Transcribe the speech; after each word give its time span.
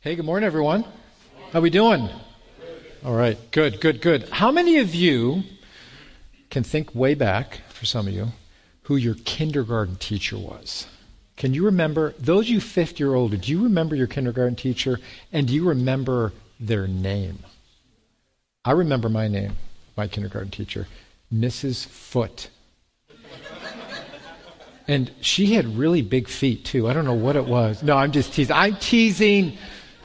Hey, 0.00 0.14
good 0.14 0.24
morning, 0.24 0.46
everyone. 0.46 0.84
How 1.52 1.60
we 1.60 1.70
doing? 1.70 2.08
All 3.04 3.16
right, 3.16 3.36
good, 3.50 3.80
good, 3.80 4.00
good. 4.00 4.28
How 4.28 4.52
many 4.52 4.78
of 4.78 4.94
you 4.94 5.42
can 6.50 6.62
think 6.62 6.94
way 6.94 7.14
back, 7.14 7.62
for 7.70 7.84
some 7.84 8.06
of 8.06 8.14
you, 8.14 8.28
who 8.82 8.94
your 8.94 9.16
kindergarten 9.24 9.96
teacher 9.96 10.38
was? 10.38 10.86
Can 11.36 11.52
you 11.52 11.64
remember, 11.64 12.14
those 12.16 12.48
you 12.48 12.60
fifth 12.60 13.00
year 13.00 13.16
older, 13.16 13.36
do 13.36 13.50
you 13.50 13.64
remember 13.64 13.96
your 13.96 14.06
kindergarten 14.06 14.54
teacher 14.54 15.00
and 15.32 15.48
do 15.48 15.52
you 15.52 15.68
remember 15.68 16.32
their 16.60 16.86
name? 16.86 17.40
I 18.64 18.70
remember 18.70 19.08
my 19.08 19.26
name, 19.26 19.56
my 19.96 20.06
kindergarten 20.06 20.52
teacher, 20.52 20.86
Mrs. 21.34 21.84
Foot. 21.84 22.50
And 24.86 25.10
she 25.20 25.54
had 25.54 25.76
really 25.76 26.02
big 26.02 26.28
feet, 26.28 26.64
too. 26.64 26.88
I 26.88 26.92
don't 26.92 27.04
know 27.04 27.12
what 27.12 27.34
it 27.34 27.44
was. 27.44 27.82
No, 27.82 27.96
I'm 27.96 28.12
just 28.12 28.32
teasing. 28.32 28.54
I'm 28.56 28.76
teasing. 28.76 29.58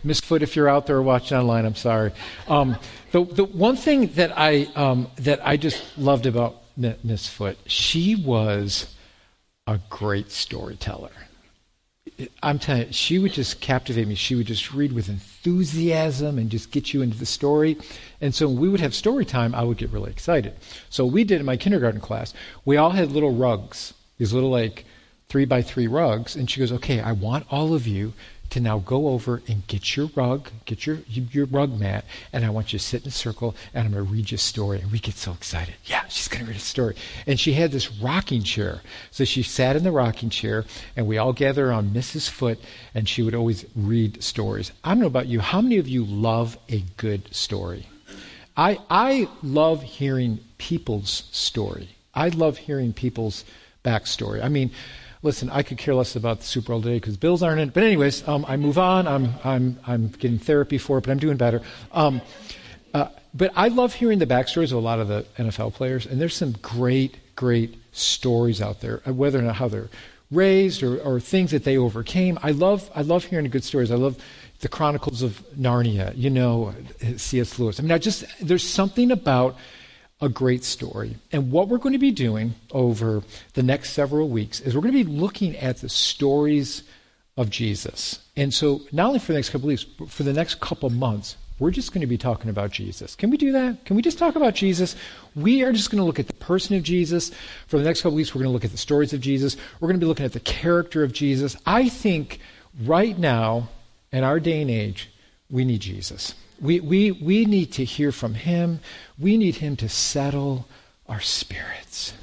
Miss 0.04 0.20
Foot, 0.20 0.42
if 0.44 0.56
you're 0.56 0.70
out 0.70 0.86
there 0.86 1.02
watching 1.02 1.38
online, 1.38 1.66
I'm 1.66 1.76
sorry. 1.76 2.12
Um, 2.48 2.77
the, 3.12 3.23
the 3.23 3.46
one 3.46 3.77
thing 3.77 4.08
that 4.14 4.38
I, 4.38 4.68
um, 4.76 5.08
that 5.18 5.46
I 5.48 5.55
just 5.58 5.98
loved 5.98 6.26
about 6.26 6.55
Miss 6.76 7.27
Foot, 7.27 7.58
she 7.66 8.16
was 8.16 8.94
a 9.66 9.80
great 9.90 10.32
storyteller. 10.32 11.12
I'm 12.44 12.60
telling 12.60 12.88
you, 12.88 12.94
she 12.94 13.18
would 13.18 13.32
just 13.32 13.62
captivate 13.62 14.08
me. 14.08 14.16
She 14.16 14.36
would 14.36 14.46
just 14.46 14.74
read 14.74 14.91
with 14.91 15.08
enthusiasm 15.10 16.38
and 16.38 16.49
just 16.49 16.72
get 16.72 16.94
you 16.94 17.02
into 17.02 17.18
the 17.18 17.26
story. 17.26 17.77
And 18.20 18.35
so 18.35 18.48
when 18.48 18.60
we 18.60 18.70
would 18.70 18.82
have 18.82 18.94
story 18.94 19.26
time, 19.26 19.55
I 19.55 19.63
would 19.63 19.77
get 19.77 19.90
really 19.90 20.12
excited. 20.12 20.54
So 20.90 21.05
we 21.05 21.24
did 21.24 21.40
in 21.40 21.46
my 21.46 21.58
kindergarten 21.58 22.02
class, 22.02 22.34
we 22.66 22.77
all 22.77 22.91
had 22.91 23.12
little 23.12 23.34
rugs, 23.34 23.94
these 24.18 24.34
little 24.34 24.52
like 24.52 24.85
three 25.30 25.46
by 25.46 25.62
three 25.62 25.88
rugs. 25.88 26.35
And 26.35 26.49
she 26.49 26.60
goes, 26.60 26.72
okay, 26.74 26.99
I 26.99 27.13
want 27.13 27.48
all 27.49 27.74
of 27.74 27.88
you 27.88 28.13
to 28.53 28.59
now 28.59 28.77
go 28.77 29.09
over 29.09 29.41
and 29.48 29.66
get 29.66 29.98
your 29.98 30.12
rug, 30.16 30.49
get 30.66 30.85
your 30.85 30.99
your 31.07 31.48
rug 31.48 31.80
mat, 31.80 32.05
and 32.31 32.45
I 32.45 32.52
want 32.52 32.71
you 32.71 32.77
to 32.77 32.85
sit 32.85 33.02
in 33.02 33.07
a 33.07 33.12
circle, 33.12 33.55
and 33.73 33.87
I'm 33.87 33.93
going 33.93 34.05
to 34.05 34.12
read 34.12 34.29
you 34.29 34.35
a 34.35 34.37
story. 34.37 34.79
And 34.79 34.91
we 34.91 34.99
get 34.99 35.15
so 35.15 35.32
excited. 35.32 35.73
Yeah, 35.85 36.05
she's 36.07 36.27
going 36.27 36.45
to 36.45 36.51
read 36.51 36.57
a 36.57 36.60
story. 36.60 36.95
And 37.26 37.40
she 37.40 37.54
had 37.54 37.71
this 37.71 37.91
rocking 37.91 38.43
chair. 38.43 38.82
So 39.10 39.26
she 39.26 39.41
sat 39.41 39.76
in 39.76 39.84
the 39.84 39.91
rocking 39.91 40.29
chair, 40.29 40.65
and 40.95 41.07
we 41.07 41.18
all 41.18 41.34
gather 41.34 41.70
around 41.70 41.95
Mrs. 41.95 42.29
Foot, 42.29 42.60
and 42.93 43.10
she 43.10 43.23
would 43.23 43.34
always 43.34 43.65
read 43.76 44.23
stories. 44.23 44.71
I 44.84 44.90
don't 44.90 44.99
know 44.99 45.07
about 45.07 45.26
you. 45.26 45.40
How 45.40 45.60
many 45.60 45.79
of 45.79 45.88
you 45.88 46.05
love 46.05 46.55
a 46.70 46.82
good 46.98 47.34
story? 47.34 47.88
I, 48.55 48.77
I 48.88 49.27
love 49.41 49.82
hearing 49.82 50.40
people's 50.60 51.23
story. 51.32 51.90
I 52.13 52.27
love 52.27 52.57
hearing 52.57 52.93
people's 52.93 53.45
backstory. 53.84 54.43
I 54.43 54.49
mean, 54.49 54.70
listen, 55.24 55.49
I 55.49 55.63
could 55.63 55.77
care 55.77 55.96
less 55.96 56.16
about 56.16 56.41
the 56.41 56.46
Super 56.46 56.74
Bowl 56.74 56.82
today 56.82 56.98
because 56.98 57.18
Bills 57.18 57.41
aren't 57.41 57.62
in 57.62 57.70
it. 57.70 57.74
But 57.74 57.84
anyways, 57.84 58.27
um, 58.27 58.46
I 58.48 58.57
move 58.57 58.77
on. 58.77 59.07
I'm, 59.07 59.34
I'm, 59.43 59.79
I'm 59.88 60.10
getting 60.10 60.38
therapy 60.38 60.77
for 60.77 60.98
it, 60.98 61.05
but 61.05 61.12
I'm 61.12 61.18
doing 61.18 61.38
better. 61.38 61.62
Um, 61.93 62.21
uh, 62.93 63.07
but 63.34 63.51
I 63.55 63.70
love 63.70 63.94
hearing 63.94 64.19
the 64.19 64.28
backstories 64.28 64.66
of 64.66 64.74
a 64.74 64.79
lot 64.79 65.00
of 65.00 65.07
the 65.07 65.25
NFL 65.38 65.74
players, 65.74 66.06
and 66.06 66.22
there's 66.22 66.35
some 66.35 66.51
great, 66.62 67.18
great 67.35 67.79
stories 67.94 68.62
out 68.62 68.81
there, 68.81 69.01
uh, 69.07 69.13
whether 69.13 69.40
or 69.40 69.44
not 69.44 69.56
how 69.56 69.68
they're 69.68 69.90
raised 70.29 70.84
or, 70.84 71.00
or 71.00 71.19
things 71.19 71.51
that 71.51 71.63
they 71.63 71.78
overcame. 71.78 72.38
I 72.44 72.51
love, 72.51 72.91
I 72.94 73.01
love 73.01 73.24
hearing 73.24 73.50
good 73.50 73.63
stories. 73.63 73.91
I 73.91 73.96
love 73.96 74.22
the 74.59 74.68
Chronicles 74.68 75.22
of 75.22 75.44
Narnia, 75.57 76.13
you 76.16 76.29
know, 76.29 76.74
C.S. 77.18 77.57
Lewis. 77.59 77.79
I 77.79 77.84
mean, 77.84 77.91
I 77.91 77.97
just, 77.97 78.25
there's 78.41 78.68
something 78.68 79.12
about 79.12 79.56
a 80.22 80.30
great 80.30 80.64
story. 80.64 81.18
And 81.31 81.52
what 81.52 81.68
we're 81.68 81.78
going 81.78 81.94
to 81.94 82.00
be 82.00 82.12
doing 82.12 82.56
over 82.72 83.24
the 83.53 83.64
next 83.64 83.92
several 83.92 84.30
weeks 84.30 84.59
is 84.59 84.75
we're 84.75 84.81
going 84.81 84.94
to 84.94 85.03
be 85.03 85.12
looking 85.12 85.56
at 85.58 85.78
the 85.78 85.90
stories 85.90 86.84
of 87.36 87.50
Jesus. 87.50 88.19
And 88.36 88.53
so, 88.53 88.81
not 88.91 89.08
only 89.08 89.19
for 89.19 89.34
the 89.34 89.38
next 89.40 89.50
couple 89.50 89.68
weeks, 89.68 89.84
but 89.84 90.09
for 90.09 90.24
the 90.24 90.34
next 90.34 90.59
couple 90.59 90.90
months, 90.90 91.36
we're 91.59 91.72
just 91.72 91.94
going 91.94 92.02
to 92.02 92.08
be 92.08 92.18
talking 92.18 92.50
about 92.50 92.72
Jesus. 92.72 93.16
Can 93.16 93.30
we 93.30 93.38
do 93.38 93.52
that? 93.52 93.86
Can 93.86 93.96
we 93.96 94.02
just 94.02 94.18
talk 94.18 94.36
about 94.36 94.56
Jesus? 94.56 94.96
We 95.36 95.64
are 95.64 95.72
just 95.72 95.91
going 95.91 96.00
to 96.00 96.06
look 96.06 96.19
at 96.19 96.28
the 96.28 96.34
person 96.34 96.75
of 96.75 96.84
Jesus. 96.84 97.31
For 97.68 97.78
the 97.78 97.85
next 97.85 98.02
couple 98.02 98.16
weeks, 98.16 98.34
we're 98.34 98.40
going 98.40 98.50
to 98.50 98.53
look 98.53 98.66
at 98.66 98.72
the 98.72 98.78
stories 98.78 99.13
of 99.13 99.22
Jesus. 99.22 99.56
We're 99.79 99.88
going 99.88 100.00
to 100.00 100.03
be 100.03 100.07
looking 100.07 100.25
at 100.25 100.34
the 100.34 100.40
character 100.40 101.03
of 101.03 101.13
Jesus. 101.13 101.56
I 101.66 101.90
think 101.90 102.40
right 102.84 103.18
now, 103.18 103.69
in 104.12 104.23
our 104.23 104.40
day 104.40 104.62
and 104.62 104.69
age, 104.69 105.12
we 105.50 105.63
need 105.63 105.81
Jesus. 105.81 106.34
We, 106.62 106.80
we, 106.80 107.12
we 107.12 107.46
need 107.46 107.74
to 107.74 107.84
hear 107.84 108.12
from 108.12 108.34
Him. 108.34 108.80
We 109.19 109.38
need 109.38 109.56
Him 109.56 109.75
to 109.78 109.90
settle 109.90 110.68
our 111.08 111.22
spirits. 111.22 112.14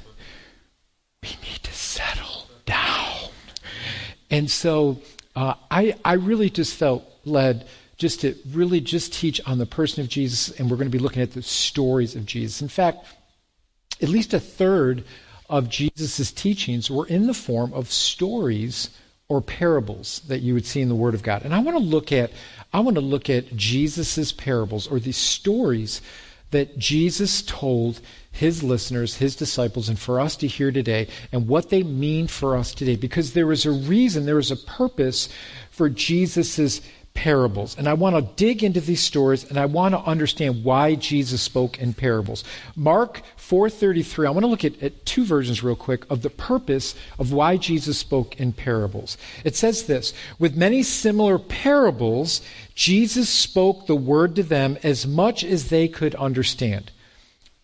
We 1.21 1.29
need 1.43 1.63
to 1.63 1.73
settle 1.73 2.47
down. 2.65 3.29
And 4.29 4.49
so 4.49 5.01
uh, 5.35 5.55
I, 5.69 5.95
I 6.03 6.13
really 6.13 6.49
just 6.49 6.75
felt 6.75 7.03
led 7.25 7.67
just 7.97 8.21
to 8.21 8.35
really 8.51 8.81
just 8.81 9.13
teach 9.13 9.39
on 9.45 9.59
the 9.59 9.65
person 9.65 10.01
of 10.01 10.09
Jesus, 10.09 10.49
and 10.49 10.69
we're 10.71 10.77
going 10.77 10.89
to 10.89 10.97
be 10.97 11.03
looking 11.03 11.21
at 11.21 11.33
the 11.33 11.43
stories 11.43 12.15
of 12.15 12.25
Jesus. 12.25 12.61
In 12.61 12.67
fact, 12.67 13.05
at 14.01 14.09
least 14.09 14.33
a 14.33 14.39
third 14.39 15.03
of 15.47 15.69
Jesus' 15.69 16.31
teachings 16.31 16.89
were 16.89 17.05
in 17.05 17.27
the 17.27 17.33
form 17.33 17.71
of 17.73 17.91
stories 17.91 18.89
or 19.31 19.39
parables 19.39 20.21
that 20.27 20.41
you 20.41 20.53
would 20.53 20.65
see 20.65 20.81
in 20.81 20.89
the 20.89 20.95
Word 20.95 21.13
of 21.13 21.23
God. 21.23 21.43
And 21.43 21.55
I 21.55 21.59
want 21.59 21.77
to 21.77 21.83
look 21.83 22.11
at 22.11 22.31
I 22.73 22.81
want 22.81 22.95
to 22.95 23.01
look 23.01 23.29
at 23.29 23.55
Jesus' 23.55 24.33
parables 24.33 24.87
or 24.87 24.99
the 24.99 25.13
stories 25.13 26.01
that 26.51 26.77
Jesus 26.77 27.41
told 27.41 28.01
his 28.29 28.61
listeners, 28.61 29.15
his 29.15 29.37
disciples, 29.37 29.87
and 29.87 29.97
for 29.97 30.19
us 30.19 30.35
to 30.35 30.47
hear 30.47 30.69
today, 30.69 31.07
and 31.31 31.47
what 31.47 31.69
they 31.69 31.81
mean 31.81 32.27
for 32.27 32.57
us 32.57 32.73
today. 32.73 32.97
Because 32.97 33.31
there 33.31 33.53
is 33.53 33.65
a 33.65 33.71
reason, 33.71 34.25
there 34.25 34.37
is 34.37 34.51
a 34.51 34.57
purpose 34.57 35.29
for 35.69 35.87
Jesus' 35.87 36.81
parables. 37.13 37.75
And 37.77 37.87
I 37.87 37.93
want 37.93 38.15
to 38.15 38.21
dig 38.35 38.63
into 38.63 38.81
these 38.81 39.01
stories 39.01 39.43
and 39.43 39.57
I 39.57 39.65
want 39.65 39.93
to 39.93 39.99
understand 39.99 40.63
why 40.63 40.95
Jesus 40.95 41.41
spoke 41.41 41.77
in 41.79 41.93
parables. 41.93 42.43
Mark 42.75 43.21
4:33. 43.37 44.27
I 44.27 44.31
want 44.31 44.43
to 44.43 44.47
look 44.47 44.65
at, 44.65 44.81
at, 44.81 45.05
two 45.05 45.25
versions 45.25 45.61
real 45.63 45.75
quick 45.75 46.05
of 46.09 46.21
the 46.21 46.29
purpose 46.29 46.95
of 47.19 47.33
why 47.33 47.57
Jesus 47.57 47.97
spoke 47.97 48.39
in 48.39 48.53
parables. 48.53 49.17
It 49.43 49.55
says 49.55 49.83
this, 49.83 50.13
with 50.39 50.55
many 50.55 50.83
similar 50.83 51.37
parables, 51.37 52.41
Jesus 52.75 53.29
spoke 53.29 53.87
the 53.87 53.95
word 53.95 54.35
to 54.37 54.43
them 54.43 54.77
as 54.83 55.05
much 55.05 55.43
as 55.43 55.69
they 55.69 55.87
could 55.87 56.15
understand. 56.15 56.91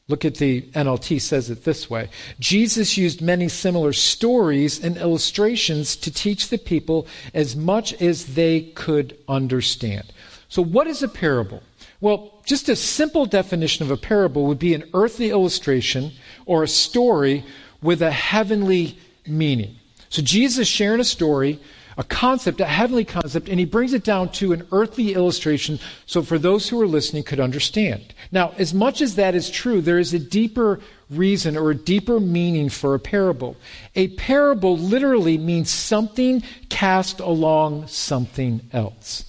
Look 0.09 0.23
at 0.23 0.35
the 0.35 0.61
NLT 0.61 1.19
says 1.19 1.49
it 1.49 1.65
this 1.65 1.89
way. 1.89 2.09
Jesus 2.39 2.97
used 2.97 3.21
many 3.21 3.49
similar 3.49 3.91
stories 3.91 4.81
and 4.81 4.95
illustrations 4.95 5.97
to 5.97 6.11
teach 6.11 6.47
the 6.47 6.57
people 6.57 7.07
as 7.33 7.57
much 7.57 7.93
as 8.01 8.35
they 8.35 8.61
could 8.61 9.17
understand. 9.27 10.13
So 10.47 10.63
what 10.63 10.87
is 10.87 11.03
a 11.03 11.09
parable? 11.09 11.61
Well, 11.99 12.39
just 12.45 12.69
a 12.69 12.75
simple 12.77 13.25
definition 13.25 13.83
of 13.83 13.91
a 13.91 13.97
parable 13.97 14.45
would 14.45 14.59
be 14.59 14.73
an 14.73 14.89
earthly 14.93 15.29
illustration 15.29 16.13
or 16.45 16.63
a 16.63 16.67
story 16.69 17.43
with 17.81 18.01
a 18.01 18.11
heavenly 18.11 18.97
meaning. 19.27 19.75
So 20.07 20.21
Jesus 20.21 20.69
sharing 20.69 21.01
a 21.01 21.05
story 21.05 21.59
a 21.97 22.03
concept, 22.03 22.61
a 22.61 22.65
heavenly 22.65 23.03
concept, 23.03 23.49
and 23.49 23.59
he 23.59 23.65
brings 23.65 23.93
it 23.93 24.03
down 24.03 24.29
to 24.29 24.53
an 24.53 24.67
earthly 24.71 25.13
illustration 25.13 25.79
so 26.05 26.21
for 26.21 26.37
those 26.37 26.69
who 26.69 26.79
are 26.79 26.87
listening 26.87 27.23
could 27.23 27.39
understand. 27.39 28.13
Now, 28.31 28.53
as 28.57 28.73
much 28.73 29.01
as 29.01 29.15
that 29.15 29.33
is 29.33 29.49
true, 29.49 29.81
there 29.81 29.97
is 29.97 30.13
a 30.13 30.19
deeper 30.19 30.79
reason 31.09 31.57
or 31.57 31.71
a 31.71 31.75
deeper 31.75 32.19
meaning 32.19 32.69
for 32.69 32.93
a 32.93 32.99
parable. 32.99 33.57
A 33.95 34.09
parable 34.09 34.77
literally 34.77 35.37
means 35.37 35.71
something 35.71 36.43
cast 36.69 37.19
along 37.19 37.87
something 37.87 38.61
else. 38.71 39.23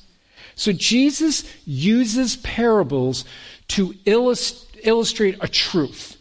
So 0.55 0.73
Jesus 0.73 1.45
uses 1.65 2.37
parables 2.37 3.25
to 3.69 3.95
illustrate 4.05 5.39
a 5.41 5.49
truth. 5.49 6.17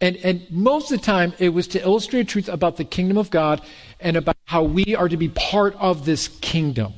And, 0.00 0.16
and 0.16 0.50
most 0.50 0.90
of 0.90 0.98
the 0.98 1.04
time, 1.04 1.34
it 1.38 1.50
was 1.50 1.68
to 1.68 1.82
illustrate 1.82 2.20
a 2.20 2.24
truth 2.24 2.48
about 2.48 2.76
the 2.76 2.84
kingdom 2.84 3.16
of 3.16 3.30
God 3.30 3.62
and 4.00 4.16
about 4.16 4.36
how 4.50 4.64
we 4.64 4.96
are 4.96 5.08
to 5.08 5.16
be 5.16 5.28
part 5.28 5.76
of 5.76 6.04
this 6.04 6.26
kingdom. 6.40 6.92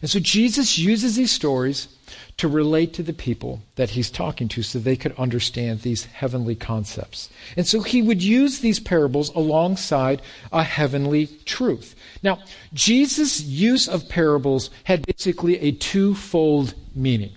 And 0.00 0.10
so 0.10 0.18
Jesus 0.18 0.76
uses 0.76 1.14
these 1.14 1.30
stories 1.30 1.86
to 2.38 2.48
relate 2.48 2.92
to 2.94 3.04
the 3.04 3.12
people 3.12 3.62
that 3.76 3.90
he's 3.90 4.10
talking 4.10 4.48
to 4.48 4.64
so 4.64 4.80
they 4.80 4.96
could 4.96 5.16
understand 5.16 5.82
these 5.82 6.06
heavenly 6.06 6.56
concepts. 6.56 7.30
And 7.56 7.68
so 7.68 7.82
he 7.82 8.02
would 8.02 8.20
use 8.20 8.58
these 8.58 8.80
parables 8.80 9.28
alongside 9.36 10.22
a 10.50 10.64
heavenly 10.64 11.28
truth. 11.44 11.94
Now, 12.20 12.40
Jesus' 12.74 13.40
use 13.40 13.86
of 13.86 14.08
parables 14.08 14.68
had 14.82 15.06
basically 15.06 15.60
a 15.60 15.70
twofold 15.70 16.74
meaning. 16.96 17.30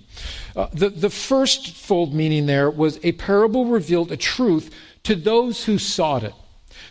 Uh, 0.55 0.69
the, 0.73 0.89
the 0.89 1.11
first 1.11 1.75
fold 1.75 2.15
meaning 2.15 2.47
there 2.47 2.71
was 2.71 2.99
a 3.03 3.11
parable 3.11 3.65
revealed 3.65 4.11
a 4.11 4.17
truth 4.17 4.73
to 5.03 5.13
those 5.13 5.65
who 5.65 5.77
sought 5.77 6.23
it. 6.23 6.33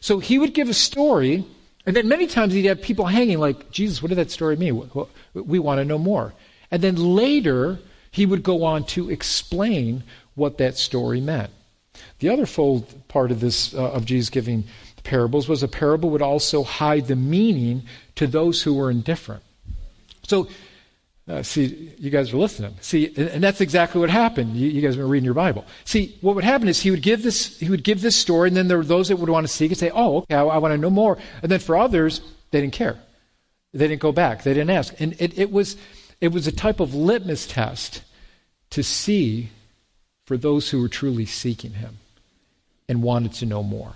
So 0.00 0.20
he 0.20 0.38
would 0.38 0.54
give 0.54 0.68
a 0.68 0.74
story 0.74 1.44
and 1.86 1.94
then 1.94 2.08
many 2.08 2.26
times 2.26 2.54
he'd 2.54 2.64
have 2.64 2.80
people 2.80 3.06
hanging 3.06 3.38
like, 3.38 3.70
Jesus, 3.70 4.02
what 4.02 4.08
did 4.08 4.18
that 4.18 4.30
story 4.30 4.56
mean? 4.56 4.90
We 5.34 5.58
want 5.58 5.78
to 5.78 5.84
know 5.84 5.98
more. 5.98 6.32
And 6.70 6.82
then 6.82 6.96
later, 6.96 7.78
he 8.10 8.26
would 8.26 8.42
go 8.42 8.64
on 8.64 8.84
to 8.84 9.10
explain 9.10 10.02
what 10.34 10.58
that 10.58 10.76
story 10.76 11.20
meant. 11.20 11.50
The 12.20 12.28
other 12.30 12.46
fold 12.46 13.06
part 13.08 13.30
of 13.30 13.40
this, 13.40 13.74
uh, 13.74 13.92
of 13.92 14.04
Jesus 14.04 14.30
giving 14.30 14.64
parables, 15.02 15.48
was 15.48 15.62
a 15.62 15.68
parable 15.68 16.10
would 16.10 16.22
also 16.22 16.62
hide 16.62 17.06
the 17.06 17.16
meaning 17.16 17.82
to 18.16 18.26
those 18.26 18.62
who 18.62 18.74
were 18.74 18.90
indifferent. 18.90 19.42
So, 20.22 20.48
Uh, 21.26 21.42
see, 21.42 21.90
you 21.98 22.10
guys 22.10 22.34
are 22.34 22.36
listening. 22.36 22.74
See, 22.82 23.06
and, 23.16 23.28
and 23.28 23.42
that's 23.42 23.62
exactly 23.62 24.00
what 24.00 24.10
happened. 24.10 24.56
You, 24.56 24.68
you 24.68 24.82
guys 24.82 24.96
were 24.96 25.06
reading 25.06 25.24
your 25.24 25.34
Bible. 25.34 25.64
See, 25.84 26.18
what 26.20 26.34
would 26.34 26.44
happen 26.44 26.68
is 26.68 26.80
he 26.80 26.90
would 26.90 27.02
give 27.02 27.22
this, 27.22 27.58
he 27.58 27.70
would 27.70 27.82
give 27.82 28.02
this 28.02 28.14
story, 28.14 28.48
and 28.48 28.56
then 28.56 28.68
there 28.68 28.76
were 28.76 28.84
those 28.84 29.08
that 29.08 29.16
would 29.16 29.30
want 29.30 29.46
to 29.46 29.52
seek 29.52 29.70
and 29.70 29.78
say, 29.78 29.90
"Oh, 29.94 30.18
okay, 30.18 30.34
I, 30.34 30.44
I 30.44 30.58
want 30.58 30.72
to 30.72 30.78
know 30.78 30.90
more." 30.90 31.16
And 31.42 31.50
then 31.50 31.60
for 31.60 31.76
others, 31.76 32.20
they 32.50 32.60
didn't 32.60 32.74
care. 32.74 32.98
They 33.72 33.88
didn't 33.88 34.02
go 34.02 34.12
back. 34.12 34.42
They 34.42 34.54
didn't 34.54 34.70
ask. 34.70 35.00
And 35.00 35.16
it, 35.18 35.36
it 35.38 35.50
was, 35.50 35.76
it 36.20 36.28
was 36.28 36.46
a 36.46 36.52
type 36.52 36.78
of 36.78 36.94
litmus 36.94 37.46
test 37.46 38.02
to 38.70 38.82
see 38.82 39.50
for 40.26 40.36
those 40.36 40.70
who 40.70 40.80
were 40.80 40.88
truly 40.88 41.26
seeking 41.26 41.72
him 41.72 41.98
and 42.88 43.02
wanted 43.02 43.32
to 43.32 43.46
know 43.46 43.62
more. 43.62 43.94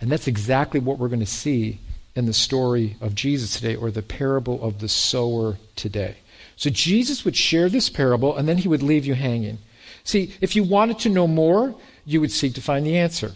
And 0.00 0.12
that's 0.12 0.28
exactly 0.28 0.78
what 0.78 0.98
we're 0.98 1.08
going 1.08 1.18
to 1.20 1.26
see 1.26 1.80
in 2.14 2.26
the 2.26 2.32
story 2.32 2.96
of 3.00 3.14
Jesus 3.14 3.54
today, 3.54 3.74
or 3.74 3.90
the 3.90 4.02
parable 4.02 4.62
of 4.62 4.80
the 4.80 4.88
sower 4.88 5.56
today. 5.74 6.16
So 6.58 6.70
Jesus 6.70 7.24
would 7.24 7.36
share 7.36 7.68
this 7.68 7.88
parable, 7.88 8.36
and 8.36 8.48
then 8.48 8.58
he 8.58 8.66
would 8.66 8.82
leave 8.82 9.06
you 9.06 9.14
hanging. 9.14 9.58
See, 10.02 10.34
if 10.40 10.56
you 10.56 10.64
wanted 10.64 10.98
to 11.00 11.08
know 11.08 11.28
more, 11.28 11.76
you 12.04 12.20
would 12.20 12.32
seek 12.32 12.54
to 12.54 12.60
find 12.60 12.84
the 12.84 12.98
answer. 12.98 13.32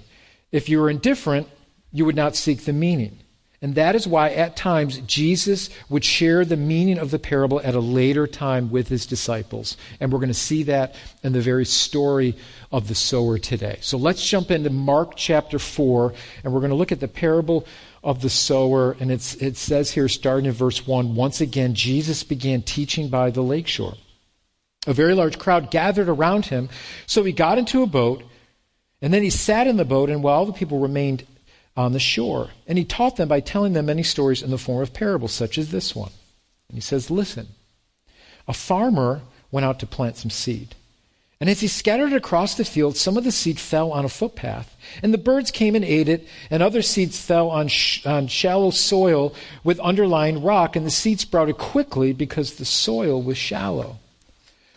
If 0.51 0.69
you 0.69 0.81
were 0.81 0.91
indifferent, 0.91 1.49
you 1.93 2.05
would 2.05 2.17
not 2.17 2.35
seek 2.35 2.65
the 2.65 2.73
meaning. 2.73 3.21
And 3.63 3.77
that 3.77 3.95
is 3.95 4.09
why 4.09 4.31
at 4.31 4.57
times 4.57 4.99
Jesus 5.07 5.71
would 5.89 6.05
share 6.05 6.45
the 6.45 6.57
meaning 6.57 6.99
of 6.99 7.13
the 7.13 7.19
parable 7.21 7.61
at 7.61 7.77
a 7.77 7.81
later 7.81 8.27
time 8.27 8.73
with 8.73 8.89
his 8.89 9.07
disciples. 9.07 9.77
And 10.01 10.13
we're 10.13 10.19
going 10.19 10.27
to 10.27 10.35
see 10.35 10.65
that 10.65 10.97
in 11.23 11.33
the 11.33 11.41
very 11.41 11.65
story 11.65 12.35
of 12.73 12.89
the 12.89 12.97
sower 12.97 13.39
today. 13.39 13.79
So 13.81 13.99
let's 13.99 14.29
jump 14.29 14.51
into 14.51 14.71
Mark 14.71 15.15
chapter 15.15 15.61
4, 15.61 16.13
and 16.43 16.53
we're 16.53 16.59
going 16.59 16.71
to 16.71 16.77
look 16.77 16.91
at 16.91 16.99
the 16.99 17.07
parable 17.07 17.65
of 18.03 18.21
the 18.21 18.31
sower. 18.31 18.97
And 18.99 19.11
it 19.11 19.21
says 19.21 19.91
here, 19.93 20.09
starting 20.09 20.47
in 20.47 20.53
verse 20.53 20.87
1, 20.87 21.15
once 21.15 21.41
again, 21.41 21.75
Jesus 21.75 22.25
began 22.25 22.63
teaching 22.63 23.09
by 23.09 23.31
the 23.31 23.43
lakeshore. 23.43 23.95
A 24.87 24.93
very 24.93 25.15
large 25.15 25.39
crowd 25.39 25.71
gathered 25.71 26.09
around 26.09 26.47
him, 26.47 26.69
so 27.07 27.23
he 27.23 27.33
got 27.33 27.59
into 27.59 27.83
a 27.83 27.87
boat, 27.87 28.25
and 29.01 29.15
then 29.15 29.23
he 29.23 29.31
sat 29.31 29.69
in 29.69 29.77
the 29.77 29.85
boat, 29.85 30.11
and 30.11 30.23
while 30.23 30.45
the 30.45 30.53
people 30.53 30.81
remained 30.81 31.25
on 31.77 31.93
the 31.93 32.01
shore. 32.01 32.51
And 32.67 32.77
he 32.77 32.85
taught 32.85 33.17
them 33.17 33.29
by 33.29 33.41
telling 33.41 33.73
them 33.73 33.87
many 33.87 34.03
stories 34.03 34.43
in 34.43 34.51
the 34.51 34.59
form 34.59 34.83
of 34.83 34.93
parables, 34.93 35.33
such 35.33 35.57
as 35.57 35.71
this 35.71 35.95
one. 35.95 36.11
And 36.69 36.77
he 36.77 36.81
says, 36.81 37.11
Listen, 37.11 37.49
a 38.49 38.53
farmer 38.53 39.23
went 39.51 39.65
out 39.65 39.79
to 39.81 39.87
plant 39.87 40.17
some 40.17 40.31
seed. 40.31 40.75
And 41.43 41.51
as 41.51 41.61
he 41.61 41.67
scattered 41.67 42.13
it 42.13 42.17
across 42.17 42.55
the 42.55 42.65
field, 42.65 42.97
some 42.97 43.17
of 43.17 43.25
the 43.25 43.33
seed 43.33 43.59
fell 43.59 43.91
on 43.91 44.05
a 44.05 44.09
footpath, 44.09 44.77
and 45.03 45.13
the 45.13 45.19
birds 45.19 45.51
came 45.51 45.75
and 45.75 45.85
ate 45.85 46.09
it, 46.09 46.25
and 46.51 46.63
other 46.63 46.83
seeds 46.83 47.21
fell 47.21 47.51
on, 47.51 47.67
sh- 47.67 48.07
on 48.07 48.29
shallow 48.29 48.71
soil 48.71 49.35
with 49.65 49.81
underlying 49.81 50.45
rock, 50.45 50.77
and 50.77 50.87
the 50.87 50.91
seed 50.91 51.19
sprouted 51.19 51.59
quickly 51.59 52.13
because 52.13 52.55
the 52.55 52.65
soil 52.65 53.21
was 53.21 53.37
shallow. 53.37 53.99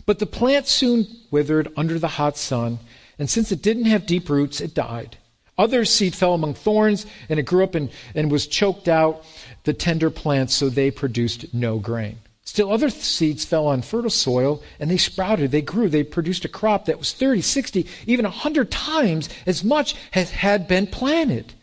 But 0.07 0.17
the 0.17 0.25
plant 0.25 0.65
soon 0.65 1.05
withered 1.29 1.71
under 1.77 1.99
the 1.99 2.07
hot 2.07 2.35
sun, 2.35 2.79
and 3.19 3.29
since 3.29 3.51
it 3.51 3.61
didn't 3.61 3.85
have 3.85 4.07
deep 4.07 4.27
roots, 4.27 4.59
it 4.59 4.73
died. 4.73 5.17
Other 5.59 5.85
seed 5.85 6.15
fell 6.15 6.33
among 6.33 6.55
thorns, 6.55 7.05
and 7.29 7.39
it 7.39 7.43
grew 7.43 7.63
up 7.63 7.75
and, 7.75 7.91
and 8.15 8.31
was 8.31 8.47
choked 8.47 8.87
out 8.87 9.23
the 9.65 9.73
tender 9.73 10.09
plants, 10.09 10.55
so 10.55 10.69
they 10.69 10.89
produced 10.89 11.53
no 11.53 11.77
grain. 11.77 12.17
Still, 12.45 12.71
other 12.71 12.91
seeds 12.91 13.43
fell 13.43 13.65
on 13.65 13.81
fertile 13.81 14.11
soil, 14.11 14.61
and 14.79 14.89
they 14.89 14.97
sprouted, 14.97 15.49
they 15.49 15.63
grew, 15.63 15.89
they 15.89 16.03
produced 16.03 16.45
a 16.45 16.49
crop 16.49 16.85
that 16.85 16.99
was 16.99 17.11
30, 17.11 17.41
60, 17.41 17.87
even 18.05 18.23
100 18.23 18.69
times 18.69 19.29
as 19.47 19.63
much 19.63 19.95
as 20.13 20.29
had 20.29 20.67
been 20.67 20.85
planted. 20.85 21.53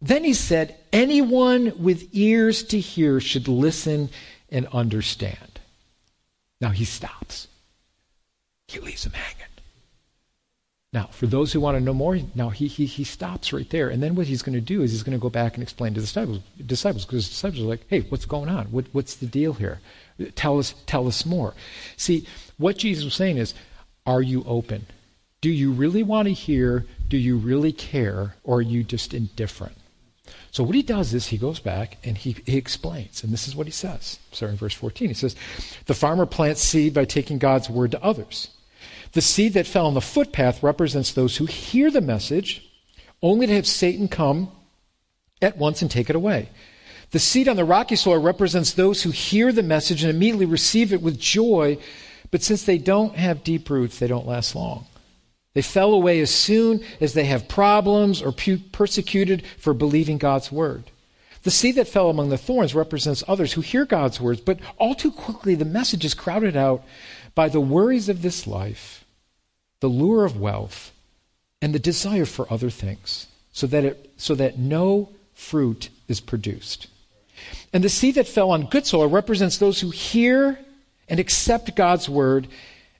Then 0.00 0.24
he 0.24 0.32
said, 0.32 0.76
Anyone 0.90 1.74
with 1.78 2.08
ears 2.12 2.64
to 2.64 2.80
hear 2.80 3.20
should 3.20 3.46
listen 3.46 4.08
and 4.48 4.66
understand. 4.72 5.60
Now 6.62 6.70
he 6.70 6.86
stops. 6.86 7.46
He 8.68 8.80
leaves 8.80 9.04
them 9.04 9.12
hanging. 9.12 9.49
Now, 10.92 11.06
for 11.12 11.28
those 11.28 11.52
who 11.52 11.60
want 11.60 11.78
to 11.78 11.84
know 11.84 11.94
more, 11.94 12.18
now 12.34 12.48
he, 12.48 12.66
he, 12.66 12.84
he 12.84 13.04
stops 13.04 13.52
right 13.52 13.68
there. 13.70 13.88
And 13.88 14.02
then 14.02 14.16
what 14.16 14.26
he's 14.26 14.42
going 14.42 14.56
to 14.56 14.60
do 14.60 14.82
is 14.82 14.90
he's 14.90 15.04
going 15.04 15.16
to 15.16 15.22
go 15.22 15.30
back 15.30 15.54
and 15.54 15.62
explain 15.62 15.94
to 15.94 16.00
the 16.00 16.06
disciples, 16.06 16.40
disciples 16.66 17.04
because 17.04 17.26
the 17.26 17.30
disciples 17.30 17.62
are 17.62 17.68
like, 17.68 17.86
hey, 17.88 18.00
what's 18.08 18.26
going 18.26 18.48
on? 18.48 18.66
What, 18.66 18.86
what's 18.90 19.14
the 19.14 19.26
deal 19.26 19.52
here? 19.52 19.80
Tell 20.34 20.58
us, 20.58 20.74
tell 20.86 21.06
us 21.06 21.24
more. 21.24 21.54
See, 21.96 22.26
what 22.58 22.76
Jesus 22.76 23.04
was 23.04 23.14
saying 23.14 23.38
is, 23.38 23.54
are 24.04 24.20
you 24.20 24.42
open? 24.48 24.86
Do 25.40 25.48
you 25.48 25.70
really 25.70 26.02
want 26.02 26.26
to 26.26 26.34
hear? 26.34 26.86
Do 27.08 27.16
you 27.16 27.36
really 27.36 27.72
care? 27.72 28.34
Or 28.42 28.58
are 28.58 28.62
you 28.62 28.82
just 28.82 29.14
indifferent? 29.14 29.76
So 30.50 30.64
what 30.64 30.74
he 30.74 30.82
does 30.82 31.14
is 31.14 31.28
he 31.28 31.38
goes 31.38 31.60
back 31.60 31.98
and 32.02 32.18
he, 32.18 32.36
he 32.44 32.56
explains. 32.56 33.22
And 33.22 33.32
this 33.32 33.46
is 33.46 33.54
what 33.54 33.68
he 33.68 33.72
says. 33.72 34.18
Starting 34.32 34.54
in 34.54 34.58
verse 34.58 34.74
14. 34.74 35.08
He 35.08 35.14
says, 35.14 35.36
The 35.86 35.94
farmer 35.94 36.26
plants 36.26 36.60
seed 36.60 36.94
by 36.94 37.04
taking 37.04 37.38
God's 37.38 37.70
word 37.70 37.92
to 37.92 38.02
others. 38.02 38.48
The 39.12 39.20
seed 39.20 39.54
that 39.54 39.66
fell 39.66 39.86
on 39.86 39.94
the 39.94 40.00
footpath 40.00 40.62
represents 40.62 41.12
those 41.12 41.36
who 41.36 41.46
hear 41.46 41.90
the 41.90 42.00
message, 42.00 42.70
only 43.22 43.46
to 43.46 43.54
have 43.54 43.66
Satan 43.66 44.06
come 44.06 44.52
at 45.42 45.58
once 45.58 45.82
and 45.82 45.90
take 45.90 46.08
it 46.08 46.16
away. 46.16 46.48
The 47.10 47.18
seed 47.18 47.48
on 47.48 47.56
the 47.56 47.64
rocky 47.64 47.96
soil 47.96 48.20
represents 48.20 48.72
those 48.72 49.02
who 49.02 49.10
hear 49.10 49.50
the 49.50 49.64
message 49.64 50.04
and 50.04 50.10
immediately 50.10 50.46
receive 50.46 50.92
it 50.92 51.02
with 51.02 51.18
joy, 51.18 51.78
but 52.30 52.42
since 52.42 52.62
they 52.62 52.78
don't 52.78 53.16
have 53.16 53.42
deep 53.42 53.68
roots, 53.68 53.98
they 53.98 54.06
don't 54.06 54.28
last 54.28 54.54
long. 54.54 54.86
They 55.54 55.62
fell 55.62 55.92
away 55.92 56.20
as 56.20 56.32
soon 56.32 56.84
as 57.00 57.14
they 57.14 57.24
have 57.24 57.48
problems 57.48 58.22
or 58.22 58.32
persecuted 58.70 59.44
for 59.58 59.74
believing 59.74 60.18
God's 60.18 60.52
word. 60.52 60.84
The 61.42 61.50
seed 61.50 61.74
that 61.74 61.88
fell 61.88 62.10
among 62.10 62.28
the 62.28 62.38
thorns 62.38 62.76
represents 62.76 63.24
others 63.26 63.54
who 63.54 63.60
hear 63.60 63.84
God's 63.84 64.20
words, 64.20 64.40
but 64.40 64.60
all 64.78 64.94
too 64.94 65.10
quickly 65.10 65.56
the 65.56 65.64
message 65.64 66.04
is 66.04 66.14
crowded 66.14 66.56
out 66.56 66.84
by 67.34 67.48
the 67.48 67.60
worries 67.60 68.08
of 68.08 68.22
this 68.22 68.46
life 68.46 68.99
the 69.80 69.88
lure 69.88 70.24
of 70.24 70.38
wealth, 70.38 70.92
and 71.62 71.74
the 71.74 71.78
desire 71.78 72.24
for 72.24 72.50
other 72.52 72.70
things, 72.70 73.26
so 73.52 73.66
that, 73.66 73.84
it, 73.84 74.12
so 74.16 74.34
that 74.34 74.58
no 74.58 75.10
fruit 75.34 75.88
is 76.08 76.20
produced. 76.20 76.86
And 77.72 77.84
the 77.84 77.88
seed 77.88 78.16
that 78.16 78.28
fell 78.28 78.50
on 78.50 78.66
good 78.66 78.86
soil 78.86 79.08
represents 79.08 79.58
those 79.58 79.80
who 79.80 79.90
hear 79.90 80.58
and 81.08 81.18
accept 81.18 81.74
God's 81.74 82.08
word 82.08 82.48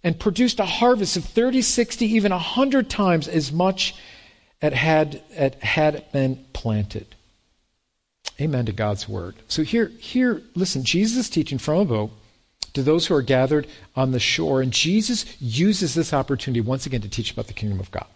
and 0.03 0.19
produced 0.19 0.61
a 0.61 0.65
harvest 0.65 1.17
of 1.17 1.25
30, 1.25 1.63
60, 1.63 2.07
even 2.07 2.33
100 2.33 2.89
times 2.89 3.29
as 3.29 3.53
much 3.53 3.95
as 4.63 4.73
had, 4.73 5.23
as 5.35 5.55
had 5.61 6.11
been 6.13 6.45
planted. 6.53 7.15
Amen 8.41 8.67
to 8.67 8.73
God's 8.73 9.09
word. 9.09 9.37
So 9.49 9.63
here, 9.63 9.89
here, 9.99 10.43
listen, 10.55 10.83
Jesus 10.83 11.19
is 11.19 11.31
teaching 11.31 11.59
from 11.59 11.81
a 11.81 11.85
boat 11.85 12.11
to 12.75 12.83
those 12.83 13.07
who 13.07 13.15
are 13.15 13.23
gathered 13.23 13.67
on 13.97 14.13
the 14.13 14.21
shore. 14.21 14.63
And 14.63 14.73
Jesus 14.73 15.25
uses 15.41 15.95
this 15.95 16.13
opportunity 16.13 16.61
once 16.61 16.87
again 16.87 17.01
to 17.03 17.09
teach 17.09 17.33
about 17.33 17.47
the 17.47 17.53
kingdom 17.53 17.81
of 17.81 17.91
God. 17.91 18.07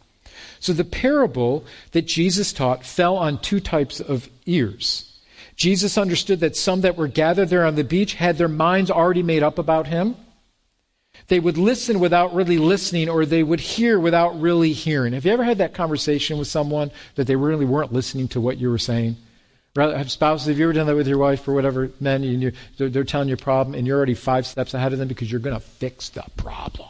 So 0.61 0.73
the 0.73 0.85
parable 0.85 1.65
that 1.93 2.07
Jesus 2.07 2.53
taught 2.53 2.85
fell 2.87 3.17
on 3.17 3.39
two 3.39 3.61
types 3.61 4.01
of 4.01 4.29
ears. 4.47 5.11
Jesus 5.57 5.99
understood 5.99 6.41
that 6.41 6.57
some 6.57 6.81
that 6.81 6.97
were 6.97 7.07
gathered 7.07 7.49
there 7.49 7.67
on 7.67 7.75
the 7.75 7.85
beach 7.85 8.15
had 8.15 8.39
their 8.39 8.49
minds 8.49 8.91
already 8.91 9.23
made 9.23 9.43
up 9.43 9.59
about 9.59 9.87
him. 9.87 10.17
They 11.29 11.39
would 11.39 11.57
listen 11.57 12.01
without 12.01 12.35
really 12.35 12.59
listening, 12.59 13.09
or 13.09 13.25
they 13.25 13.43
would 13.43 13.61
hear 13.61 14.01
without 14.01 14.41
really 14.41 14.73
hearing. 14.73 15.13
Have 15.13 15.25
you 15.25 15.33
ever 15.33 15.45
had 15.45 15.59
that 15.59 15.73
conversation 15.73 16.39
with 16.39 16.49
someone 16.49 16.91
that 17.15 17.27
they 17.27 17.37
really 17.37 17.65
weren't 17.65 17.93
listening 17.93 18.29
to 18.29 18.41
what 18.41 18.59
you 18.59 18.69
were 18.69 18.79
saying? 18.79 19.17
Have 19.77 20.11
spouses, 20.11 20.47
have 20.47 20.59
you 20.59 20.67
ever 20.67 20.73
done 20.73 20.87
that 20.87 20.95
with 20.95 21.09
your 21.09 21.19
wife 21.19 21.49
or 21.49 21.53
whatever, 21.53 21.91
men, 21.99 22.23
and 22.23 22.53
they're, 22.77 22.89
they're 22.89 23.03
telling 23.03 23.27
you 23.27 23.35
a 23.35 23.37
problem 23.37 23.75
and 23.75 23.85
you're 23.87 23.97
already 23.97 24.15
five 24.15 24.47
steps 24.47 24.73
ahead 24.73 24.93
of 24.93 25.01
them 25.01 25.09
because 25.09 25.31
you're 25.33 25.41
going 25.41 25.57
to 25.57 25.61
fix 25.61 26.11
the 26.11 26.23
problem. 26.37 26.89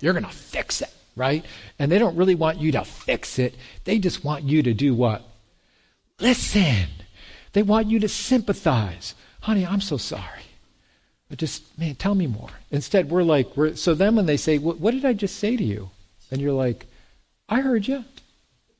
You're 0.00 0.14
going 0.14 0.24
to 0.24 0.30
fix 0.30 0.82
it, 0.82 0.92
right? 1.14 1.44
And 1.78 1.92
they 1.92 1.98
don't 2.00 2.16
really 2.16 2.34
want 2.34 2.58
you 2.58 2.72
to 2.72 2.84
fix 2.84 3.38
it. 3.38 3.54
They 3.84 4.00
just 4.00 4.24
want 4.24 4.42
you 4.42 4.64
to 4.64 4.74
do 4.74 4.94
what? 4.94 5.22
Listen. 6.18 6.88
They 7.52 7.62
want 7.62 7.86
you 7.86 8.00
to 8.00 8.08
sympathize. 8.08 9.14
Honey, 9.40 9.64
I'm 9.64 9.80
so 9.80 9.96
sorry. 9.96 10.42
But 11.28 11.38
just, 11.38 11.78
man, 11.78 11.94
tell 11.94 12.16
me 12.16 12.26
more. 12.26 12.50
Instead, 12.72 13.10
we're 13.10 13.22
like, 13.22 13.56
we're, 13.56 13.76
so 13.76 13.94
then 13.94 14.16
when 14.16 14.26
they 14.26 14.36
say, 14.36 14.58
what 14.58 14.90
did 14.90 15.04
I 15.04 15.12
just 15.12 15.36
say 15.36 15.56
to 15.56 15.64
you? 15.64 15.90
And 16.32 16.40
you're 16.40 16.52
like, 16.52 16.86
I 17.48 17.60
heard 17.60 17.86
you. 17.86 18.04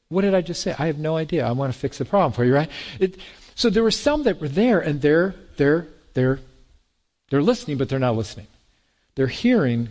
What 0.09 0.23
did 0.23 0.35
I 0.35 0.41
just 0.41 0.63
say? 0.63 0.75
I 0.79 0.87
have 0.87 0.99
no 0.99 1.17
idea. 1.17 1.47
I 1.47 1.53
want 1.53 1.73
to 1.73 1.79
fix 1.79 1.99
the 1.99 2.05
problem 2.05 2.33
for 2.33 2.45
you, 2.45 2.55
right? 2.55 2.71
It, 2.99 3.19
so 3.55 3.69
there 3.71 3.83
were 3.83 3.91
some 3.91 4.23
that 4.23 4.41
were 4.41 4.49
there, 4.49 4.81
and 4.81 5.01
they're 5.01 5.35
they're 5.57 5.87
they're 6.15 6.41
they're 7.31 7.43
listening, 7.43 7.77
but 7.77 7.89
they're 7.89 7.99
not 7.99 8.17
listening. 8.17 8.47
They're 9.15 9.27
hearing, 9.27 9.89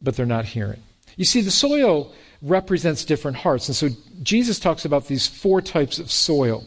but 0.00 0.14
they're 0.14 0.26
not 0.26 0.44
hearing. 0.44 0.82
You 1.16 1.24
see, 1.24 1.40
the 1.40 1.50
soil 1.50 2.12
represents 2.40 3.04
different 3.04 3.38
hearts, 3.38 3.68
and 3.68 3.76
so 3.76 3.88
Jesus 4.22 4.58
talks 4.58 4.84
about 4.84 5.06
these 5.06 5.26
four 5.26 5.60
types 5.60 5.98
of 5.98 6.10
soil. 6.10 6.64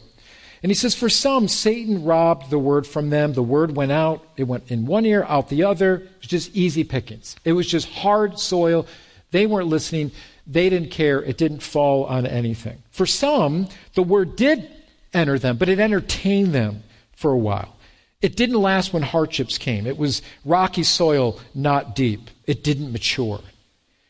And 0.62 0.70
he 0.70 0.74
says, 0.74 0.94
for 0.94 1.08
some, 1.08 1.48
Satan 1.48 2.04
robbed 2.04 2.50
the 2.50 2.58
word 2.58 2.86
from 2.86 3.10
them. 3.10 3.34
The 3.34 3.42
word 3.42 3.76
went 3.76 3.92
out. 3.92 4.24
It 4.36 4.44
went 4.44 4.70
in 4.70 4.86
one 4.86 5.04
ear, 5.04 5.22
out 5.28 5.48
the 5.48 5.64
other. 5.64 5.96
It 5.96 6.10
was 6.18 6.28
just 6.28 6.56
easy 6.56 6.82
pickings. 6.82 7.36
It 7.44 7.52
was 7.52 7.66
just 7.66 7.88
hard 7.88 8.38
soil. 8.38 8.86
They 9.30 9.46
weren't 9.46 9.68
listening. 9.68 10.12
They 10.46 10.70
didn't 10.70 10.90
care. 10.90 11.22
It 11.22 11.38
didn't 11.38 11.62
fall 11.62 12.04
on 12.04 12.26
anything. 12.26 12.82
For 12.90 13.06
some, 13.06 13.68
the 13.94 14.02
word 14.02 14.36
did 14.36 14.70
enter 15.12 15.38
them, 15.38 15.56
but 15.56 15.68
it 15.68 15.80
entertained 15.80 16.52
them 16.52 16.84
for 17.12 17.32
a 17.32 17.38
while. 17.38 17.76
It 18.22 18.36
didn't 18.36 18.60
last 18.60 18.92
when 18.92 19.02
hardships 19.02 19.58
came. 19.58 19.86
It 19.86 19.98
was 19.98 20.22
rocky 20.44 20.82
soil, 20.82 21.40
not 21.54 21.94
deep. 21.94 22.30
It 22.46 22.64
didn't 22.64 22.92
mature. 22.92 23.40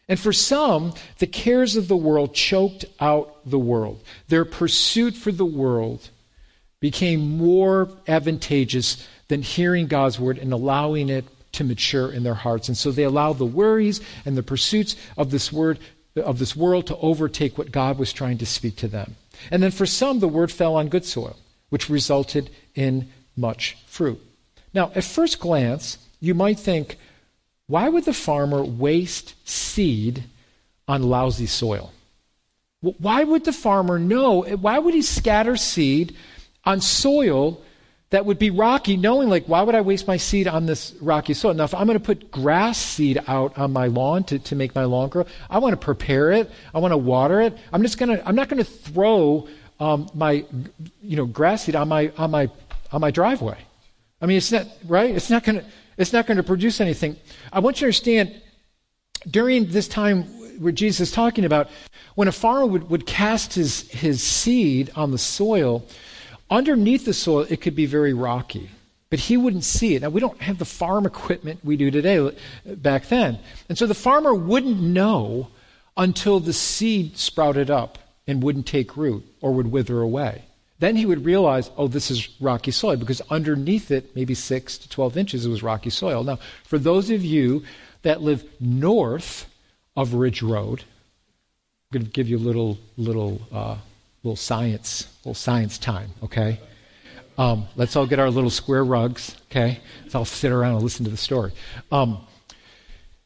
And 0.09 0.21
for 0.21 0.33
some, 0.33 0.95
the 1.19 1.27
cares 1.27 1.77
of 1.77 1.89
the 1.89 1.97
world 1.97 2.35
choked 2.35 2.85
out 3.01 3.39
the 3.45 3.59
world. 3.59 4.03
Their 4.29 4.45
pursuit 4.45 5.15
for 5.15 5.33
the 5.33 5.47
world 5.47 6.11
became 6.79 7.37
more 7.37 7.89
advantageous 8.07 9.07
than 9.29 9.43
hearing 9.43 9.87
God's 9.87 10.21
word 10.21 10.39
and 10.39 10.53
allowing 10.53 11.09
it 11.09 11.25
to 11.53 11.65
mature 11.65 12.13
in 12.13 12.23
their 12.23 12.35
hearts. 12.35 12.69
And 12.69 12.77
so 12.77 12.93
they 12.93 13.03
allowed 13.03 13.39
the 13.39 13.47
worries 13.47 14.01
and 14.25 14.37
the 14.37 14.43
pursuits 14.43 14.95
of 15.17 15.31
this 15.31 15.53
word 15.53 15.79
of 16.17 16.39
this 16.39 16.57
world 16.57 16.87
to 16.87 16.97
overtake 16.99 17.59
what 17.59 17.73
God 17.73 17.99
was 17.99 18.13
trying 18.13 18.39
to 18.39 18.47
speak 18.47 18.77
to 18.77 18.89
them. 18.89 19.17
And 19.51 19.63
then 19.63 19.71
for 19.71 19.87
some 19.87 20.21
the 20.21 20.29
word 20.29 20.51
fell 20.51 20.77
on 20.77 20.89
good 20.89 21.05
soil, 21.05 21.37
which 21.69 21.91
resulted 21.91 22.51
in 22.75 23.09
much 23.37 23.77
fruit. 23.87 24.21
Now, 24.73 24.91
at 24.95 25.05
first 25.05 25.39
glance, 25.41 25.99
you 26.21 26.35
might 26.35 26.59
think, 26.59 26.99
why 27.67 27.89
would 27.89 28.05
the 28.05 28.13
farmer 28.13 28.63
waste 28.63 29.35
seed 29.49 30.25
on 30.89 31.03
lousy 31.03 31.47
soil? 31.47 31.93
Why 32.81 33.25
would 33.25 33.45
the 33.45 33.53
farmer 33.53 33.99
know? 33.99 34.43
Why 34.43 34.79
would 34.79 34.95
he 34.95 35.03
scatter 35.03 35.57
seed 35.57 36.15
on 36.65 36.81
soil 36.81 37.61
that 38.11 38.25
would 38.25 38.39
be 38.39 38.51
rocky, 38.51 38.97
knowing, 38.97 39.29
like, 39.29 39.47
why 39.47 39.63
would 39.63 39.75
I 39.75 39.81
waste 39.81 40.07
my 40.07 40.17
seed 40.17 40.47
on 40.47 40.67
this 40.67 40.95
rocky 41.01 41.35
soil? 41.35 41.55
Now, 41.55 41.65
if 41.65 41.75
I'm 41.75 41.87
going 41.87 41.99
to 41.99 42.05
put 42.05 42.31
grass 42.31 42.79
seed 42.79 43.21
out 43.27 43.59
on 43.59 43.73
my 43.73 43.87
lawn 43.87 44.23
to, 44.25 44.39
to 44.39 44.55
make 44.55 44.75
my 44.77 44.85
lawn 44.85 45.09
grow, 45.09 45.27
I 45.51 45.59
want 45.59 45.73
to 45.73 45.85
prepare 45.85 46.31
it. 46.31 46.51
I 46.73 46.79
want 46.79 46.93
to 46.93 46.99
water 46.99 47.41
it. 47.41 47.59
I'm 47.73 47.83
just 47.83 47.99
going 47.99 48.17
to, 48.17 48.29
I'm 48.29 48.37
not 48.37 48.49
going 48.49 48.63
to 48.63 48.71
throw 48.71 49.49
um, 49.81 50.09
my, 50.15 50.45
you 51.03 51.17
know, 51.17 51.27
grass 51.27 51.65
seed 51.65 51.75
on 51.75 51.89
my, 51.89 52.13
on 52.17 52.31
my, 52.31 52.49
on 52.93 53.01
my 53.01 53.11
driveway. 53.11 53.59
I 54.21 54.27
mean, 54.27 54.37
it's 54.37 54.53
not, 54.53 54.67
right? 54.87 55.15
It's 55.15 55.29
not 55.29 55.43
going 55.43 55.59
to, 55.59 55.65
it's 55.99 56.13
not 56.13 56.27
going 56.27 56.37
to 56.37 56.45
produce 56.45 56.81
anything. 56.81 57.17
I 57.53 57.59
want 57.59 57.77
you 57.77 57.81
to 57.81 57.87
understand, 57.87 58.41
during 59.29 59.67
this 59.67 59.89
time 59.89 60.23
where 60.61 60.73
Jesus 60.73 61.09
is 61.09 61.13
talking 61.13 61.45
about, 61.45 61.69
when 62.15 62.29
a 62.29 62.33
farmer 62.33 62.67
would, 62.67 62.89
would 62.89 63.07
cast 63.07 63.55
his, 63.55 63.91
his 63.91 64.23
seed 64.23 64.91
on 64.95 65.11
the 65.11 65.19
soil, 65.19 65.85
Underneath 66.51 67.05
the 67.05 67.13
soil, 67.13 67.47
it 67.49 67.61
could 67.61 67.75
be 67.75 67.87
very 67.87 68.13
rocky, 68.13 68.71
but 69.11 69.19
he 69.19 69.37
wouldn't 69.37 69.65
see 69.65 69.95
it. 69.95 70.03
Now, 70.03 70.11
we 70.11 70.21
don't 70.21 70.41
have 70.41 70.59
the 70.59 70.65
farm 70.65 71.07
equipment 71.07 71.65
we 71.65 71.77
do 71.77 71.91
today 71.91 72.31
back 72.65 73.09
then. 73.09 73.39
And 73.69 73.77
so 73.77 73.87
the 73.87 73.95
farmer 73.95 74.35
wouldn't 74.35 74.81
know 74.81 75.49
until 75.97 76.41
the 76.41 76.53
seed 76.53 77.17
sprouted 77.17 77.71
up 77.71 77.99
and 78.27 78.43
wouldn't 78.43 78.67
take 78.67 78.97
root 78.97 79.25
or 79.41 79.53
would 79.55 79.73
wither 79.73 80.01
away. 80.01 80.45
Then 80.79 80.97
he 80.97 81.07
would 81.07 81.25
realize, 81.25 81.71
oh, 81.77 81.89
this 81.89 82.11
is 82.11 82.29
rocky 82.41 82.71
soil, 82.71 82.97
because 82.97 83.23
underneath 83.31 83.91
it, 83.91 84.15
maybe 84.15 84.35
6 84.35 84.79
to 84.79 84.89
12 84.89 85.17
inches, 85.17 85.47
it 85.47 85.49
was 85.49 85.63
rocky 85.63 85.91
soil. 85.91 86.23
Now, 86.23 86.39
for 86.65 86.79
those 86.79 87.11
of 87.11 87.25
you 87.25 87.65
that 88.03 88.21
live 88.21 88.45
north 88.61 89.47
of 89.97 90.15
Ridge 90.15 90.43
Road, 90.43 90.81
I'm 90.81 92.01
going 92.01 92.05
to 92.05 92.13
give 92.13 92.29
you 92.29 92.37
a 92.37 92.39
little, 92.39 92.79
little 92.99 93.41
uh, 93.51 93.79
little 94.27 94.37
science, 94.37 95.07
little 95.25 95.35
science 95.35 95.79
time, 95.79 96.11
okay? 96.21 96.59
Um, 97.39 97.69
let's 97.77 97.95
all 97.95 98.07
get 98.07 98.19
our 98.19 98.29
little 98.29 98.51
square 98.51 98.85
rugs, 98.85 99.37
okay? 99.51 99.79
Let's 100.03 100.17
all 100.17 100.25
sit 100.25 100.51
around 100.51 100.75
and 100.75 100.83
listen 100.83 101.05
to 101.05 101.11
the 101.13 101.17
story. 101.17 101.53
Um, 101.93 102.27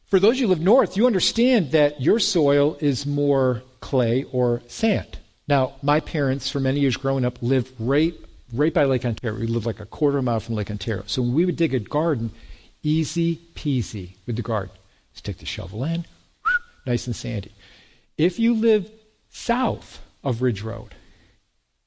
for 0.09 0.21
those 0.21 0.39
you 0.39 0.47
who 0.47 0.51
live 0.53 0.61
north, 0.61 0.99
you 0.99 1.07
understand 1.07 1.71
that 1.73 2.03
your 2.03 2.19
soil 2.19 2.77
is 2.81 3.07
more 3.07 3.63
clay 3.81 4.25
or 4.25 4.61
sand. 4.67 5.19
Now, 5.49 5.73
my 5.83 6.01
parents, 6.01 6.51
for 6.51 6.61
many 6.61 6.81
years 6.81 6.99
growing 6.99 7.25
up, 7.25 7.39
lived 7.41 7.73
right, 7.79 8.15
right 8.53 8.75
by 8.75 8.85
Lake 8.85 9.07
Ontario. 9.07 9.41
We 9.41 9.47
lived 9.47 9.65
like 9.65 9.81
a 9.81 9.87
quarter 9.87 10.21
mile 10.21 10.41
from 10.41 10.55
Lake 10.55 10.71
Ontario. 10.71 11.05
So 11.07 11.23
when 11.23 11.33
we 11.33 11.47
would 11.47 11.57
dig 11.57 11.73
a 11.73 11.79
garden, 11.79 12.31
easy 12.83 13.37
peasy 13.55 14.17
with 14.27 14.37
the 14.37 14.43
garden. 14.43 14.75
Stick 15.15 15.39
the 15.39 15.47
shovel 15.47 15.83
in, 15.85 16.05
nice 16.85 17.07
and 17.07 17.17
sandy. 17.17 17.53
If 18.19 18.39
you 18.39 18.53
live 18.53 18.91
south 19.31 20.01
of 20.23 20.43
Ridge 20.43 20.63
Road. 20.63 20.95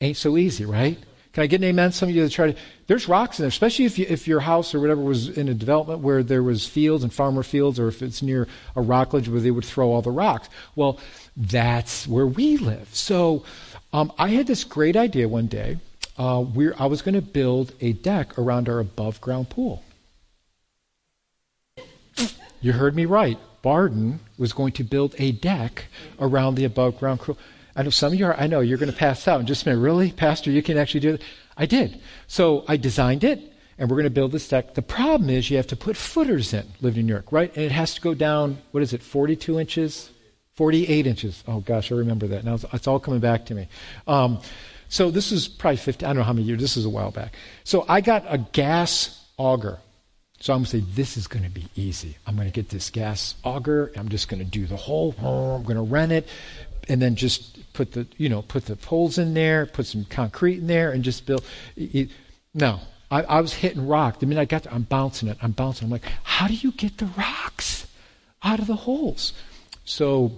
Ain't 0.02 0.18
so 0.18 0.38
easy, 0.38 0.66
right? 0.66 0.98
Can 1.34 1.44
I 1.44 1.48
get 1.48 1.62
an 1.62 1.68
amen? 1.68 1.92
Some 1.92 2.10
of 2.10 2.16
you 2.16 2.22
that 2.24 2.32
try 2.32 2.52
to. 2.52 2.60
There's 2.86 3.08
rocks 3.08 3.40
in 3.40 3.44
there, 3.44 3.50
especially 3.50 3.86
if, 3.86 3.98
you, 3.98 4.06
if 4.08 4.28
your 4.28 4.42
house 4.42 4.76
or 4.76 4.80
whatever 4.80 5.02
was 5.02 5.36
in 5.36 5.50
a 5.50 5.54
development 5.54 6.02
where 6.02 6.22
there 6.22 6.44
was 6.44 6.68
fields 6.68 7.04
and 7.04 7.12
farmer 7.12 7.42
fields, 7.42 7.80
or 7.80 7.88
if 7.88 8.04
it's 8.04 8.22
near 8.22 8.48
a 8.76 8.82
rockledge 8.82 9.28
where 9.28 9.42
they 9.42 9.50
would 9.50 9.66
throw 9.66 9.92
all 9.92 10.04
the 10.04 10.12
rocks. 10.12 10.48
Well, 10.76 11.00
that's 11.36 12.08
where 12.08 12.28
we 12.28 12.58
live. 12.58 12.90
So 12.94 13.44
um, 13.92 14.12
I 14.20 14.30
had 14.30 14.46
this 14.46 14.64
great 14.64 14.96
idea 14.96 15.28
one 15.28 15.48
day. 15.48 15.78
Uh, 16.18 16.42
I 16.78 16.86
was 16.86 17.02
going 17.02 17.16
to 17.16 17.22
build 17.22 17.74
a 17.82 17.94
deck 17.94 18.38
around 18.38 18.70
our 18.70 18.80
above 18.80 19.20
ground 19.20 19.50
pool. 19.50 19.84
You 22.62 22.74
heard 22.74 22.96
me 22.96 23.06
right. 23.06 23.40
Barden 23.64 24.20
was 24.38 24.54
going 24.54 24.74
to 24.74 24.84
build 24.84 25.16
a 25.18 25.32
deck 25.32 25.86
around 26.20 26.56
the 26.56 26.66
above 26.66 27.00
ground 27.00 27.22
pool. 27.22 27.38
I 27.76 27.84
know 27.84 27.90
some 27.90 28.14
of 28.14 28.20
you 28.20 28.28
are, 28.28 28.36
I 28.36 28.48
know 28.48 28.60
you're 28.60 28.78
going 28.78 28.92
to 28.92 28.98
pass 28.98 29.28
out 29.28 29.40
in 29.40 29.48
just 29.48 29.66
a 29.66 29.70
minute. 29.70 29.82
Really? 29.82 30.12
Pastor, 30.12 30.52
you 30.52 30.62
can 30.62 30.78
actually 30.78 31.00
do 31.00 31.16
it? 31.16 31.22
I 31.58 31.66
did. 31.66 32.00
So 32.28 32.66
I 32.68 32.78
designed 32.78 33.24
it, 33.24 33.54
and 33.78 33.90
we're 33.90 33.96
going 33.96 34.04
to 34.06 34.12
build 34.12 34.32
this 34.32 34.48
deck. 34.48 34.76
The 34.76 34.82
problem 34.82 35.30
is 35.30 35.50
you 35.50 35.58
have 35.58 35.68
to 35.68 35.76
put 35.76 35.98
footers 35.98 36.54
in, 36.54 36.66
living 36.82 37.02
in 37.02 37.06
New 37.08 37.14
York, 37.14 37.32
right? 37.32 37.52
And 37.56 37.66
it 37.66 37.72
has 37.72 37.96
to 37.96 38.02
go 38.02 38.14
down, 38.14 38.60
what 38.72 38.84
is 38.84 38.94
it, 38.94 39.02
42 39.02 39.60
inches? 39.60 40.12
48 40.54 41.08
inches. 41.08 41.44
Oh, 41.48 41.62
gosh, 41.62 41.92
I 41.92 41.96
remember 41.96 42.28
that. 42.28 42.44
Now 42.44 42.56
it's, 42.56 42.66
it's 42.74 42.88
all 42.88 43.00
coming 43.00 43.20
back 43.20 43.48
to 43.48 43.56
me. 43.56 43.68
Um, 44.08 44.40
so 44.88 45.10
this 45.10 45.32
is 45.32 45.48
probably 45.48 45.78
50, 45.78 46.06
I 46.06 46.10
don't 46.10 46.18
know 46.18 46.24
how 46.24 46.34
many 46.34 46.46
years, 46.46 46.62
this 46.62 46.78
is 46.78 46.86
a 46.86 46.90
while 46.90 47.10
back. 47.10 47.34
So 47.64 47.86
I 47.90 48.02
got 48.02 48.26
a 48.28 48.38
gas 48.38 49.26
auger. 49.38 49.80
So 50.40 50.54
I'm 50.54 50.60
going 50.60 50.66
to 50.66 50.72
say, 50.72 50.84
this 50.94 51.18
is 51.18 51.26
going 51.26 51.46
to 51.46 51.50
be 51.50 51.68
easy. 51.76 52.18
I'm 52.28 52.36
going 52.36 52.48
to 52.48 52.54
get 52.54 52.70
this 52.70 52.90
gas 52.92 53.34
auger. 53.44 53.92
I'm 53.96 54.10
just 54.10 54.28
going 54.28 54.44
to 54.44 54.50
do 54.50 54.68
the 54.68 54.76
whole, 54.76 55.16
I'm 55.18 55.64
going 55.64 55.78
to 55.78 55.82
rent 55.82 56.12
it 56.12 56.28
and 56.90 57.02
then 57.02 57.16
just 57.16 57.74
put 57.74 57.92
the 57.94 58.08
you 58.18 58.30
know 58.30 58.42
put 58.42 58.66
the 58.66 58.76
poles 58.76 59.18
in 59.18 59.34
there, 59.34 59.66
put 59.66 59.86
some 59.86 60.06
concrete 60.06 60.60
in 60.60 60.68
there, 60.68 60.92
and 60.92 61.04
just 61.04 61.26
build. 61.26 61.44
It, 61.76 62.10
no, 62.54 62.80
I, 63.10 63.24
I, 63.24 63.42
was 63.42 63.54
hitting 63.54 63.88
rock. 63.88 64.20
The 64.20 64.26
minute 64.26 64.42
I 64.42 64.46
got 64.46 64.64
there, 64.64 64.74
I'm 64.74 64.84
bouncing 64.84 65.30
it. 65.30 65.38
I'm 65.42 65.52
bouncing. 65.52 65.86
I'm 65.86 65.92
like, 65.92 66.06
how 66.24 66.48
do 66.48 66.54
you 66.54 66.72
get 66.72 66.98
the 66.98 67.06
rocks 67.18 67.88
out 68.44 68.60
of 68.60 68.68
the 68.68 68.76
holes? 68.76 69.34
So, 69.86 70.32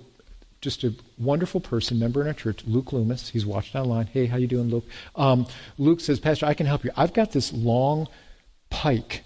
just 0.61 0.83
a 0.83 0.93
wonderful 1.17 1.61
person, 1.61 1.99
member 1.99 2.21
in 2.21 2.27
our 2.27 2.33
church, 2.33 2.63
Luke 2.65 2.91
Loomis. 2.91 3.29
He's 3.29 3.45
watching 3.45 3.79
online. 3.79 4.07
Hey, 4.07 4.25
how 4.25 4.37
you 4.37 4.47
doing, 4.47 4.69
Luke? 4.69 4.85
Um, 5.15 5.47
Luke 5.77 5.99
says, 5.99 6.19
Pastor, 6.19 6.45
I 6.45 6.53
can 6.53 6.65
help 6.65 6.83
you. 6.83 6.91
I've 6.97 7.13
got 7.13 7.31
this 7.31 7.53
long 7.53 8.07
pike 8.69 9.23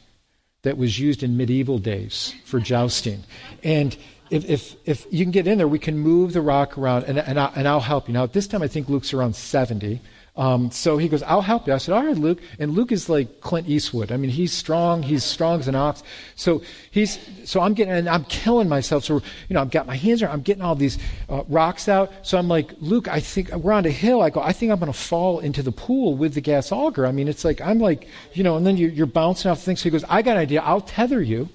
that 0.63 0.77
was 0.77 0.99
used 0.99 1.23
in 1.23 1.37
medieval 1.37 1.79
days 1.79 2.35
for 2.43 2.59
jousting, 2.59 3.23
and 3.63 3.95
if, 4.29 4.49
if, 4.49 4.75
if 4.85 5.07
you 5.11 5.25
can 5.25 5.31
get 5.31 5.47
in 5.47 5.57
there, 5.57 5.67
we 5.67 5.79
can 5.79 5.97
move 5.97 6.33
the 6.33 6.41
rock 6.41 6.77
around 6.77 7.03
and, 7.05 7.19
and, 7.19 7.39
I, 7.39 7.51
and 7.55 7.67
I'll 7.67 7.79
help 7.79 8.07
you. 8.07 8.13
Now, 8.13 8.23
at 8.23 8.33
this 8.33 8.47
time, 8.47 8.61
I 8.61 8.67
think 8.67 8.89
Luke's 8.89 9.13
around 9.13 9.35
70. 9.35 10.01
Um, 10.39 10.71
so 10.71 10.97
he 10.97 11.09
goes, 11.09 11.21
I'll 11.23 11.41
help 11.41 11.67
you. 11.67 11.73
I 11.73 11.77
said, 11.79 11.93
all 11.93 12.05
right, 12.05 12.15
Luke. 12.15 12.39
And 12.59 12.73
Luke 12.73 12.93
is 12.93 13.09
like 13.09 13.41
Clint 13.41 13.67
Eastwood. 13.67 14.09
I 14.09 14.15
mean, 14.15 14.29
he's 14.29 14.53
strong. 14.53 15.03
He's 15.03 15.23
strong 15.23 15.59
as 15.59 15.67
an 15.67 15.75
ox. 15.75 16.01
So 16.35 16.61
he's, 16.91 17.19
so 17.43 17.59
I'm 17.59 17.73
getting, 17.73 17.93
and 17.93 18.07
I'm 18.07 18.23
killing 18.23 18.69
myself. 18.69 19.03
So, 19.03 19.15
you 19.15 19.53
know, 19.53 19.59
I've 19.59 19.71
got 19.71 19.85
my 19.85 19.97
hands 19.97 20.23
around, 20.23 20.31
I'm 20.31 20.41
getting 20.41 20.63
all 20.63 20.75
these 20.75 20.97
uh, 21.27 21.43
rocks 21.49 21.89
out. 21.89 22.13
So 22.21 22.37
I'm 22.37 22.47
like, 22.47 22.71
Luke, 22.79 23.09
I 23.09 23.19
think 23.19 23.51
we're 23.51 23.73
on 23.73 23.85
a 23.85 23.91
hill. 23.91 24.21
I 24.21 24.29
go, 24.29 24.39
I 24.41 24.53
think 24.53 24.71
I'm 24.71 24.79
going 24.79 24.91
to 24.91 24.97
fall 24.97 25.39
into 25.39 25.61
the 25.61 25.73
pool 25.73 26.15
with 26.15 26.35
the 26.35 26.41
gas 26.41 26.71
auger. 26.71 27.05
I 27.05 27.11
mean, 27.11 27.27
it's 27.27 27.43
like, 27.43 27.59
I'm 27.59 27.79
like, 27.79 28.07
you 28.33 28.43
know, 28.43 28.55
and 28.55 28.65
then 28.65 28.77
you're, 28.77 28.91
you're 28.91 29.07
bouncing 29.07 29.51
off 29.51 29.61
things. 29.61 29.81
So 29.81 29.85
he 29.85 29.89
goes, 29.89 30.05
I 30.07 30.21
got 30.21 30.37
an 30.37 30.37
idea. 30.37 30.61
I'll 30.61 30.81
tether 30.81 31.21
you. 31.21 31.49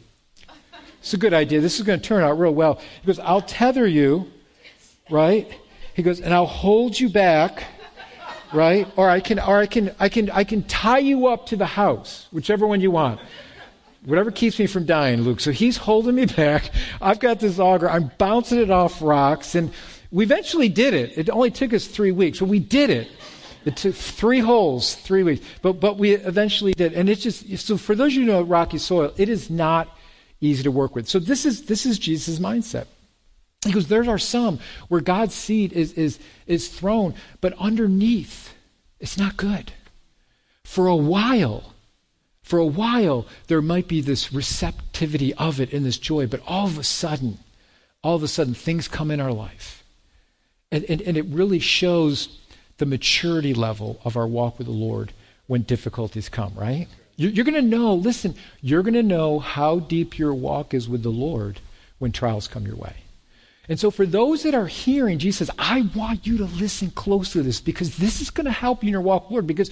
It's 1.05 1.13
a 1.13 1.19
good 1.19 1.35
idea. 1.35 1.61
This 1.61 1.79
is 1.79 1.85
going 1.85 2.01
to 2.01 2.09
turn 2.09 2.23
out 2.23 2.39
real 2.39 2.55
well. 2.55 2.81
He 3.03 3.07
goes, 3.07 3.19
I'll 3.19 3.43
tether 3.43 3.87
you, 3.87 4.33
right? 5.11 5.47
He 5.93 6.03
goes, 6.03 6.19
and 6.19 6.33
I'll 6.33 6.47
hold 6.47 6.99
you 6.99 7.11
back, 7.11 7.63
right? 8.55 8.89
Or 8.97 9.11
I 9.11 9.21
can, 9.21 9.39
or 9.39 9.59
I 9.59 9.67
can, 9.67 9.95
I 10.01 10.09
can, 10.09 10.31
I 10.31 10.45
can 10.45 10.63
tie 10.63 11.01
you 11.01 11.27
up 11.27 11.45
to 11.49 11.57
the 11.57 11.67
house, 11.67 12.27
whichever 12.33 12.67
one 12.67 12.81
you 12.81 12.91
want. 12.91 13.21
Whatever 14.07 14.31
keeps 14.31 14.59
me 14.59 14.67
from 14.67 14.87
dying, 14.87 15.21
Luke. 15.21 15.41
So 15.41 15.51
he's 15.51 15.77
holding 15.77 16.15
me 16.15 16.25
back. 16.25 16.71
I've 17.03 17.21
got 17.21 17.39
this 17.39 17.59
auger. 17.59 17.91
I'm 17.91 18.11
bouncing 18.17 18.59
it 18.59 18.71
off 18.71 19.03
rocks, 19.03 19.55
and 19.55 19.75
we 20.11 20.25
eventually 20.25 20.71
did 20.71 20.95
it. 20.95 21.19
It 21.19 21.29
only 21.29 21.51
took 21.51 21.75
us 21.75 21.87
three 21.87 22.13
weeks, 22.13 22.39
but 22.39 22.49
we 22.49 22.61
did 22.61 22.89
it. 22.89 23.11
It 23.67 23.77
took 23.77 23.95
three 23.95 24.41
holes, 24.41 24.95
three 24.95 25.23
weeks, 25.23 25.45
but 25.61 25.81
but 25.81 25.99
we 25.99 26.13
eventually 26.13 26.73
did. 26.73 26.95
And 26.95 27.11
it's 27.11 27.23
just 27.23 27.59
so 27.59 27.77
for 27.77 27.95
those 27.95 28.13
of 28.13 28.15
you 28.15 28.21
who 28.23 28.27
know 28.29 28.41
rocky 28.41 28.79
soil, 28.79 29.13
it 29.19 29.29
is 29.29 29.51
not 29.51 29.94
easy 30.45 30.63
to 30.63 30.71
work 30.71 30.95
with. 30.95 31.09
So 31.09 31.19
this 31.19 31.47
is 31.47 31.67
this 31.67 31.87
is 31.87 31.99
Jesus' 31.99 32.39
mindset. 32.39 32.87
He 33.65 33.73
goes, 33.73 33.89
there 33.89 34.09
are 34.09 34.19
some 34.19 34.59
where 34.89 35.01
God's 35.01 35.35
seed 35.35 35.73
is 35.73 35.93
is 35.93 36.19
is 36.47 36.69
thrown, 36.69 37.15
but 37.41 37.55
underneath, 37.59 38.55
it's 39.01 39.19
not 39.19 39.37
good. 39.37 39.73
For 40.65 40.87
a 40.87 40.97
while, 40.97 41.75
for 42.43 42.59
a 42.59 42.67
while, 42.67 43.27
there 43.49 43.63
might 43.63 43.89
be 43.89 44.01
this 44.01 44.33
receptivity 44.33 45.33
of 45.35 45.61
it 45.61 45.73
and 45.73 45.85
this 45.85 45.99
joy, 45.99 46.27
but 46.27 46.43
all 46.47 46.67
of 46.67 46.79
a 46.79 46.85
sudden, 46.85 47.39
all 48.03 48.17
of 48.17 48.23
a 48.23 48.29
sudden, 48.29 48.55
things 48.55 48.87
come 48.87 49.11
in 49.11 49.21
our 49.21 49.33
life. 49.33 49.83
And, 50.71 50.85
and, 50.85 51.01
and 51.03 51.17
it 51.17 51.27
really 51.27 51.59
shows 51.59 52.41
the 52.79 52.87
maturity 52.87 53.55
level 53.55 54.01
of 54.05 54.17
our 54.17 54.27
walk 54.27 54.59
with 54.59 54.67
the 54.67 54.73
Lord 54.73 55.13
when 55.47 55.63
difficulties 55.63 56.29
come, 56.29 56.53
right? 56.55 56.89
You're 57.17 57.45
going 57.45 57.55
to 57.55 57.63
know, 57.63 57.95
listen, 57.95 58.35
you're 58.61 58.83
going 58.83 58.95
to 58.95 59.03
know 59.03 59.39
how 59.39 59.79
deep 59.79 60.19
your 60.19 60.35
walk 60.35 60.75
is 60.75 60.89
with 60.89 61.03
the 61.03 61.11
Lord 61.11 61.61
when 61.99 62.11
trials 62.11 62.49
come 62.49 62.67
your 62.67 62.77
way. 62.77 62.95
And 63.69 63.81
so, 63.81 63.91
for 63.91 64.05
those 64.05 64.43
that 64.43 64.55
are 64.55 64.67
hearing, 64.67 65.19
Jesus 65.19 65.47
says, 65.49 65.57
I 65.59 65.89
want 65.95 66.27
you 66.27 66.39
to 66.39 66.45
listen 66.45 66.91
closely 66.91 67.41
to 67.41 67.47
this 67.47 67.61
because 67.61 67.97
this 67.97 68.21
is 68.21 68.31
going 68.31 68.45
to 68.45 68.51
help 68.51 68.83
you 68.83 68.89
in 68.89 68.93
your 68.93 69.01
walk 69.01 69.23
with 69.23 69.29
the 69.29 69.35
Lord. 69.35 69.47
Because 69.47 69.71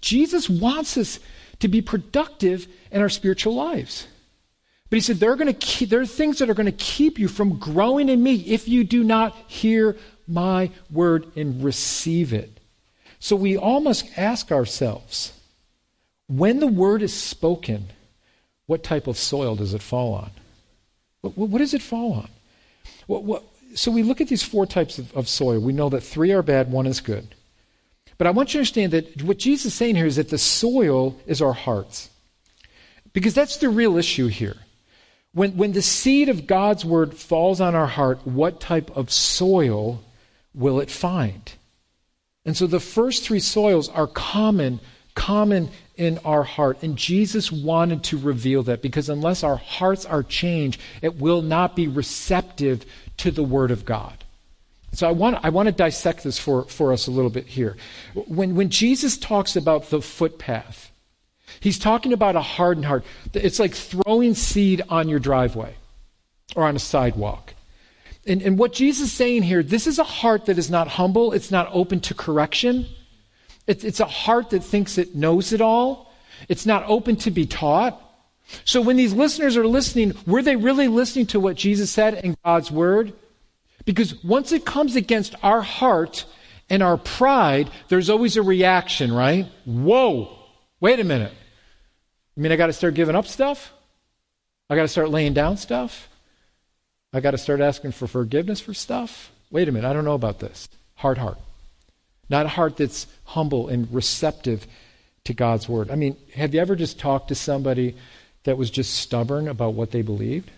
Jesus 0.00 0.48
wants 0.48 0.96
us 0.96 1.18
to 1.58 1.66
be 1.66 1.80
productive 1.80 2.68
in 2.92 3.00
our 3.00 3.08
spiritual 3.08 3.54
lives. 3.54 4.06
But 4.90 4.96
he 4.96 5.00
said, 5.00 5.16
there 5.16 5.32
are, 5.32 5.36
going 5.36 5.52
to 5.52 5.54
keep, 5.54 5.88
there 5.88 6.02
are 6.02 6.06
things 6.06 6.38
that 6.38 6.50
are 6.50 6.54
going 6.54 6.66
to 6.66 6.72
keep 6.72 7.18
you 7.18 7.26
from 7.26 7.58
growing 7.58 8.10
in 8.10 8.22
me 8.22 8.34
if 8.34 8.68
you 8.68 8.84
do 8.84 9.02
not 9.02 9.34
hear 9.48 9.96
my 10.28 10.70
word 10.90 11.26
and 11.34 11.64
receive 11.64 12.32
it. 12.32 12.60
So, 13.18 13.34
we 13.34 13.56
all 13.56 13.80
must 13.80 14.06
ask 14.16 14.52
ourselves 14.52 15.32
when 16.36 16.60
the 16.60 16.66
word 16.66 17.02
is 17.02 17.12
spoken, 17.12 17.88
what 18.66 18.82
type 18.82 19.06
of 19.06 19.18
soil 19.18 19.54
does 19.54 19.74
it 19.74 19.82
fall 19.82 20.14
on? 20.14 20.30
What, 21.20 21.36
what 21.36 21.58
does 21.58 21.74
it 21.74 21.82
fall 21.82 22.14
on? 22.14 22.28
What, 23.06 23.24
what, 23.24 23.44
so 23.74 23.90
we 23.90 24.02
look 24.02 24.20
at 24.20 24.28
these 24.28 24.42
four 24.42 24.64
types 24.66 24.98
of, 24.98 25.12
of 25.14 25.28
soil. 25.28 25.60
We 25.60 25.72
know 25.72 25.90
that 25.90 26.00
three 26.00 26.32
are 26.32 26.42
bad, 26.42 26.72
one 26.72 26.86
is 26.86 27.00
good. 27.00 27.34
But 28.16 28.26
I 28.26 28.30
want 28.30 28.50
you 28.50 28.52
to 28.52 28.58
understand 28.60 28.92
that 28.92 29.22
what 29.22 29.38
Jesus 29.38 29.66
is 29.66 29.74
saying 29.74 29.96
here 29.96 30.06
is 30.06 30.16
that 30.16 30.30
the 30.30 30.38
soil 30.38 31.20
is 31.26 31.42
our 31.42 31.52
hearts. 31.52 32.08
Because 33.12 33.34
that's 33.34 33.58
the 33.58 33.68
real 33.68 33.98
issue 33.98 34.28
here. 34.28 34.56
When, 35.34 35.56
when 35.56 35.72
the 35.72 35.82
seed 35.82 36.28
of 36.28 36.46
God's 36.46 36.84
word 36.84 37.14
falls 37.14 37.60
on 37.60 37.74
our 37.74 37.86
heart, 37.86 38.26
what 38.26 38.60
type 38.60 38.90
of 38.96 39.10
soil 39.10 40.02
will 40.54 40.80
it 40.80 40.90
find? 40.90 41.52
And 42.44 42.56
so 42.56 42.66
the 42.66 42.80
first 42.80 43.24
three 43.24 43.40
soils 43.40 43.88
are 43.88 44.06
common, 44.06 44.80
common 45.14 45.70
in 45.96 46.18
our 46.24 46.42
heart. 46.42 46.82
And 46.82 46.96
Jesus 46.96 47.52
wanted 47.52 48.04
to 48.04 48.18
reveal 48.18 48.62
that 48.64 48.82
because 48.82 49.08
unless 49.08 49.42
our 49.42 49.56
hearts 49.56 50.04
are 50.04 50.22
changed, 50.22 50.80
it 51.00 51.16
will 51.16 51.42
not 51.42 51.76
be 51.76 51.86
receptive 51.88 52.84
to 53.18 53.30
the 53.30 53.42
Word 53.42 53.70
of 53.70 53.84
God. 53.84 54.24
So 54.92 55.08
I 55.08 55.12
want, 55.12 55.38
I 55.42 55.48
want 55.48 55.66
to 55.66 55.72
dissect 55.72 56.22
this 56.22 56.38
for, 56.38 56.64
for 56.64 56.92
us 56.92 57.06
a 57.06 57.10
little 57.10 57.30
bit 57.30 57.46
here. 57.46 57.76
When, 58.14 58.54
when 58.54 58.68
Jesus 58.68 59.16
talks 59.16 59.56
about 59.56 59.88
the 59.90 60.02
footpath, 60.02 60.90
he's 61.60 61.78
talking 61.78 62.12
about 62.12 62.36
a 62.36 62.42
hardened 62.42 62.84
heart. 62.84 63.04
It's 63.32 63.58
like 63.58 63.74
throwing 63.74 64.34
seed 64.34 64.82
on 64.90 65.08
your 65.08 65.18
driveway 65.18 65.74
or 66.54 66.64
on 66.64 66.76
a 66.76 66.80
sidewalk. 66.80 67.54
And, 68.26 68.42
and 68.42 68.58
what 68.58 68.72
Jesus 68.72 69.08
is 69.08 69.12
saying 69.12 69.42
here, 69.44 69.62
this 69.62 69.86
is 69.86 69.98
a 69.98 70.04
heart 70.04 70.46
that 70.46 70.58
is 70.58 70.70
not 70.70 70.88
humble, 70.88 71.32
it's 71.32 71.50
not 71.50 71.68
open 71.72 72.00
to 72.00 72.14
correction. 72.14 72.86
It's, 73.66 73.84
it's 73.84 74.00
a 74.00 74.06
heart 74.06 74.50
that 74.50 74.64
thinks 74.64 74.98
it 74.98 75.14
knows 75.14 75.52
it 75.52 75.60
all. 75.60 76.12
It's 76.48 76.66
not 76.66 76.84
open 76.86 77.16
to 77.16 77.30
be 77.30 77.46
taught. 77.46 78.00
So 78.64 78.80
when 78.80 78.96
these 78.96 79.12
listeners 79.12 79.56
are 79.56 79.66
listening, 79.66 80.14
were 80.26 80.42
they 80.42 80.56
really 80.56 80.88
listening 80.88 81.26
to 81.26 81.40
what 81.40 81.56
Jesus 81.56 81.90
said 81.90 82.14
in 82.14 82.36
God's 82.44 82.70
word? 82.70 83.12
Because 83.84 84.22
once 84.22 84.52
it 84.52 84.64
comes 84.64 84.96
against 84.96 85.34
our 85.42 85.62
heart 85.62 86.24
and 86.68 86.82
our 86.82 86.96
pride, 86.96 87.70
there's 87.88 88.10
always 88.10 88.36
a 88.36 88.42
reaction, 88.42 89.12
right? 89.12 89.46
Whoa, 89.64 90.36
wait 90.80 91.00
a 91.00 91.04
minute. 91.04 91.32
You 92.36 92.42
mean 92.42 92.52
I 92.52 92.56
got 92.56 92.66
to 92.66 92.72
start 92.72 92.94
giving 92.94 93.16
up 93.16 93.26
stuff? 93.26 93.72
I 94.70 94.76
got 94.76 94.82
to 94.82 94.88
start 94.88 95.10
laying 95.10 95.34
down 95.34 95.56
stuff? 95.56 96.08
I 97.12 97.20
got 97.20 97.32
to 97.32 97.38
start 97.38 97.60
asking 97.60 97.92
for 97.92 98.06
forgiveness 98.06 98.60
for 98.60 98.72
stuff? 98.72 99.30
Wait 99.50 99.68
a 99.68 99.72
minute, 99.72 99.88
I 99.88 99.92
don't 99.92 100.04
know 100.04 100.14
about 100.14 100.38
this. 100.38 100.68
Hard 100.94 101.18
heart. 101.18 101.38
Not 102.28 102.46
a 102.46 102.50
heart 102.50 102.76
that's 102.76 103.06
humble 103.24 103.68
and 103.68 103.92
receptive 103.92 104.66
to 105.24 105.34
God's 105.34 105.68
word. 105.68 105.90
I 105.90 105.96
mean, 105.96 106.16
have 106.34 106.54
you 106.54 106.60
ever 106.60 106.76
just 106.76 106.98
talked 106.98 107.28
to 107.28 107.34
somebody 107.34 107.96
that 108.44 108.56
was 108.56 108.70
just 108.70 108.94
stubborn 108.94 109.48
about 109.48 109.74
what 109.74 109.90
they 109.90 110.02
believed? 110.02 110.50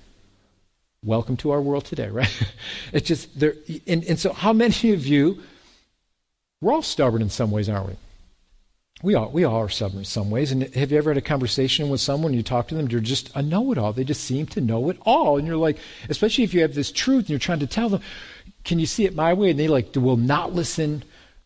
Welcome 1.03 1.37
to 1.39 1.51
our 1.51 1.61
world 1.61 1.85
today, 1.85 2.09
right? 2.09 2.31
it's 2.93 3.07
just 3.07 3.39
there. 3.39 3.55
And, 3.87 4.05
and 4.05 4.19
so, 4.19 4.33
how 4.33 4.53
many 4.53 4.93
of 4.93 5.07
you, 5.07 5.43
we're 6.61 6.73
all 6.73 6.83
stubborn 6.83 7.21
in 7.21 7.31
some 7.31 7.51
ways, 7.51 7.69
aren't 7.69 7.89
we? 7.89 7.97
We 9.03 9.15
all, 9.15 9.31
we 9.31 9.45
all 9.45 9.57
are 9.57 9.69
stubborn 9.69 9.99
in 9.99 10.05
some 10.07 10.31
ways. 10.31 10.51
And 10.51 10.63
have 10.75 10.91
you 10.91 10.97
ever 10.97 11.11
had 11.11 11.19
a 11.19 11.23
conversation 11.23 11.91
with 11.91 12.01
someone, 12.01 12.33
you 12.33 12.43
talk 12.43 12.69
to 12.69 12.75
them, 12.75 12.89
you're 12.89 13.01
just 13.01 13.31
a 13.35 13.43
know 13.43 13.71
it 13.73 13.77
all. 13.77 13.93
They 13.93 14.05
just 14.05 14.25
seem 14.25 14.47
to 14.47 14.63
know 14.63 14.89
it 14.89 14.97
all. 15.03 15.37
And 15.37 15.47
you're 15.47 15.59
like, 15.59 15.77
especially 16.09 16.45
if 16.45 16.55
you 16.55 16.63
have 16.63 16.75
this 16.75 16.91
truth 16.91 17.25
and 17.25 17.31
you're 17.31 17.39
trying 17.39 17.59
to 17.59 17.67
tell 17.67 17.91
them, 17.91 18.01
can 18.65 18.79
you 18.79 18.87
see 18.87 19.05
it 19.05 19.15
my 19.15 19.35
way? 19.35 19.51
And 19.51 19.59
they 19.59 19.69
like 19.69 19.95
will 19.95 20.17
not 20.17 20.55
listen 20.55 21.03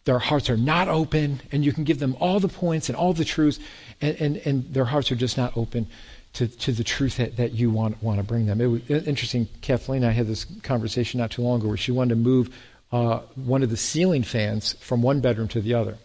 their 0.09 0.19
hearts 0.19 0.49
are 0.49 0.57
not 0.57 0.89
open, 0.89 1.39
and 1.53 1.63
you 1.63 1.71
can 1.71 1.85
give 1.85 1.99
them 1.99 2.17
all 2.19 2.41
the 2.41 2.49
points 2.49 2.89
and 2.89 2.97
all 2.97 3.13
the 3.13 3.27
truths, 3.27 3.61
and, 4.01 4.17
and, 4.17 4.37
and 4.39 4.73
their 4.73 4.87
hearts 4.87 5.13
are 5.13 5.17
just 5.17 5.37
not 5.37 5.55
open 5.55 5.87
to, 6.33 6.49
to 6.49 6.73
the 6.73 6.83
truth 6.83 7.19
that, 7.19 7.37
that 7.37 7.53
you 7.53 7.71
want, 7.71 8.03
want 8.03 8.17
to 8.17 8.25
bring 8.25 8.47
them. 8.47 8.59
It 8.63 8.67
was 8.69 9.07
interesting. 9.07 9.49
Kathleen 9.61 10.03
and 10.03 10.11
I 10.11 10.15
had 10.15 10.27
this 10.27 10.47
conversation 10.63 11.21
not 11.21 11.31
too 11.31 11.43
long 11.43 11.61
ago 11.61 11.69
where 11.69 11.77
she 11.77 11.93
wanted 11.93 12.15
to 12.15 12.21
move 12.21 12.49
uh, 12.91 13.19
one 13.35 13.63
of 13.63 13.69
the 13.69 13.77
ceiling 13.77 14.23
fans 14.23 14.73
from 14.81 15.03
one 15.03 15.21
bedroom 15.21 15.49
to 15.49 15.61
the 15.61 15.75
other. 15.75 15.99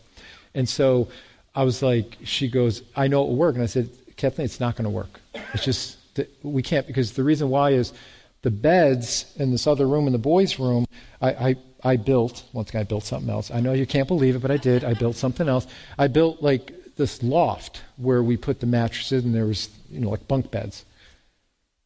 And 0.54 0.68
so 0.68 1.08
I 1.56 1.63
was 1.63 1.82
like, 1.82 2.18
she 2.26 2.50
goes, 2.50 2.84
I 2.98 3.08
know 3.08 3.24
it 3.24 3.28
will 3.28 3.38
work. 3.38 3.56
And 3.56 3.63
I 3.63 3.68
said, 3.68 3.89
Kathleen, 4.18 4.44
it's 4.44 4.60
not 4.60 4.76
going 4.76 4.84
to 4.84 4.89
work. 4.89 5.22
It's 5.54 5.63
just, 5.63 5.98
we 6.44 6.62
can't, 6.62 6.88
because 6.88 7.13
the 7.13 7.24
reason 7.24 7.48
why 7.48 7.70
is 7.70 7.94
the 8.42 8.52
beds 8.52 9.34
in 9.38 9.52
this 9.52 9.66
other 9.66 9.88
room 9.88 10.08
in 10.08 10.12
the 10.12 10.20
boys' 10.20 10.60
room, 10.60 10.86
I, 11.22 11.30
I 11.30 11.56
I 11.84 11.98
built, 11.98 12.43
once 12.54 12.69
again, 12.69 12.82
I 12.82 12.84
built 12.86 13.04
something 13.04 13.30
else. 13.30 13.52
I 13.52 13.60
know 13.60 13.74
you 13.74 13.86
can't 13.86 14.08
believe 14.08 14.36
it, 14.36 14.39
but 14.39 14.52
I 14.52 14.58
did. 14.58 14.84
I 14.84 14.93
built 14.93 15.15
something 15.15 15.50
else. 15.50 15.67
I 15.98 16.08
built 16.08 16.41
like 16.41 16.96
this 16.96 17.22
loft 17.22 17.82
where 17.98 18.24
we 18.24 18.38
put 18.38 18.60
the 18.60 18.67
mattresses 18.67 19.26
and 19.26 19.34
there 19.34 19.46
was, 19.46 19.69
you 19.89 20.00
know, 20.00 20.10
like 20.10 20.28
bunk 20.28 20.52
beds. 20.52 20.86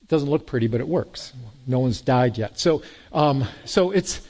It 0.02 0.08
doesn't 0.08 0.30
look 0.30 0.46
pretty, 0.46 0.68
but 0.68 0.82
it 0.82 0.88
works. 0.88 1.34
No 1.66 1.80
one's 1.80 2.02
died 2.02 2.38
yet. 2.38 2.60
So, 2.60 2.84
um, 3.12 3.46
so 3.66 3.92
it's, 3.92 4.22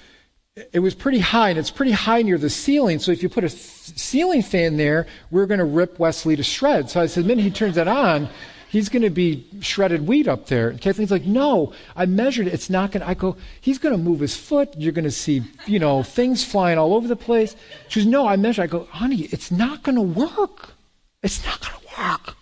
it 0.74 0.80
was 0.80 0.96
pretty 0.96 1.20
high 1.20 1.50
and 1.50 1.60
it's 1.60 1.70
pretty 1.70 1.92
high 1.92 2.22
near 2.22 2.38
the 2.38 2.50
ceiling. 2.50 3.00
So 3.00 3.12
if 3.12 3.22
you 3.22 3.30
put 3.30 3.44
a 3.44 3.50
ceiling 3.50 4.42
fan 4.42 4.78
there, 4.78 5.06
we're 5.30 5.46
going 5.46 5.60
to 5.60 5.66
rip 5.66 6.00
Wesley 6.00 6.36
to 6.36 6.44
shreds. 6.44 6.94
So 6.94 7.02
I 7.02 7.08
said, 7.08 7.26
the 7.26 7.28
minute 7.28 7.44
he 7.44 7.52
turns 7.52 7.76
that 7.76 7.88
on, 7.88 8.30
he's 8.78 8.90
going 8.90 9.02
to 9.02 9.10
be 9.10 9.44
shredded 9.60 10.08
wheat 10.08 10.28
up 10.28 10.46
there. 10.46 10.70
And 10.70 10.80
Kathleen's 10.80 11.10
like, 11.10 11.26
no, 11.26 11.74
I 11.96 12.06
measured 12.06 12.46
it. 12.46 12.54
It's 12.54 12.70
not 12.70 12.92
going 12.92 13.02
to. 13.02 13.10
I 13.10 13.16
go, 13.16 13.36
he's 13.60 13.80
going 13.80 13.92
to 13.92 13.98
move 13.98 14.20
his 14.20 14.38
foot. 14.38 14.70
You're 14.78 14.92
going 14.92 15.04
to 15.04 15.10
see, 15.10 15.42
you 15.66 15.80
know, 15.80 16.04
things 16.04 16.44
flying 16.44 16.78
all 16.78 16.94
over 16.94 17.08
the 17.08 17.16
place. 17.16 17.56
She 17.88 18.02
goes, 18.02 18.06
no, 18.06 18.28
I 18.28 18.36
measured. 18.36 18.66
I 18.66 18.68
go, 18.68 18.84
honey, 18.92 19.22
it's 19.32 19.50
not 19.50 19.82
going 19.82 19.96
to 19.96 20.04
work. 20.04 20.76
It's 21.24 21.44
not 21.44 21.60
going 21.60 21.74
to 21.74 22.02
work. 22.02 22.36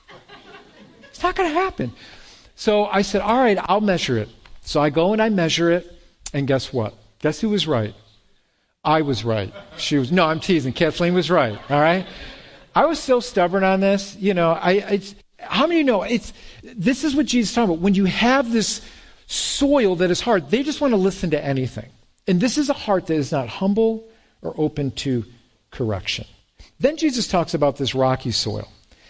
It's 1.05 1.23
not 1.23 1.35
going 1.35 1.47
to 1.47 1.55
happen. 1.55 1.93
So 2.57 2.85
I 2.87 3.01
said, 3.01 3.21
all 3.21 3.37
right, 3.37 3.57
I'll 3.69 3.79
measure 3.79 4.17
it. 4.17 4.27
So 4.59 4.81
I 4.81 4.89
go 4.89 5.13
and 5.13 5.21
I 5.21 5.29
measure 5.29 5.71
it. 5.71 5.89
And 6.33 6.45
guess 6.45 6.73
what? 6.73 6.95
Guess 7.19 7.39
who 7.39 7.47
was 7.47 7.65
right? 7.65 7.95
I 8.83 9.03
was 9.03 9.23
right. 9.23 9.53
She 9.77 9.97
was, 9.97 10.11
no, 10.11 10.25
I'm 10.25 10.41
teasing. 10.41 10.73
Kathleen 10.73 11.13
was 11.13 11.31
right. 11.31 11.57
All 11.71 11.79
right? 11.79 12.05
I 12.75 12.87
was 12.87 12.99
so 12.99 13.21
stubborn 13.21 13.63
on 13.63 13.79
this. 13.79 14.17
You 14.17 14.33
know, 14.33 14.51
I, 14.51 14.71
I 14.71 15.01
how 15.39 15.67
many 15.67 15.83
know 15.83 16.03
it's 16.03 16.33
this 16.63 17.03
is 17.03 17.15
what 17.15 17.25
Jesus 17.25 17.49
is 17.49 17.55
talking 17.55 17.71
about? 17.71 17.81
When 17.81 17.95
you 17.95 18.05
have 18.05 18.51
this 18.51 18.81
soil 19.27 19.95
that 19.97 20.11
is 20.11 20.21
hard, 20.21 20.49
they 20.49 20.63
just 20.63 20.81
want 20.81 20.91
to 20.91 20.97
listen 20.97 21.31
to 21.31 21.43
anything. 21.43 21.89
And 22.27 22.39
this 22.39 22.57
is 22.57 22.69
a 22.69 22.73
heart 22.73 23.07
that 23.07 23.15
is 23.15 23.31
not 23.31 23.47
humble 23.47 24.07
or 24.41 24.53
open 24.57 24.91
to 24.91 25.25
correction. 25.71 26.25
Then 26.79 26.97
Jesus 26.97 27.27
talks 27.27 27.53
about 27.53 27.77
this 27.77 27.95
rocky 27.95 28.31
soil. 28.31 28.67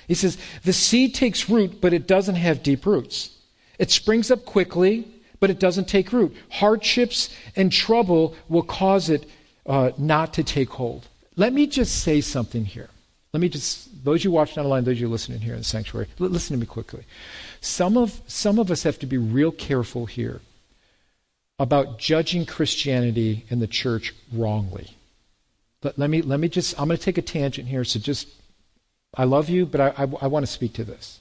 He 0.08 0.14
says, 0.14 0.38
The 0.64 0.74
seed 0.74 1.16
takes 1.16 1.50
root, 1.50 1.82
but 1.82 1.94
it 1.94 2.08
doesn't 2.08 2.36
have 2.36 2.64
deep 2.64 2.86
roots. 2.86 3.38
It 3.80 3.92
springs 3.92 4.32
up 4.32 4.46
quickly, 4.46 5.08
but 5.40 5.50
it 5.50 5.60
doesn't 5.60 5.88
take 5.88 6.14
root. 6.14 6.36
Hardships 6.50 7.36
and 7.56 7.72
trouble 7.72 8.36
will 8.48 8.64
cause 8.64 9.10
it 9.10 9.28
uh, 9.66 9.92
not 9.98 10.34
to 10.34 10.44
take 10.44 10.70
hold. 10.70 11.08
Let 11.36 11.54
me 11.54 11.68
just 11.68 12.04
say 12.04 12.22
something 12.22 12.66
here. 12.66 12.90
Let 13.34 13.42
me 13.42 13.50
just 13.50 13.90
those 14.06 14.24
you 14.24 14.32
watching 14.32 14.64
online, 14.64 14.84
those 14.84 15.02
you 15.02 15.10
listening 15.10 15.40
here 15.40 15.54
in 15.54 15.60
the 15.60 15.66
sanctuary, 15.66 16.08
l- 16.22 16.28
listen 16.28 16.56
to 16.56 16.60
me 16.60 16.66
quickly. 16.66 17.04
Some 17.60 17.98
of, 17.98 18.22
some 18.28 18.60
of 18.60 18.72
us 18.72 18.84
have 18.84 19.00
to 19.00 19.06
be 19.06 19.18
real 19.18 19.52
careful 19.52 20.06
here 20.06 20.42
about 21.60 22.00
judging 22.00 22.46
Christianity 22.46 23.46
and 23.50 23.62
the 23.62 23.68
church 23.68 24.14
wrongly. 24.32 24.92
Let, 25.84 25.98
let 25.98 26.10
me, 26.10 26.22
let 26.22 26.40
me 26.40 26.48
just, 26.48 26.80
I'm 26.80 26.88
going 26.88 26.98
to 26.98 27.04
take 27.04 27.18
a 27.18 27.22
tangent 27.22 27.68
here, 27.68 27.84
so 27.84 28.00
just, 28.00 28.28
I 29.14 29.24
love 29.24 29.50
you, 29.50 29.66
but 29.66 29.82
I, 29.82 29.88
I, 29.98 30.08
I 30.22 30.28
want 30.28 30.46
to 30.46 30.52
speak 30.52 30.74
to 30.74 30.84
this. 30.84 31.20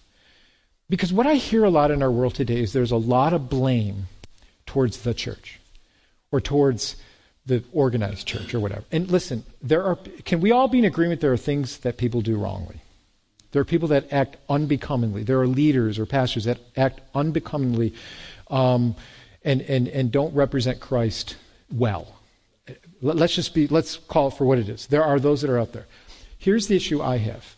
Because 0.90 1.12
what 1.12 1.26
I 1.26 1.34
hear 1.34 1.64
a 1.64 1.70
lot 1.70 1.90
in 1.90 2.02
our 2.02 2.10
world 2.10 2.34
today 2.34 2.60
is 2.60 2.72
there's 2.72 2.90
a 2.90 2.96
lot 2.96 3.32
of 3.32 3.48
blame 3.48 4.08
towards 4.66 5.02
the 5.02 5.14
church 5.14 5.58
or 6.30 6.40
towards 6.40 6.96
the 7.46 7.62
organized 7.72 8.26
church 8.26 8.54
or 8.54 8.60
whatever. 8.60 8.84
And 8.90 9.10
listen, 9.10 9.44
there 9.62 9.82
are 9.84 9.96
can 10.24 10.40
we 10.40 10.50
all 10.50 10.68
be 10.68 10.78
in 10.78 10.84
agreement 10.84 11.20
there 11.20 11.32
are 11.32 11.36
things 11.36 11.78
that 11.78 11.96
people 11.96 12.20
do 12.20 12.36
wrongly? 12.36 12.80
There 13.54 13.60
are 13.60 13.64
people 13.64 13.86
that 13.88 14.12
act 14.12 14.36
unbecomingly. 14.48 15.22
There 15.22 15.40
are 15.40 15.46
leaders 15.46 15.96
or 16.00 16.06
pastors 16.06 16.42
that 16.42 16.58
act 16.76 17.00
unbecomingly 17.14 17.94
um, 18.50 18.96
and, 19.44 19.60
and, 19.62 19.86
and 19.86 20.10
don't 20.10 20.34
represent 20.34 20.80
Christ 20.80 21.36
well. 21.72 22.20
Let's 23.00 23.36
just 23.36 23.54
be, 23.54 23.68
let's 23.68 23.96
call 23.96 24.28
it 24.28 24.34
for 24.34 24.44
what 24.44 24.58
it 24.58 24.68
is. 24.68 24.88
There 24.88 25.04
are 25.04 25.20
those 25.20 25.42
that 25.42 25.50
are 25.50 25.58
out 25.60 25.72
there. 25.72 25.86
Here's 26.36 26.66
the 26.66 26.74
issue 26.74 27.00
I 27.00 27.18
have. 27.18 27.54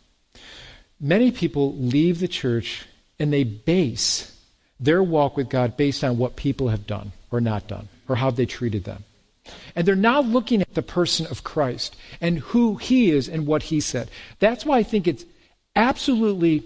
many 1.01 1.31
people 1.31 1.75
leave 1.77 2.21
the 2.21 2.29
church 2.29 2.87
and 3.19 3.33
they 3.33 3.45
base 3.45 4.39
their 4.79 5.03
walk 5.03 5.35
with 5.37 5.49
God 5.49 5.79
based 5.79 6.05
on 6.05 6.19
what 6.19 6.37
people 6.37 6.69
have 6.69 6.87
done 6.87 7.13
or 7.31 7.41
not 7.41 7.69
done 7.69 7.89
or 8.07 8.17
how 8.17 8.31
they 8.31 8.45
treated 8.45 8.85
them. 8.85 9.05
And 9.75 9.87
they're 9.87 9.97
now 9.97 10.21
looking 10.21 10.63
at 10.63 10.75
the 10.75 10.83
person 10.83 11.27
of 11.27 11.45
Christ 11.45 11.97
and 12.21 12.39
who 12.39 12.77
he 12.77 13.11
is 13.11 13.29
and 13.29 13.47
what 13.47 13.65
he 13.65 13.81
said. 13.81 14.11
That's 14.39 14.65
why 14.65 14.79
I 14.79 14.83
think 14.83 15.07
it's 15.07 15.25
absolutely 15.75 16.65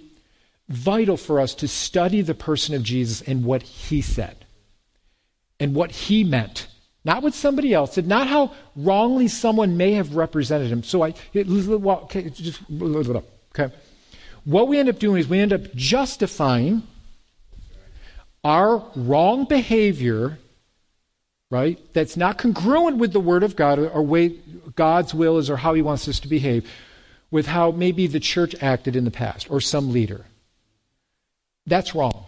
vital 0.68 1.16
for 1.16 1.40
us 1.40 1.54
to 1.56 1.68
study 1.68 2.22
the 2.22 2.34
person 2.34 2.74
of 2.74 2.82
Jesus 2.82 3.22
and 3.22 3.44
what 3.44 3.62
he 3.62 4.00
said 4.00 4.46
and 5.58 5.74
what 5.74 5.90
he 5.90 6.24
meant. 6.24 6.68
Not 7.04 7.22
what 7.22 7.34
somebody 7.34 7.72
else 7.72 7.94
said, 7.94 8.06
not 8.06 8.28
how 8.28 8.52
wrongly 8.76 9.28
someone 9.28 9.76
may 9.76 9.92
have 9.92 10.14
represented 10.14 10.70
him. 10.70 10.82
So 10.82 11.02
I, 11.02 11.14
okay, 11.34 12.28
just, 12.30 12.60
okay. 12.70 13.74
What 14.44 14.68
we 14.68 14.78
end 14.78 14.88
up 14.88 14.98
doing 14.98 15.18
is 15.18 15.28
we 15.28 15.40
end 15.40 15.52
up 15.52 15.74
justifying 15.74 16.82
our 18.44 18.84
wrong 18.94 19.44
behavior, 19.44 20.38
right, 21.50 21.78
that's 21.92 22.16
not 22.16 22.38
congruent 22.38 22.98
with 22.98 23.12
the 23.12 23.20
Word 23.20 23.42
of 23.42 23.56
God 23.56 23.78
or 23.78 24.02
way 24.02 24.38
God's 24.76 25.12
will 25.12 25.38
is 25.38 25.50
or 25.50 25.56
how 25.56 25.74
He 25.74 25.82
wants 25.82 26.08
us 26.08 26.20
to 26.20 26.28
behave, 26.28 26.70
with 27.30 27.46
how 27.46 27.70
maybe 27.70 28.06
the 28.06 28.20
church 28.20 28.54
acted 28.62 28.96
in 28.96 29.04
the 29.04 29.10
past 29.10 29.50
or 29.50 29.60
some 29.60 29.92
leader. 29.92 30.26
That's 31.66 31.94
wrong. 31.94 32.24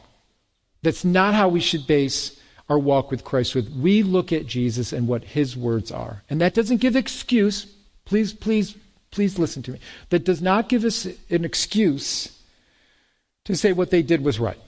That's 0.83 1.05
not 1.05 1.35
how 1.35 1.49
we 1.49 1.61
should 1.61 1.87
base 1.87 2.39
our 2.69 2.79
walk 2.79 3.11
with 3.11 3.25
Christ 3.25 3.55
with. 3.55 3.71
We 3.71 4.03
look 4.03 4.33
at 4.33 4.47
Jesus 4.47 4.93
and 4.93 5.07
what 5.07 5.25
his 5.25 5.57
words 5.57 5.91
are. 5.91 6.23
And 6.31 6.41
that 6.41 6.55
doesn't 6.55 6.81
give 6.81 6.97
excuse. 6.97 7.67
Please, 8.05 8.33
please, 8.33 8.77
please 9.11 9.39
listen 9.39 9.63
to 9.65 9.73
me. 9.73 9.79
That 10.11 10.25
does 10.25 10.43
not 10.43 10.69
give 10.69 10.85
us 10.85 11.07
an 11.31 11.45
excuse 11.45 12.39
to 13.45 13.55
say 13.55 13.73
what 13.73 13.91
they 13.91 14.03
did 14.03 14.25
was 14.25 14.41
right. 14.41 14.59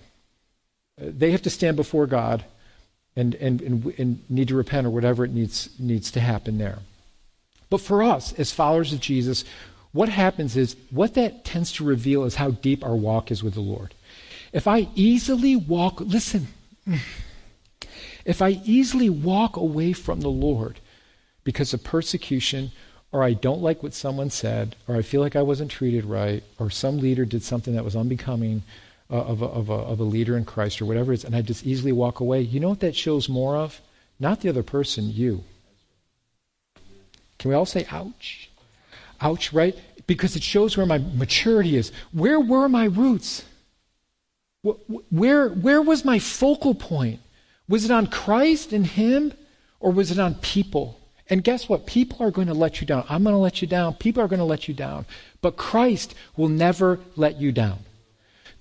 Uh, 1.00 1.06
they 1.08 1.30
have 1.30 1.42
to 1.42 1.50
stand 1.50 1.76
before 1.76 2.06
God 2.06 2.44
and, 3.16 3.34
and, 3.36 3.60
and, 3.60 3.94
and 3.98 4.30
need 4.30 4.48
to 4.48 4.56
repent 4.56 4.86
or 4.86 4.90
whatever 4.90 5.24
it 5.24 5.32
needs, 5.32 5.68
needs 5.78 6.10
to 6.12 6.20
happen 6.20 6.58
there. 6.58 6.78
But 7.70 7.80
for 7.80 8.02
us, 8.02 8.32
as 8.34 8.52
followers 8.52 8.92
of 8.92 9.00
Jesus, 9.00 9.44
what 9.92 10.08
happens 10.08 10.56
is 10.56 10.76
what 10.90 11.14
that 11.14 11.44
tends 11.44 11.72
to 11.72 11.84
reveal 11.84 12.24
is 12.24 12.34
how 12.36 12.50
deep 12.50 12.84
our 12.84 12.96
walk 12.96 13.30
is 13.30 13.42
with 13.42 13.54
the 13.54 13.60
Lord. 13.60 13.94
If 14.52 14.66
I 14.66 14.88
easily 14.94 15.56
walk, 15.56 16.00
listen, 16.00 16.48
if 18.24 18.42
I 18.42 18.60
easily 18.64 19.08
walk 19.08 19.56
away 19.56 19.92
from 19.92 20.20
the 20.20 20.28
Lord 20.28 20.80
because 21.44 21.72
of 21.72 21.84
persecution, 21.84 22.72
or 23.12 23.22
I 23.22 23.34
don't 23.34 23.62
like 23.62 23.82
what 23.82 23.94
someone 23.94 24.30
said, 24.30 24.74
or 24.88 24.96
I 24.96 25.02
feel 25.02 25.20
like 25.20 25.36
I 25.36 25.42
wasn't 25.42 25.70
treated 25.70 26.04
right, 26.04 26.42
or 26.58 26.70
some 26.70 26.98
leader 26.98 27.24
did 27.24 27.44
something 27.44 27.74
that 27.74 27.84
was 27.84 27.94
unbecoming 27.94 28.64
uh, 29.14 29.18
of, 29.18 29.42
a, 29.42 29.46
of, 29.46 29.70
a, 29.70 29.72
of 29.72 30.00
a 30.00 30.04
leader 30.04 30.36
in 30.36 30.44
Christ, 30.44 30.82
or 30.82 30.86
whatever 30.86 31.12
it 31.12 31.20
is, 31.20 31.24
and 31.24 31.36
I 31.36 31.42
just 31.42 31.64
easily 31.64 31.92
walk 31.92 32.18
away, 32.18 32.40
you 32.40 32.58
know 32.58 32.70
what 32.70 32.80
that 32.80 32.96
shows 32.96 33.28
more 33.28 33.56
of? 33.56 33.80
Not 34.18 34.40
the 34.40 34.48
other 34.48 34.64
person, 34.64 35.08
you. 35.08 35.44
Can 37.38 37.50
we 37.50 37.54
all 37.54 37.64
say, 37.64 37.86
ouch? 37.92 38.50
Ouch, 39.20 39.52
right? 39.52 39.78
Because 40.08 40.34
it 40.34 40.42
shows 40.42 40.76
where 40.76 40.84
my 40.84 40.98
maturity 40.98 41.76
is. 41.76 41.92
Where 42.10 42.40
were 42.40 42.68
my 42.68 42.86
roots? 42.86 43.44
Where, 45.10 45.48
where 45.48 45.80
was 45.80 46.04
my 46.04 46.18
focal 46.18 46.74
point? 46.74 47.20
Was 47.68 47.84
it 47.84 47.92
on 47.92 48.08
Christ 48.08 48.72
and 48.72 48.84
Him, 48.84 49.32
or 49.78 49.92
was 49.92 50.10
it 50.10 50.18
on 50.18 50.34
people? 50.36 50.98
And 51.30 51.44
guess 51.44 51.68
what? 51.68 51.86
People 51.86 52.26
are 52.26 52.32
going 52.32 52.48
to 52.48 52.54
let 52.54 52.80
you 52.80 52.86
down. 52.86 53.04
I'm 53.08 53.22
going 53.22 53.34
to 53.34 53.38
let 53.38 53.62
you 53.62 53.68
down. 53.68 53.94
People 53.94 54.24
are 54.24 54.28
going 54.28 54.40
to 54.40 54.44
let 54.44 54.66
you 54.66 54.74
down. 54.74 55.06
But 55.40 55.56
Christ 55.56 56.16
will 56.36 56.48
never 56.48 56.98
let 57.14 57.40
you 57.40 57.52
down. 57.52 57.78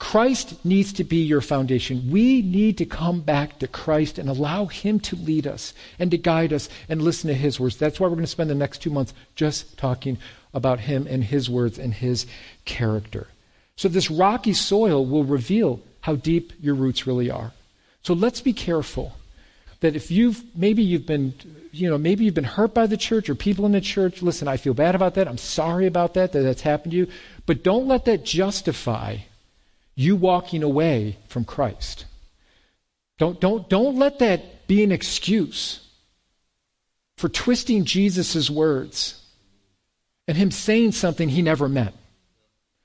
Christ 0.03 0.65
needs 0.65 0.91
to 0.93 1.05
be 1.05 1.23
your 1.23 1.39
foundation. 1.39 2.11
We 2.11 2.41
need 2.41 2.77
to 2.79 2.85
come 2.85 3.21
back 3.21 3.59
to 3.59 3.67
Christ 3.69 4.19
and 4.19 4.27
allow 4.27 4.65
Him 4.65 4.99
to 4.99 5.15
lead 5.15 5.47
us 5.47 5.73
and 5.97 6.11
to 6.11 6.17
guide 6.17 6.51
us 6.51 6.67
and 6.89 7.01
listen 7.01 7.29
to 7.29 7.33
His 7.33 7.57
words. 7.57 7.77
That's 7.77 8.01
why 8.01 8.07
we're 8.07 8.15
going 8.15 8.25
to 8.25 8.27
spend 8.27 8.49
the 8.49 8.55
next 8.55 8.79
two 8.79 8.89
months 8.89 9.13
just 9.35 9.77
talking 9.77 10.17
about 10.53 10.81
Him 10.81 11.07
and 11.09 11.23
His 11.23 11.49
words 11.49 11.79
and 11.79 11.93
His 11.93 12.27
character. 12.65 13.27
So, 13.77 13.87
this 13.87 14.11
rocky 14.11 14.51
soil 14.51 15.05
will 15.05 15.23
reveal 15.23 15.79
how 16.01 16.15
deep 16.15 16.51
your 16.59 16.75
roots 16.75 17.07
really 17.07 17.31
are. 17.31 17.53
So 18.01 18.13
let's 18.13 18.41
be 18.41 18.51
careful 18.51 19.13
that 19.79 19.95
if 19.95 20.11
you've 20.11 20.43
maybe 20.53 20.83
you've 20.83 21.05
been 21.05 21.33
you 21.71 21.89
know 21.89 21.97
maybe 21.97 22.25
you've 22.25 22.33
been 22.33 22.43
hurt 22.43 22.73
by 22.73 22.87
the 22.87 22.97
church 22.97 23.29
or 23.29 23.35
people 23.35 23.65
in 23.65 23.71
the 23.71 23.81
church 23.81 24.21
listen 24.21 24.47
i 24.47 24.55
feel 24.55 24.73
bad 24.73 24.95
about 24.95 25.15
that 25.15 25.27
i'm 25.27 25.37
sorry 25.37 25.87
about 25.87 26.13
that 26.13 26.31
that 26.31 26.41
that's 26.41 26.61
happened 26.61 26.91
to 26.91 26.97
you 26.97 27.07
but 27.45 27.63
don't 27.63 27.85
let 27.85 28.05
that 28.05 28.23
justify 28.23 29.17
you 29.95 30.15
walking 30.15 30.63
away 30.63 31.17
from 31.27 31.45
christ 31.45 32.05
don't 33.17 33.39
don't 33.39 33.69
don't 33.69 33.97
let 33.97 34.19
that 34.19 34.67
be 34.67 34.83
an 34.83 34.91
excuse 34.91 35.87
for 37.17 37.29
twisting 37.29 37.85
jesus' 37.85 38.49
words 38.49 39.21
and 40.27 40.37
him 40.37 40.51
saying 40.51 40.91
something 40.91 41.29
he 41.29 41.41
never 41.41 41.67
meant 41.69 41.95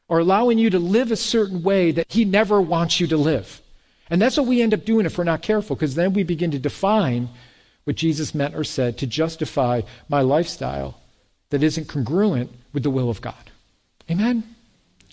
or 0.09 0.19
allowing 0.19 0.59
you 0.59 0.71
to 0.71 0.79
live 0.79 1.13
a 1.13 1.17
certain 1.17 1.63
way 1.63 1.91
that 1.93 2.11
He 2.11 2.25
never 2.25 2.61
wants 2.61 2.99
you 2.99 3.07
to 3.09 3.17
live. 3.17 3.61
And 4.11 4.21
that's 4.21 4.39
what 4.39 4.47
we 4.47 4.63
end 4.63 4.73
up 4.73 4.85
doing 4.85 5.05
if 5.05 5.19
we're 5.19 5.25
not 5.25 5.43
careful, 5.43 5.77
because 5.77 5.95
then 5.95 6.15
we 6.15 6.23
begin 6.23 6.51
to 6.53 6.59
define 6.59 7.29
what 7.85 7.97
Jesus 7.97 8.35
meant 8.35 8.55
or 8.55 8.65
said 8.65 8.99
to 8.99 9.07
justify 9.07 9.83
my 10.09 10.23
lifestyle 10.23 10.99
that 11.51 11.63
isn't 11.63 11.89
congruent 11.89 12.51
with 12.73 12.83
the 12.83 12.91
will 12.91 13.11
of 13.11 13.21
God. 13.21 13.51
Amen? 14.11 14.45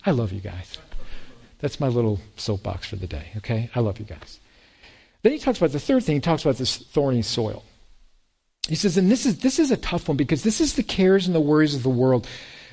I 0.04 0.12
love 0.12 0.32
you 0.32 0.40
guys. 0.40 0.78
That's 1.58 1.80
my 1.80 1.88
little 1.88 2.20
soapbox 2.36 2.86
for 2.86 2.96
the 2.96 3.06
day, 3.06 3.28
okay? 3.38 3.70
I 3.74 3.80
love 3.80 3.98
you 3.98 4.04
guys. 4.04 4.40
Then 5.22 5.32
he 5.32 5.38
talks 5.38 5.58
about 5.58 5.72
the 5.72 5.80
third 5.80 6.04
thing, 6.04 6.16
he 6.16 6.20
talks 6.20 6.44
about 6.44 6.56
this 6.56 6.76
thorny 6.76 7.22
soil. 7.22 7.64
He 8.68 8.74
says, 8.74 8.96
and 8.96 9.10
this 9.10 9.26
is, 9.26 9.38
this 9.38 9.58
is 9.58 9.70
a 9.70 9.76
tough 9.76 10.08
one 10.08 10.16
because 10.16 10.42
this 10.42 10.60
is 10.60 10.74
the 10.74 10.82
cares 10.82 11.26
and 11.26 11.34
the 11.34 11.40
worries 11.40 11.74
of 11.74 11.82
the 11.82 11.88
world 11.88 12.28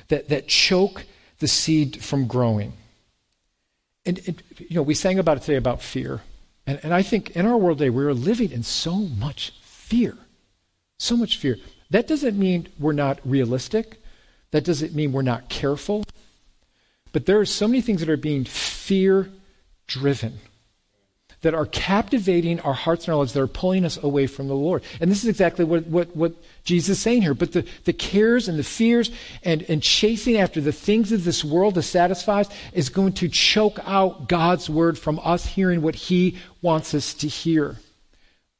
that, 0.08 0.28
that 0.28 0.48
choke 0.48 1.04
the 1.38 1.48
seed 1.48 2.02
from 2.02 2.26
growing. 2.26 2.72
And, 4.04 4.20
and, 4.26 4.42
you 4.58 4.74
know, 4.76 4.82
we 4.82 4.94
sang 4.94 5.18
about 5.18 5.38
it 5.38 5.40
today 5.40 5.56
about 5.56 5.82
fear. 5.82 6.20
And, 6.66 6.80
and 6.82 6.92
I 6.92 7.02
think 7.02 7.30
in 7.30 7.46
our 7.46 7.56
world 7.56 7.78
today, 7.78 7.90
we're 7.90 8.12
living 8.12 8.50
in 8.50 8.62
so 8.62 8.94
much 8.94 9.52
fear. 9.62 10.16
So 10.98 11.16
much 11.16 11.38
fear. 11.38 11.56
That 11.90 12.06
doesn't 12.06 12.38
mean 12.38 12.68
we're 12.78 12.92
not 12.92 13.20
realistic. 13.24 14.02
That 14.50 14.64
doesn't 14.64 14.94
mean 14.94 15.12
we're 15.12 15.22
not 15.22 15.48
careful. 15.48 16.04
But 17.14 17.26
there 17.26 17.38
are 17.38 17.46
so 17.46 17.68
many 17.68 17.80
things 17.80 18.00
that 18.00 18.10
are 18.10 18.16
being 18.16 18.44
fear 18.44 19.30
driven 19.86 20.40
that 21.42 21.54
are 21.54 21.66
captivating 21.66 22.58
our 22.60 22.72
hearts 22.72 23.04
and 23.04 23.12
our 23.12 23.18
lives 23.18 23.34
that 23.34 23.40
are 23.40 23.46
pulling 23.46 23.84
us 23.84 24.02
away 24.02 24.26
from 24.26 24.48
the 24.48 24.54
Lord. 24.54 24.82
And 25.00 25.10
this 25.10 25.22
is 25.22 25.28
exactly 25.28 25.64
what, 25.64 25.86
what, 25.86 26.16
what 26.16 26.32
Jesus 26.64 26.96
is 26.96 27.02
saying 27.02 27.22
here. 27.22 27.34
But 27.34 27.52
the, 27.52 27.64
the 27.84 27.92
cares 27.92 28.48
and 28.48 28.58
the 28.58 28.64
fears 28.64 29.12
and, 29.44 29.62
and 29.68 29.80
chasing 29.80 30.38
after 30.38 30.60
the 30.60 30.72
things 30.72 31.12
of 31.12 31.22
this 31.22 31.44
world 31.44 31.74
to 31.76 31.82
satisfy 31.82 32.42
is 32.72 32.88
going 32.88 33.12
to 33.12 33.28
choke 33.28 33.78
out 33.84 34.26
God's 34.28 34.68
word 34.68 34.98
from 34.98 35.20
us 35.22 35.46
hearing 35.46 35.82
what 35.82 35.94
He 35.94 36.36
wants 36.62 36.94
us 36.94 37.14
to 37.14 37.28
hear. 37.28 37.76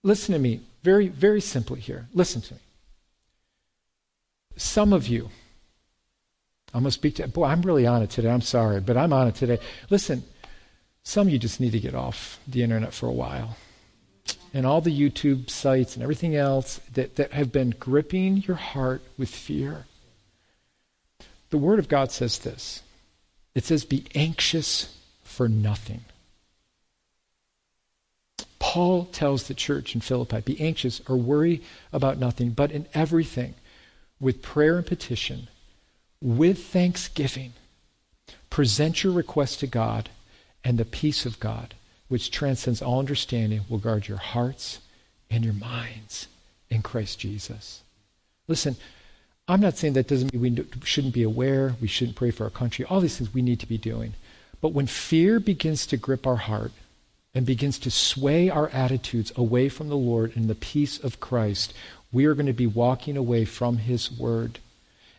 Listen 0.05 0.33
to 0.33 0.39
me 0.39 0.61
very, 0.85 1.09
very 1.09 1.41
simply 1.41 1.81
here. 1.81 2.07
Listen 2.15 2.41
to 2.43 2.55
me. 2.55 2.61
Some 4.57 4.93
of 4.93 5.09
you, 5.09 5.31
I'm 6.75 6.81
going 6.81 6.91
to 6.91 6.91
speak 6.91 7.15
to, 7.17 7.29
boy, 7.29 7.45
I'm 7.45 7.63
really 7.63 7.87
on 7.87 8.03
it 8.03 8.11
today. 8.11 8.29
I'm 8.29 8.41
sorry, 8.41 8.81
but 8.81 8.97
I'm 8.97 9.13
on 9.13 9.29
it 9.29 9.37
today. 9.37 9.61
Listen, 9.91 10.25
some 11.05 11.29
of 11.29 11.33
you 11.33 11.39
just 11.39 11.61
need 11.61 11.71
to 11.71 11.79
get 11.79 11.95
off 11.95 12.41
the 12.49 12.65
internet 12.65 12.93
for 12.93 13.07
a 13.07 13.13
while. 13.13 13.57
And 14.53 14.67
all 14.67 14.81
the 14.81 14.91
YouTube 14.91 15.51
sites 15.51 15.95
and 15.95 16.03
everything 16.03 16.35
else 16.35 16.81
that, 16.93 17.15
that 17.15 17.33
have 17.33 17.53
been 17.53 17.71
gripping 17.71 18.39
your 18.39 18.57
heart 18.57 19.03
with 19.17 19.29
fear. 19.29 19.87
The 21.51 21.59
Word 21.59 21.79
of 21.79 21.89
God 21.89 22.11
says 22.11 22.39
this 22.39 22.83
it 23.55 23.65
says, 23.65 23.85
Be 23.85 24.07
anxious 24.17 24.97
for 25.23 25.49
nothing. 25.49 26.05
Paul 28.59 29.05
tells 29.05 29.47
the 29.47 29.55
church 29.55 29.95
in 29.95 30.01
Philippi, 30.01 30.41
Be 30.41 30.61
anxious 30.61 31.01
or 31.09 31.17
worry 31.17 31.63
about 31.93 32.19
nothing, 32.19 32.51
but 32.51 32.73
in 32.73 32.89
everything, 32.95 33.55
with 34.19 34.43
prayer 34.43 34.77
and 34.77 34.87
petition, 34.87 35.49
with 36.25 36.65
thanksgiving, 36.65 37.53
present 38.49 39.05
your 39.05 39.13
request 39.13 39.61
to 39.61 39.67
God 39.67 40.09
and 40.65 40.79
the 40.79 40.85
peace 40.87 41.27
of 41.27 41.39
God, 41.39 41.75
which 42.09 42.31
transcends 42.31 42.81
all 42.81 42.99
understanding, 42.99 43.61
will 43.69 43.79
guard 43.79 44.09
your 44.09 44.17
hearts 44.17 44.81
and 45.31 45.45
your 45.45 45.53
minds 45.53 46.27
in 46.71 46.81
Christ 46.81 47.19
Jesus. 47.19 47.83
Listen, 48.49 48.77
I'm 49.47 49.61
not 49.61 49.77
saying 49.77 49.93
that 49.93 50.09
doesn't 50.09 50.33
mean 50.33 50.67
we 50.81 50.87
shouldn't 50.87 51.13
be 51.13 51.23
aware, 51.23 51.77
we 51.79 51.89
shouldn't 51.89 52.17
pray 52.17 52.31
for 52.31 52.45
our 52.45 52.51
country, 52.51 52.87
all 52.87 53.01
these 53.01 53.19
things 53.19 53.35
we 53.35 53.43
need 53.43 53.61
to 53.61 53.69
be 53.69 53.77
doing. 53.77 54.15
But 54.63 54.73
when 54.73 54.87
fear 54.87 55.39
begins 55.39 55.87
to 55.89 55.99
grip 55.99 56.27
our 56.27 56.37
heart 56.37 56.73
and 57.35 57.45
begins 57.45 57.79
to 57.81 57.91
sway 57.91 58.49
our 58.49 58.71
attitudes 58.71 59.31
away 59.37 59.69
from 59.69 59.91
the 59.91 59.97
Lord 59.97 60.35
and 60.37 60.49
the 60.49 60.55
peace 60.55 60.99
of 60.99 61.21
Christ, 61.21 61.75
we 62.11 62.25
are 62.25 62.35
going 62.35 62.47
to 62.47 62.55
be 62.55 62.67
walking 62.67 63.19
away 63.19 63.45
from 63.45 63.77
His 63.77 64.11
Word. 64.11 64.61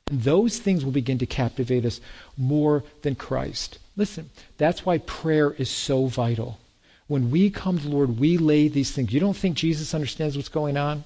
And 0.09 0.21
those 0.21 0.59
things 0.59 0.85
will 0.85 0.91
begin 0.91 1.17
to 1.17 1.25
captivate 1.25 1.83
us 1.83 1.99
more 2.37 2.83
than 3.01 3.15
Christ. 3.15 3.79
Listen, 3.97 4.29
that's 4.57 4.85
why 4.85 4.99
prayer 4.99 5.51
is 5.53 5.69
so 5.69 6.05
vital. 6.05 6.59
When 7.07 7.31
we 7.31 7.49
come 7.49 7.79
to 7.79 7.87
Lord, 7.87 8.19
we 8.19 8.37
lay 8.37 8.67
these 8.67 8.91
things. 8.91 9.13
You 9.13 9.19
don't 9.19 9.35
think 9.35 9.57
Jesus 9.57 9.95
understands 9.95 10.35
what's 10.35 10.49
going 10.49 10.77
on? 10.77 11.05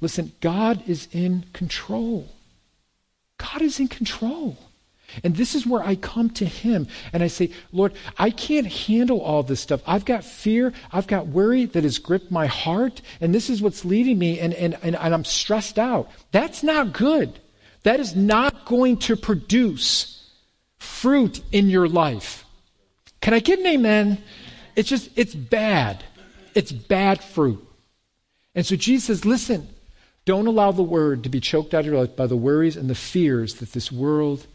Listen, 0.00 0.32
God 0.40 0.82
is 0.88 1.08
in 1.12 1.46
control. 1.52 2.28
God 3.38 3.62
is 3.62 3.80
in 3.80 3.88
control. 3.88 4.56
And 5.24 5.34
this 5.34 5.54
is 5.54 5.66
where 5.66 5.82
I 5.82 5.96
come 5.96 6.30
to 6.30 6.44
Him 6.44 6.86
and 7.12 7.22
I 7.22 7.28
say, 7.28 7.50
Lord, 7.72 7.94
I 8.18 8.30
can't 8.30 8.66
handle 8.66 9.20
all 9.20 9.42
this 9.42 9.60
stuff. 9.60 9.80
I've 9.86 10.04
got 10.04 10.22
fear, 10.22 10.72
I've 10.92 11.06
got 11.06 11.26
worry 11.26 11.64
that 11.64 11.82
has 11.82 11.98
gripped 11.98 12.30
my 12.30 12.46
heart, 12.46 13.00
and 13.20 13.34
this 13.34 13.48
is 13.48 13.62
what's 13.62 13.84
leading 13.84 14.18
me, 14.18 14.38
and, 14.38 14.52
and, 14.54 14.76
and, 14.82 14.94
and 14.94 15.14
I'm 15.14 15.24
stressed 15.24 15.78
out. 15.78 16.10
That's 16.30 16.62
not 16.62 16.92
good. 16.92 17.40
That 17.88 18.00
is 18.00 18.14
not 18.14 18.66
going 18.66 18.98
to 18.98 19.16
produce 19.16 20.30
fruit 20.76 21.40
in 21.52 21.70
your 21.70 21.88
life. 21.88 22.44
Can 23.22 23.32
I 23.32 23.38
get 23.38 23.60
an 23.60 23.66
amen? 23.66 24.22
It's 24.76 24.90
just, 24.90 25.08
it's 25.16 25.34
bad. 25.34 26.04
It's 26.54 26.70
bad 26.70 27.24
fruit. 27.24 27.66
And 28.54 28.66
so 28.66 28.76
Jesus 28.76 29.06
says, 29.06 29.24
listen, 29.24 29.68
don't 30.26 30.46
allow 30.46 30.70
the 30.70 30.82
word 30.82 31.22
to 31.22 31.30
be 31.30 31.40
choked 31.40 31.72
out 31.72 31.80
of 31.80 31.86
your 31.86 31.98
life 31.98 32.14
by 32.14 32.26
the 32.26 32.36
worries 32.36 32.76
and 32.76 32.90
the 32.90 32.94
fears 32.94 33.54
that 33.54 33.72
this 33.72 33.90
world 33.90 34.46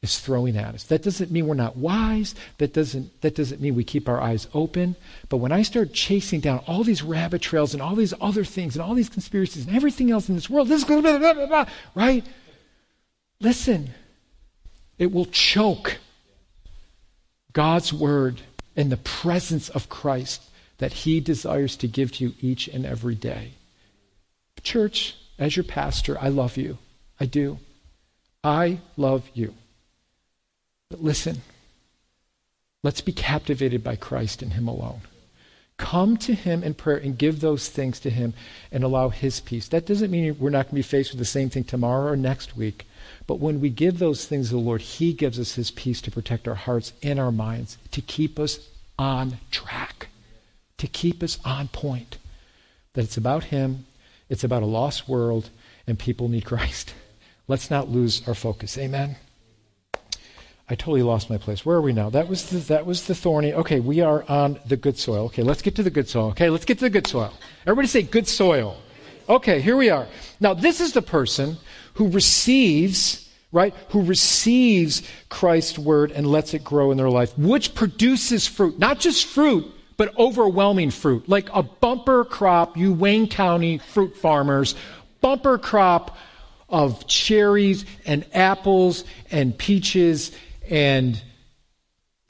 is 0.00 0.18
throwing 0.18 0.56
at 0.56 0.74
us. 0.74 0.84
That 0.84 1.02
doesn't 1.02 1.30
mean 1.30 1.46
we're 1.46 1.56
not 1.56 1.76
wise. 1.76 2.34
That 2.56 2.72
doesn't, 2.72 3.20
that 3.20 3.34
doesn't 3.34 3.60
mean 3.60 3.74
we 3.74 3.84
keep 3.84 4.08
our 4.08 4.22
eyes 4.22 4.48
open. 4.54 4.96
But 5.28 5.36
when 5.36 5.52
I 5.52 5.60
start 5.60 5.92
chasing 5.92 6.40
down 6.40 6.60
all 6.66 6.84
these 6.84 7.02
rabbit 7.02 7.42
trails 7.42 7.74
and 7.74 7.82
all 7.82 7.96
these 7.96 8.14
other 8.18 8.44
things 8.44 8.76
and 8.76 8.82
all 8.82 8.94
these 8.94 9.10
conspiracies 9.10 9.66
and 9.66 9.76
everything 9.76 10.10
else 10.10 10.30
in 10.30 10.36
this 10.36 10.48
world, 10.48 10.68
this 10.68 10.84
blah, 10.84 11.02
blah, 11.02 11.34
blah, 11.34 11.66
right? 11.94 12.24
Listen, 13.40 13.90
it 14.98 15.12
will 15.12 15.26
choke 15.26 15.98
God's 17.52 17.92
word 17.92 18.42
and 18.76 18.90
the 18.90 18.96
presence 18.96 19.68
of 19.68 19.88
Christ 19.88 20.42
that 20.78 20.92
he 20.92 21.20
desires 21.20 21.76
to 21.76 21.88
give 21.88 22.12
to 22.12 22.24
you 22.24 22.34
each 22.40 22.68
and 22.68 22.84
every 22.86 23.14
day. 23.14 23.52
Church, 24.62 25.16
as 25.38 25.56
your 25.56 25.64
pastor, 25.64 26.18
I 26.20 26.28
love 26.28 26.56
you. 26.56 26.78
I 27.20 27.26
do. 27.26 27.58
I 28.42 28.80
love 28.96 29.28
you. 29.34 29.54
But 30.90 31.02
listen, 31.02 31.42
let's 32.82 33.00
be 33.00 33.12
captivated 33.12 33.84
by 33.84 33.96
Christ 33.96 34.42
and 34.42 34.52
Him 34.52 34.68
alone. 34.68 35.00
Come 35.78 36.16
to 36.18 36.34
Him 36.34 36.62
in 36.62 36.74
prayer 36.74 36.96
and 36.98 37.16
give 37.16 37.40
those 37.40 37.68
things 37.68 38.00
to 38.00 38.10
Him 38.10 38.34
and 38.70 38.84
allow 38.84 39.08
His 39.08 39.40
peace. 39.40 39.68
That 39.68 39.86
doesn't 39.86 40.10
mean 40.10 40.36
we're 40.38 40.50
not 40.50 40.66
going 40.66 40.70
to 40.70 40.74
be 40.74 40.82
faced 40.82 41.12
with 41.12 41.20
the 41.20 41.24
same 41.24 41.48
thing 41.48 41.64
tomorrow 41.64 42.12
or 42.12 42.16
next 42.16 42.56
week. 42.56 42.86
But 43.26 43.36
when 43.38 43.60
we 43.60 43.70
give 43.70 43.98
those 43.98 44.26
things 44.26 44.48
to 44.48 44.56
the 44.56 44.60
Lord, 44.60 44.82
He 44.82 45.12
gives 45.12 45.38
us 45.38 45.54
His 45.54 45.70
peace 45.70 46.02
to 46.02 46.10
protect 46.10 46.48
our 46.48 46.56
hearts 46.56 46.92
and 47.02 47.18
our 47.18 47.32
minds, 47.32 47.78
to 47.92 48.02
keep 48.02 48.38
us 48.38 48.68
on 48.98 49.38
track, 49.50 50.08
to 50.78 50.88
keep 50.88 51.22
us 51.22 51.38
on 51.44 51.68
point. 51.68 52.18
That 52.94 53.04
it's 53.04 53.16
about 53.16 53.44
Him, 53.44 53.86
it's 54.28 54.44
about 54.44 54.64
a 54.64 54.66
lost 54.66 55.08
world, 55.08 55.50
and 55.86 55.98
people 55.98 56.28
need 56.28 56.44
Christ. 56.44 56.92
Let's 57.46 57.70
not 57.70 57.88
lose 57.88 58.26
our 58.28 58.34
focus. 58.34 58.76
Amen. 58.76 59.16
I 60.70 60.74
totally 60.74 61.02
lost 61.02 61.30
my 61.30 61.38
place. 61.38 61.64
Where 61.64 61.76
are 61.76 61.82
we 61.82 61.94
now? 61.94 62.10
That 62.10 62.28
was 62.28 62.50
the, 62.50 62.58
that 62.72 62.84
was 62.84 63.06
the 63.06 63.14
thorny. 63.14 63.54
Okay, 63.54 63.80
we 63.80 64.00
are 64.00 64.22
on 64.28 64.60
the 64.66 64.76
good 64.76 64.98
soil. 64.98 65.24
Okay, 65.26 65.42
let's 65.42 65.62
get 65.62 65.74
to 65.76 65.82
the 65.82 65.90
good 65.90 66.08
soil. 66.08 66.28
Okay, 66.30 66.50
let's 66.50 66.66
get 66.66 66.78
to 66.78 66.84
the 66.84 66.90
good 66.90 67.06
soil. 67.06 67.32
Everybody 67.62 67.88
say 67.88 68.02
good 68.02 68.28
soil. 68.28 68.76
Okay, 69.28 69.60
here 69.60 69.76
we 69.76 69.88
are. 69.88 70.06
Now, 70.40 70.52
this 70.52 70.80
is 70.80 70.92
the 70.92 71.02
person 71.02 71.56
who 71.94 72.10
receives, 72.10 73.30
right, 73.50 73.74
who 73.90 74.02
receives 74.02 75.02
Christ's 75.30 75.78
word 75.78 76.12
and 76.12 76.26
lets 76.26 76.52
it 76.52 76.64
grow 76.64 76.90
in 76.90 76.98
their 76.98 77.10
life, 77.10 77.36
which 77.38 77.74
produces 77.74 78.46
fruit. 78.46 78.78
Not 78.78 79.00
just 79.00 79.24
fruit, 79.26 79.66
but 79.96 80.16
overwhelming 80.18 80.90
fruit. 80.90 81.28
Like 81.30 81.48
a 81.52 81.62
bumper 81.62 82.26
crop, 82.26 82.76
you 82.76 82.92
Wayne 82.92 83.26
County 83.26 83.78
fruit 83.78 84.16
farmers, 84.16 84.74
bumper 85.22 85.56
crop 85.56 86.16
of 86.68 87.06
cherries 87.06 87.86
and 88.04 88.26
apples 88.34 89.04
and 89.30 89.56
peaches 89.56 90.32
and 90.68 91.20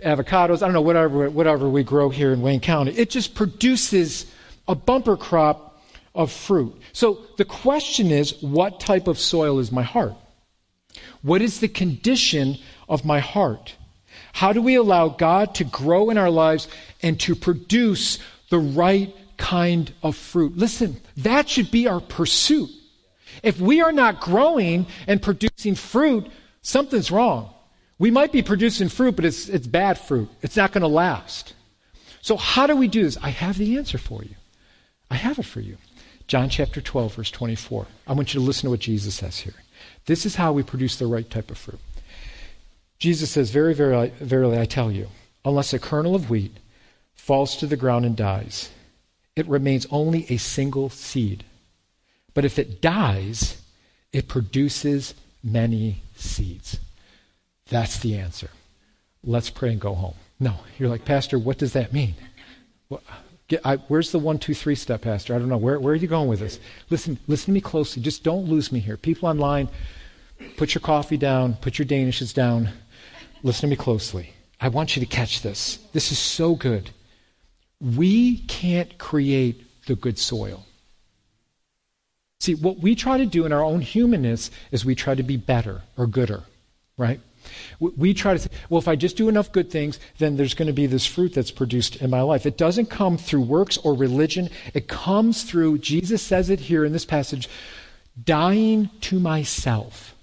avocados, 0.03 0.62
I 0.62 0.66
don't 0.66 0.72
know, 0.72 0.81
whatever, 0.81 1.29
whatever 1.29 1.68
we 1.68 1.83
grow 1.83 2.09
here 2.09 2.33
in 2.33 2.40
Wayne 2.40 2.61
County. 2.61 2.92
It 2.92 3.11
just 3.11 3.35
produces 3.35 4.27
a 4.66 4.74
bumper 4.74 5.16
crop 5.16 5.83
of 6.14 6.31
fruit. 6.31 6.74
So 6.92 7.18
the 7.37 7.44
question 7.44 8.11
is 8.11 8.40
what 8.42 8.81
type 8.81 9.09
of 9.09 9.18
soil 9.18 9.59
is 9.59 9.72
my 9.72 9.83
heart? 9.83 10.14
What 11.22 11.42
is 11.42 11.61
the 11.61 11.68
condition 11.68 12.59
of 12.88 13.05
my 13.05 13.20
heart? 13.20 13.74
How 14.33 14.53
do 14.53 14.62
we 14.62 14.77
allow 14.77 15.09
God 15.09 15.55
to 15.57 15.64
grow 15.64 16.11
in 16.11 16.18
our 16.18 16.31
lives 16.31 16.68
and 17.03 17.18
to 17.20 17.35
produce 17.35 18.18
the 18.51 18.59
right 18.59 19.14
kind 19.37 19.92
of 20.03 20.16
fruit? 20.16 20.57
Listen, 20.57 21.01
that 21.18 21.48
should 21.48 21.70
be 21.70 21.87
our 21.88 22.01
pursuit. 22.01 22.70
If 23.42 23.61
we 23.61 23.81
are 23.81 23.92
not 23.92 24.20
growing 24.20 24.87
and 25.07 25.22
producing 25.22 25.74
fruit, 25.74 26.27
something's 26.62 27.11
wrong. 27.11 27.53
We 27.98 28.11
might 28.11 28.32
be 28.32 28.42
producing 28.42 28.88
fruit, 28.88 29.16
but 29.16 29.24
it's, 29.24 29.48
it's 29.48 29.66
bad 29.66 29.98
fruit. 29.98 30.28
It's 30.40 30.56
not 30.56 30.72
going 30.72 30.82
to 30.82 30.88
last. 30.88 31.54
So, 32.20 32.37
how 32.37 32.66
do 32.66 32.76
we 32.76 32.88
do 32.88 33.02
this? 33.02 33.16
I 33.22 33.30
have 33.30 33.58
the 33.58 33.76
answer 33.76 33.98
for 33.98 34.22
you. 34.22 34.37
I 35.11 35.16
have 35.16 35.38
it 35.38 35.44
for 35.44 35.61
you. 35.61 35.78
John 36.26 36.48
chapter 36.48 36.80
12, 36.80 37.14
verse 37.14 37.30
24. 37.30 37.87
I 38.06 38.12
want 38.12 38.34
you 38.34 38.40
to 38.40 38.46
listen 38.46 38.66
to 38.66 38.70
what 38.70 38.80
Jesus 38.80 39.14
says 39.14 39.38
here. 39.38 39.54
This 40.06 40.26
is 40.26 40.37
how 40.37 40.52
we 40.52 40.62
produce 40.62 40.96
the 40.96 41.06
right 41.06 41.28
type 41.28 41.50
of 41.50 41.58
fruit. 41.58 41.80
Jesus 42.98 43.30
says, 43.30 43.50
Very, 43.50 43.74
very, 43.74 44.11
verily, 44.20 44.58
I 44.58 44.66
tell 44.66 44.92
you, 44.92 45.08
unless 45.44 45.72
a 45.72 45.78
kernel 45.78 46.14
of 46.14 46.30
wheat 46.30 46.56
falls 47.14 47.56
to 47.56 47.66
the 47.66 47.76
ground 47.76 48.04
and 48.04 48.16
dies, 48.16 48.70
it 49.37 49.46
remains 49.48 49.87
only 49.90 50.26
a 50.28 50.37
single 50.37 50.90
seed. 50.90 51.44
But 52.34 52.44
if 52.44 52.58
it 52.58 52.80
dies, 52.80 53.61
it 54.12 54.28
produces 54.28 55.14
many 55.42 56.02
seeds. 56.16 56.78
That's 57.68 57.98
the 57.98 58.16
answer. 58.16 58.50
Let's 59.24 59.50
pray 59.50 59.70
and 59.70 59.81
go 59.81 59.94
home. 59.94 60.14
No, 60.40 60.54
you're 60.78 60.88
like, 60.88 61.04
Pastor, 61.04 61.38
what 61.38 61.59
does 61.59 61.72
that 61.72 61.92
mean? 61.92 62.14
Well, 62.88 63.02
get, 63.48 63.61
I, 63.64 63.76
where's 63.88 64.12
the 64.12 64.18
one, 64.18 64.38
two, 64.38 64.54
three 64.54 64.74
step, 64.74 65.02
Pastor? 65.02 65.35
I 65.35 65.38
don't 65.38 65.48
know. 65.48 65.57
Where, 65.57 65.81
where 65.81 65.92
are 65.92 65.96
you 65.96 66.09
going 66.09 66.28
with 66.28 66.40
this? 66.40 66.61
Listen, 66.90 67.18
listen 67.26 67.46
to 67.46 67.52
me 67.52 67.61
closely. 67.61 68.02
Just 68.02 68.22
don't 68.22 68.46
lose 68.46 68.70
me 68.70 68.81
here. 68.81 68.96
People 68.96 69.28
online, 69.28 69.68
put 70.57 70.74
your 70.74 70.81
coffee 70.81 71.16
down, 71.16 71.54
put 71.54 71.78
your 71.78 71.87
Danishes 71.87 72.33
down. 72.33 72.70
Listen 73.42 73.68
to 73.68 73.70
me 73.70 73.76
closely. 73.76 74.33
I 74.61 74.68
want 74.68 74.96
you 74.96 75.00
to 75.00 75.07
catch 75.07 75.42
this. 75.42 75.78
This 75.92 76.11
is 76.11 76.18
so 76.18 76.54
good. 76.54 76.90
We 77.81 78.38
can't 78.38 78.98
create 78.98 79.64
the 79.87 79.94
good 79.94 80.18
soil. 80.18 80.64
See, 82.40 82.54
what 82.54 82.78
we 82.78 82.94
try 82.94 83.18
to 83.18 83.26
do 83.26 83.46
in 83.46 83.52
our 83.52 83.62
own 83.62 83.81
humanness 83.81 84.50
is 84.70 84.85
we 84.85 84.94
try 84.94 85.14
to 85.14 85.22
be 85.22 85.37
better 85.37 85.83
or 85.96 86.07
gooder, 86.07 86.44
right? 86.96 87.20
We 87.80 88.14
try 88.14 88.34
to 88.34 88.38
say, 88.38 88.50
well, 88.68 88.78
if 88.78 88.88
I 88.88 88.96
just 88.96 89.16
do 89.16 89.28
enough 89.28 89.52
good 89.52 89.70
things, 89.70 89.98
then 90.18 90.37
there's 90.37 90.54
going 90.54 90.66
to 90.66 90.72
be 90.72 90.87
this 90.87 91.06
fruit 91.06 91.34
that's 91.34 91.50
produced 91.50 91.96
in 91.96 92.11
my 92.11 92.22
life. 92.22 92.46
It 92.46 92.56
doesn't 92.56 92.87
come 92.87 93.18
through 93.18 93.42
works 93.42 93.76
or 93.78 93.94
religion. 93.94 94.50
It 94.74 94.88
comes 94.88 95.44
through, 95.44 95.78
Jesus 95.78 96.22
says 96.22 96.50
it 96.50 96.61
here 96.61 96.84
in 96.84 96.92
this 96.92 97.04
passage, 97.04 97.48
dying 98.22 98.90
to 99.02 99.20
myself. 99.20 100.14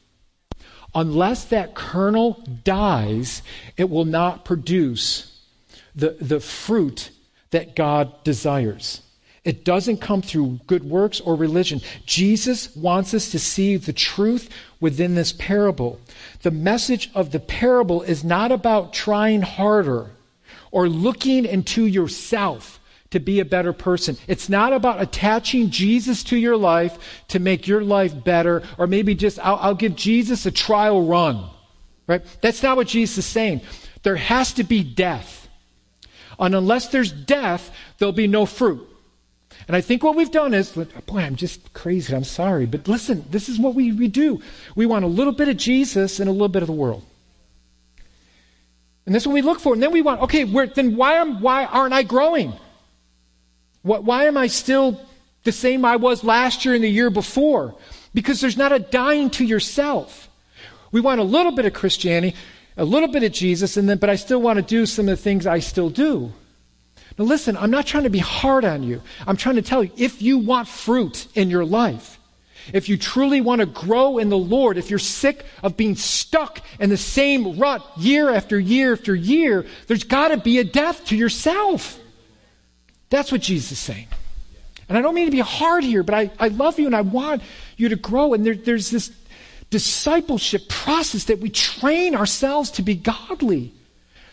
Unless 0.94 1.46
that 1.46 1.76
kernel 1.76 2.42
dies, 2.64 3.42
it 3.76 3.90
will 3.90 4.06
not 4.06 4.46
produce 4.46 5.42
the, 5.94 6.18
the 6.22 6.40
fruit 6.40 7.12
that 7.52 7.76
God 7.76 8.24
desires. 8.24 9.02
It 9.46 9.64
doesn't 9.64 10.02
come 10.02 10.24
through 10.24 10.60
good 10.66 10.84
works 10.84 11.22
or 11.22 11.36
religion. 11.36 11.80
Jesus 12.06 12.76
wants 12.76 13.14
us 13.14 13.30
to 13.30 13.40
see 13.40 13.78
the 13.78 13.94
truth 13.94 14.50
within 14.80 15.14
this 15.14 15.32
parable. 15.32 16.00
The 16.42 16.50
message 16.50 17.12
of 17.14 17.32
the 17.32 17.40
parable 17.40 18.02
is 18.02 18.24
not 18.24 18.52
about 18.52 18.92
trying 18.92 19.44
harder 19.44 20.10
or 20.72 20.90
looking 20.90 21.46
into 21.46 21.86
yourself 21.86 22.80
to 23.12 23.20
be 23.20 23.40
a 23.40 23.46
better 23.46 23.72
person. 23.72 24.18
It's 24.28 24.50
not 24.50 24.74
about 24.74 25.00
attaching 25.00 25.70
Jesus 25.70 26.24
to 26.26 26.38
your 26.38 26.58
life 26.58 26.98
to 27.28 27.40
make 27.40 27.68
your 27.68 27.82
life 27.82 28.24
better, 28.24 28.64
or 28.80 28.88
maybe 28.88 29.14
just, 29.14 29.38
I'll, 29.40 29.58
I'll 29.58 29.76
give 29.76 29.96
Jesus 29.96 30.48
a 30.48 30.52
trial 30.52 31.06
run. 31.06 31.50
Right? 32.08 32.24
That's 32.42 32.64
not 32.64 32.78
what 32.78 32.88
Jesus 32.88 33.20
is 33.20 33.26
saying. 33.26 33.62
There 34.02 34.16
has 34.16 34.54
to 34.54 34.64
be 34.64 34.84
death. 34.84 35.48
And 36.40 36.56
unless 36.56 36.88
there's 36.88 37.12
death, 37.12 37.72
there'll 38.00 38.12
be 38.12 38.28
no 38.28 38.48
fruit. 38.48 38.90
And 39.68 39.76
I 39.76 39.82
think 39.82 40.04
what 40.04 40.16
we've 40.16 40.32
done 40.32 40.54
is, 40.54 40.72
boy, 40.72 41.20
I'm 41.20 41.36
just 41.36 41.74
crazy. 41.74 42.16
I'm 42.16 42.24
sorry. 42.24 42.66
But 42.66 42.88
listen, 42.88 43.26
this 43.32 43.50
is 43.50 43.58
what 43.58 43.74
we, 43.74 43.92
we 43.92 44.08
do. 44.08 44.42
We 44.76 44.86
want 44.86 45.06
a 45.06 45.08
little 45.08 45.34
bit 45.34 45.48
of 45.48 45.58
Jesus 45.58 46.20
and 46.20 46.30
a 46.30 46.32
little 46.32 46.50
bit 46.50 46.62
of 46.62 46.68
the 46.68 46.74
world. 46.74 47.04
And 49.06 49.14
that's 49.14 49.26
what 49.26 49.34
we 49.34 49.42
look 49.42 49.60
for. 49.60 49.74
And 49.74 49.82
then 49.82 49.92
we 49.92 50.02
want, 50.02 50.22
okay, 50.22 50.44
then 50.44 50.96
why, 50.96 51.14
am, 51.16 51.42
why 51.42 51.66
aren't 51.66 51.94
I 51.94 52.04
growing? 52.04 52.54
What, 53.82 54.04
why 54.04 54.26
am 54.26 54.38
I 54.38 54.48
still 54.48 55.00
the 55.44 55.52
same 55.52 55.86
I 55.86 55.96
was 55.96 56.24
last 56.24 56.66
year 56.66 56.74
and 56.74 56.84
the 56.84 56.90
year 56.90 57.10
before? 57.10 57.76
Because 58.14 58.42
there's 58.42 58.58
not 58.58 58.72
a 58.72 58.80
dying 58.80 59.30
to 59.32 59.46
yourself. 59.46 60.30
We 60.92 61.02
want 61.02 61.22
a 61.22 61.24
little 61.24 61.52
bit 61.52 61.66
of 61.66 61.74
Christianity, 61.74 62.36
a 62.78 62.86
little 62.86 63.10
bit 63.10 63.24
of 63.24 63.32
Jesus, 63.32 63.78
and 63.78 63.88
then, 63.90 63.98
but 63.98 64.10
I 64.10 64.16
still 64.16 64.42
want 64.42 64.58
to 64.58 64.64
do 64.64 64.86
some 64.86 65.10
of 65.10 65.18
the 65.18 65.22
things 65.22 65.46
I 65.46 65.60
still 65.60 65.90
do. 65.90 66.32
Now, 67.18 67.26
listen, 67.26 67.56
I'm 67.56 67.72
not 67.72 67.86
trying 67.86 68.04
to 68.04 68.10
be 68.10 68.20
hard 68.20 68.66
on 68.66 68.84
you. 68.84 69.02
I'm 69.26 69.38
trying 69.38 69.56
to 69.56 69.62
tell 69.62 69.84
you 69.84 69.92
if 69.98 70.22
you 70.22 70.38
want 70.38 70.68
fruit 70.68 71.28
in 71.34 71.50
your 71.50 71.64
life, 71.64 72.20
if 72.74 72.90
you 72.90 72.98
truly 72.98 73.42
want 73.42 73.62
to 73.62 73.68
grow 73.68 74.18
in 74.18 74.30
the 74.30 74.38
Lord, 74.38 74.78
if 74.78 74.90
you're 74.90 75.00
sick 75.00 75.46
of 75.64 75.78
being 75.78 75.96
stuck 75.96 76.62
in 76.80 76.90
the 76.90 76.98
same 76.98 77.60
rut 77.60 77.86
year 77.98 78.30
after 78.30 78.60
year 78.60 78.94
after 78.94 79.16
year, 79.16 79.66
there's 79.88 80.04
got 80.04 80.30
to 80.30 80.38
be 80.38 80.60
a 80.60 80.64
death 80.64 81.06
to 81.06 81.16
yourself. 81.16 82.00
That's 83.10 83.32
what 83.32 83.42
Jesus 83.42 83.74
is 83.74 83.80
saying. 83.80 84.08
And 84.90 84.98
I 84.98 85.02
don't 85.02 85.16
mean 85.16 85.26
to 85.26 85.32
be 85.32 85.40
hard 85.40 85.84
here, 85.84 86.04
but 86.04 86.16
I, 86.16 86.32
I 86.40 86.50
love 86.50 86.80
you 86.80 86.86
and 86.86 86.96
I 86.96 87.02
want 87.02 87.42
you 87.78 87.90
to 87.90 87.96
grow. 87.96 88.34
And 88.34 88.46
there, 88.46 88.56
there's 88.56 88.90
this 88.90 89.12
discipleship 89.70 90.68
process 90.68 91.26
that 91.26 91.40
we 91.40 91.50
train 91.50 92.16
ourselves 92.16 92.72
to 92.72 92.82
be 92.82 92.96
godly 92.96 93.74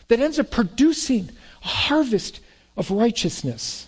that 0.08 0.20
ends 0.20 0.38
up 0.38 0.50
producing 0.50 1.30
a 1.64 1.68
harvest 1.68 2.40
of 2.76 2.90
righteousness. 2.90 3.86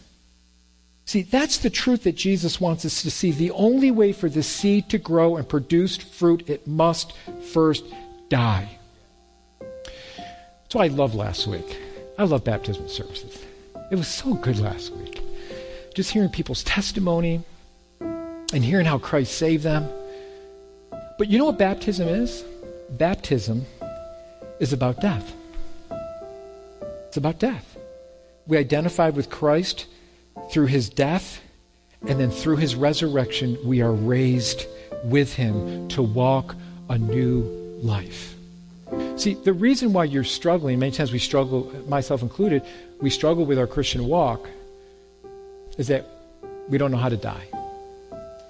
See, 1.07 1.23
that's 1.23 1.59
the 1.59 1.71
truth 1.71 2.05
that 2.05 2.17
Jesus 2.17 2.61
wants 2.61 2.85
us 2.85 3.03
to 3.03 3.11
see. 3.11 3.31
The 3.31 3.51
only 3.51 3.91
way 3.91 4.13
for 4.13 4.29
the 4.29 4.43
seed 4.43 4.89
to 4.91 4.99
grow 4.99 5.37
and 5.37 5.49
produce 5.49 5.97
fruit, 5.97 6.49
it 6.49 6.67
must 6.67 7.13
first 7.53 7.85
die. 8.29 8.79
That's 9.61 10.75
why 10.75 10.85
I 10.85 10.89
love 10.89 11.15
last 11.15 11.47
week. 11.47 11.79
I 12.19 12.25
love 12.25 12.45
baptismal 12.45 12.89
services. 12.89 13.45
It 13.91 13.97
was 13.97 14.09
so 14.09 14.35
good 14.35 14.59
last 14.59 14.93
week. 14.93 15.21
Just 15.95 16.11
hearing 16.11 16.31
people's 16.31 16.65
testimony 16.65 17.43
and 18.01 18.65
hearing 18.65 18.87
how 18.87 18.99
Christ 18.99 19.37
saved 19.37 19.63
them. 19.63 19.89
But 21.19 21.29
you 21.29 21.39
know 21.39 21.47
what 21.47 21.59
baptism 21.59 22.09
is? 22.09 22.45
Baptism 22.91 23.67
is 24.59 24.73
about 24.73 25.01
death. 25.01 25.33
It's 27.09 27.17
about 27.17 27.39
death. 27.39 27.74
We 28.47 28.59
identified 28.59 29.17
with 29.17 29.31
Christ 29.31 29.87
through 30.51 30.67
his 30.67 30.91
death, 30.91 31.41
and 32.07 32.21
then 32.21 32.31
through 32.31 32.57
his 32.57 32.75
resurrection, 32.75 33.57
we 33.65 33.81
are 33.81 33.93
raised 33.93 34.67
with 35.05 35.35
him 35.35 35.89
to 35.89 36.03
walk 36.03 36.55
a 36.89 36.99
new 36.99 37.43
life. 37.83 38.35
See, 39.17 39.35
the 39.35 39.53
reason 39.53 39.93
why 39.93 40.05
you're 40.05 40.25
struggling, 40.25 40.79
many 40.79 40.93
times 40.93 41.13
we 41.13 41.19
struggle, 41.19 41.73
myself 41.89 42.23
included, 42.23 42.63
we 43.01 43.11
struggle 43.11 43.47
with 43.47 43.59
our 43.59 43.67
Christian 43.67 44.07
walk, 44.07 44.49
is 45.79 45.89
that 45.89 46.07
we 46.69 46.79
don't 46.79 46.91
know 46.91 46.99
how 46.99 47.09
to 47.09 47.17
die. 47.17 47.47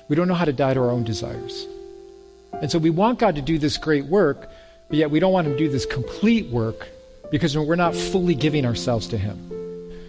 We 0.08 0.16
don't 0.16 0.28
know 0.28 0.34
how 0.34 0.44
to 0.44 0.52
die 0.52 0.74
to 0.74 0.80
our 0.80 0.90
own 0.90 1.04
desires. 1.04 1.66
And 2.60 2.70
so 2.70 2.78
we 2.78 2.90
want 2.90 3.18
God 3.18 3.36
to 3.36 3.42
do 3.42 3.58
this 3.58 3.78
great 3.78 4.04
work, 4.06 4.50
but 4.88 4.98
yet 4.98 5.10
we 5.10 5.20
don't 5.20 5.32
want 5.32 5.46
Him 5.46 5.54
to 5.54 5.58
do 5.58 5.68
this 5.68 5.86
complete 5.86 6.46
work 6.50 6.88
because 7.30 7.56
we're 7.56 7.74
not 7.76 7.94
fully 7.94 8.34
giving 8.34 8.66
ourselves 8.66 9.08
to 9.08 9.18
Him. 9.18 9.53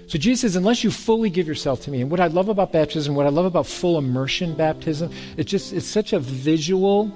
So 0.08 0.20
Jesus 0.20 0.42
says, 0.42 0.56
unless 0.56 0.84
you 0.84 0.92
fully 0.92 1.30
give 1.30 1.48
yourself 1.48 1.82
to 1.84 1.92
me, 1.92 2.02
and 2.02 2.12
what 2.12 2.20
I 2.20 2.28
love 2.28 2.48
about 2.48 2.72
baptism, 2.72 3.16
what 3.16 3.26
I 3.26 3.30
love 3.30 3.46
about 3.46 3.66
full 3.66 3.98
immersion 3.98 4.56
baptism, 4.56 5.12
it's 5.36 5.50
just 5.50 5.74
it's 5.74 5.88
such 5.88 6.14
a 6.14 6.20
visual, 6.20 7.12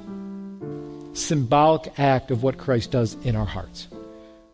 symbolic 1.13 1.99
act 1.99 2.31
of 2.31 2.41
what 2.41 2.57
Christ 2.57 2.91
does 2.91 3.13
in 3.23 3.35
our 3.35 3.45
hearts. 3.45 3.87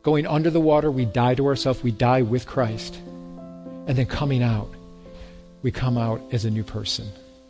Going 0.04 0.28
under 0.28 0.50
the 0.50 0.60
water, 0.60 0.92
we 0.92 1.06
die 1.06 1.36
to 1.36 1.48
ourselves, 1.48 1.82
we 1.82 1.92
die 1.92 2.22
with 2.24 2.46
Christ. 2.46 2.96
And 3.88 3.98
then 3.98 4.06
coming 4.06 4.44
out, 4.44 4.70
we 5.64 5.72
come 5.72 5.98
out 5.98 6.22
as 6.32 6.44
a 6.44 6.52
new 6.52 6.64
person. 6.64 7.08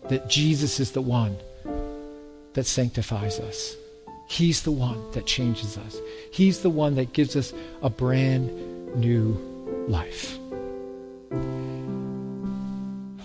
That 0.10 0.30
Jesus 0.30 0.80
is 0.80 0.92
the 0.92 1.02
one 1.02 1.36
that 2.54 2.66
sanctifies 2.66 3.40
us. 3.40 3.76
He's 4.28 4.64
the 4.64 4.72
one 4.72 5.12
that 5.12 5.26
changes 5.26 5.78
us. 5.78 5.98
He's 6.32 6.60
the 6.60 6.70
one 6.70 6.96
that 6.96 7.14
gives 7.14 7.36
us 7.36 7.54
a 7.82 7.90
brand 7.90 8.50
new 8.96 9.34
life. 9.88 10.38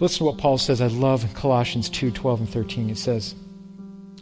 Listen 0.01 0.19
to 0.19 0.25
what 0.25 0.39
Paul 0.39 0.59
says. 0.59 0.81
I 0.81 0.87
love 0.87 1.27
Colossians 1.35 1.89
2 1.91 2.11
12 2.11 2.41
and 2.41 2.49
13. 2.49 2.89
He 2.89 2.95
says, 2.95 3.35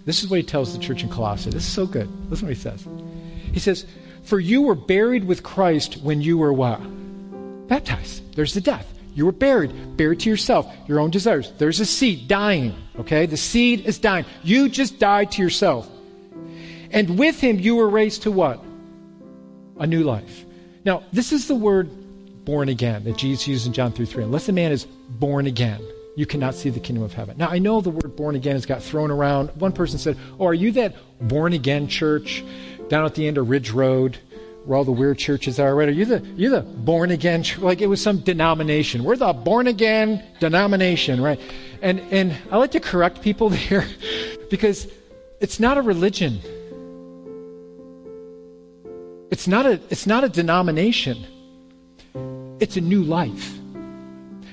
This 0.05 0.23
is 0.23 0.29
what 0.29 0.39
he 0.39 0.43
tells 0.43 0.77
the 0.77 0.83
church 0.83 1.03
in 1.03 1.09
Colossae. 1.09 1.51
This 1.51 1.67
is 1.67 1.73
so 1.73 1.87
good. 1.87 2.09
Listen 2.31 2.49
what 2.49 2.57
he 2.57 2.61
says. 2.61 2.87
He 3.53 3.61
says, 3.61 3.87
For 4.25 4.41
you 4.41 4.63
were 4.63 4.75
buried 4.75 5.25
with 5.25 5.43
Christ 5.43 5.99
when 6.03 6.21
you 6.21 6.37
were 6.37 6.53
what? 6.53 6.81
Baptized. 7.69 8.35
There's 8.35 8.55
the 8.55 8.61
death. 8.61 8.93
You 9.15 9.27
were 9.27 9.33
buried, 9.33 9.97
buried 9.97 10.21
to 10.21 10.31
yourself, 10.31 10.73
your 10.87 11.01
own 11.01 11.11
desires. 11.11 11.53
There's 11.59 11.81
a 11.81 11.87
seed 11.87 12.29
dying, 12.29 12.75
okay? 13.01 13.27
The 13.27 13.37
seed 13.37 13.85
is 13.87 13.99
dying. 13.99 14.25
You 14.45 14.69
just 14.69 15.01
died 15.01 15.33
to 15.33 15.43
yourself. 15.43 15.89
And 16.93 17.19
with 17.19 17.41
him, 17.41 17.59
you 17.59 17.77
were 17.77 17.89
raised 17.89 18.23
to 18.23 18.31
what? 18.31 18.63
A 19.79 19.87
new 19.87 20.05
life. 20.05 20.45
Now, 20.85 21.03
this 21.13 21.33
is 21.33 21.49
the 21.49 21.57
word 21.57 21.91
born 22.49 22.71
again 22.71 23.05
that 23.05 23.15
Jesus 23.19 23.47
used 23.47 23.67
in 23.67 23.75
John 23.75 23.93
3 23.93 24.07
3. 24.07 24.25
Unless 24.25 24.49
a 24.49 24.53
man 24.53 24.73
is 24.73 24.87
born 24.87 25.47
again, 25.47 25.87
you 26.17 26.25
cannot 26.25 26.55
see 26.55 26.71
the 26.71 26.81
kingdom 26.81 27.05
of 27.05 27.13
heaven. 27.13 27.37
Now, 27.37 27.49
I 27.49 27.59
know 27.59 27.83
the 27.83 27.91
word 27.91 28.17
born 28.17 28.37
again 28.37 28.55
has 28.55 28.65
got 28.65 28.83
thrown 28.83 29.11
around. 29.11 29.51
One 29.51 29.71
person 29.71 29.99
said, 29.99 30.17
Oh, 30.41 30.47
are 30.47 30.55
you 30.55 30.73
that 30.73 30.97
born 31.21 31.53
again 31.53 31.89
church 31.89 32.43
down 32.89 33.05
at 33.05 33.15
the 33.15 33.29
end 33.29 33.37
of 33.37 33.51
Ridge 33.51 33.71
Road? 33.71 34.19
where 34.65 34.77
all 34.77 34.85
the 34.85 34.93
weird 34.93 35.17
churches 35.17 35.59
are, 35.59 35.75
right? 35.75 35.89
Are 35.89 35.93
you 35.93 36.05
the 36.05 36.21
you 36.37 36.51
the 36.51 36.61
born 36.61 37.11
again? 37.11 37.43
Like 37.59 37.81
it 37.81 37.87
was 37.87 38.03
some 38.03 38.19
denomination. 38.19 39.03
We're 39.03 39.17
the 39.17 39.33
born 39.33 39.67
again 39.67 40.23
denomination, 40.41 41.23
right? 41.23 41.41
And 41.81 42.01
and 42.11 42.37
I 42.51 42.59
like 42.59 42.73
to 42.73 42.81
correct 42.81 43.23
people 43.23 43.49
there 43.69 43.87
because 44.51 44.87
it's 45.41 45.59
not 45.59 45.79
a 45.79 45.83
religion. 45.83 46.41
It's 49.31 49.47
not 49.47 49.65
a 49.65 49.81
it's 49.91 50.07
not 50.07 50.25
a 50.25 50.29
denomination. 50.29 51.27
It's 52.61 52.77
a 52.77 52.81
new 52.81 53.03
life. 53.03 53.55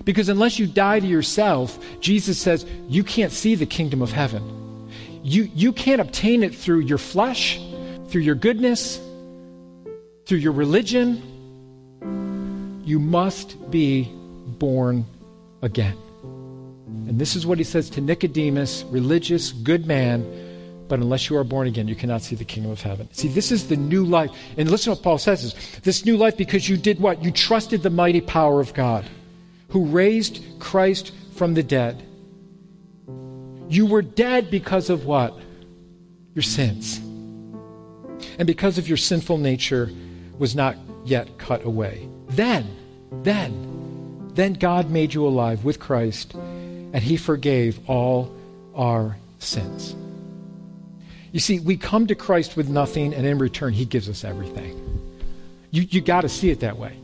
Because 0.04 0.30
unless 0.30 0.60
you 0.60 0.68
die 0.68 1.00
to 1.00 1.08
yourself, 1.08 1.80
Jesus 2.00 2.39
says 2.39 2.65
you 2.88 3.04
can't 3.04 3.32
see 3.32 3.56
the 3.56 3.65
kingdom 3.65 4.02
of 4.02 4.12
heaven. 4.12 4.89
You 5.24 5.50
you 5.56 5.74
can't 5.74 6.00
obtain 6.00 6.44
it 6.44 6.54
through 6.54 6.82
your 6.82 7.00
flesh, 7.00 7.60
through 8.10 8.22
your 8.22 8.36
goodness, 8.36 9.00
through 10.26 10.39
your 10.39 10.54
religion, 10.54 11.22
you 12.84 13.00
must 13.00 13.72
be 13.72 14.10
born 14.60 15.06
again. 15.62 15.98
And 17.08 17.20
this 17.20 17.36
is 17.36 17.46
what 17.46 17.58
he 17.58 17.63
says 17.63 17.89
to 17.91 18.02
Nicodemus, 18.02 18.84
religious, 18.89 19.52
good 19.52 19.86
man, 19.86 20.24
but 20.88 21.00
unless 21.00 21.30
you 21.30 21.38
are 21.38 21.43
born 21.43 21.67
again, 21.67 21.88
you 21.88 21.95
cannot 21.95 22.21
see 22.21 22.36
the 22.36 22.45
kingdom 22.45 22.71
of 22.71 22.82
heaven. 22.82 23.10
See, 23.12 23.28
this 23.28 23.52
is 23.52 23.67
the 23.67 23.76
new 23.76 24.06
life. 24.06 24.32
And 24.58 24.69
listen 24.69 24.86
to 24.86 24.98
what 24.98 25.04
Paul 25.04 25.17
says 25.17 25.43
is 25.43 25.56
this 25.84 26.06
new 26.06 26.17
life 26.17 26.38
because 26.38 26.69
you 26.69 26.78
did 26.78 27.00
what? 27.00 27.24
You 27.24 27.32
trusted 27.32 27.82
the 27.82 27.89
mighty 27.89 28.21
power 28.21 28.60
of 28.62 28.74
God, 28.74 29.06
who 29.69 29.86
raised 29.86 30.43
Christ 30.60 31.12
from 31.36 31.54
the 31.54 31.63
dead. 31.63 32.04
You 33.67 33.86
were 33.88 34.04
dead 34.04 34.52
because 34.52 34.89
of 34.89 35.06
what? 35.06 35.38
Your 36.36 36.43
sins. 36.43 36.98
And 38.38 38.45
because 38.45 38.78
of 38.78 38.88
your 38.88 38.98
sinful 38.98 39.38
nature, 39.38 39.89
was 40.38 40.56
not 40.56 40.76
yet 41.06 41.38
cut 41.38 41.63
away. 41.63 42.08
Then, 42.30 42.76
then, 43.24 44.32
then 44.34 44.54
God 44.54 44.89
made 44.89 45.13
you 45.13 45.26
alive 45.26 45.63
with 45.63 45.80
Christ, 45.80 46.34
and 46.34 46.98
He 46.98 47.17
forgave 47.17 47.80
all 47.89 48.36
our 48.76 49.17
sins. 49.39 49.95
You 51.36 51.41
see, 51.41 51.60
we 51.60 51.76
come 51.76 52.08
to 52.08 52.15
Christ 52.15 52.56
with 52.56 52.69
nothing, 52.69 53.13
and 53.13 53.28
in 53.28 53.39
return, 53.39 53.74
He 53.74 53.84
gives 53.84 54.08
us 54.08 54.24
everything. 54.24 54.74
You, 55.69 55.82
you 55.82 56.00
got 56.00 56.21
to 56.21 56.30
see 56.30 56.50
it 56.50 56.62
that 56.62 56.78
way. 56.78 56.98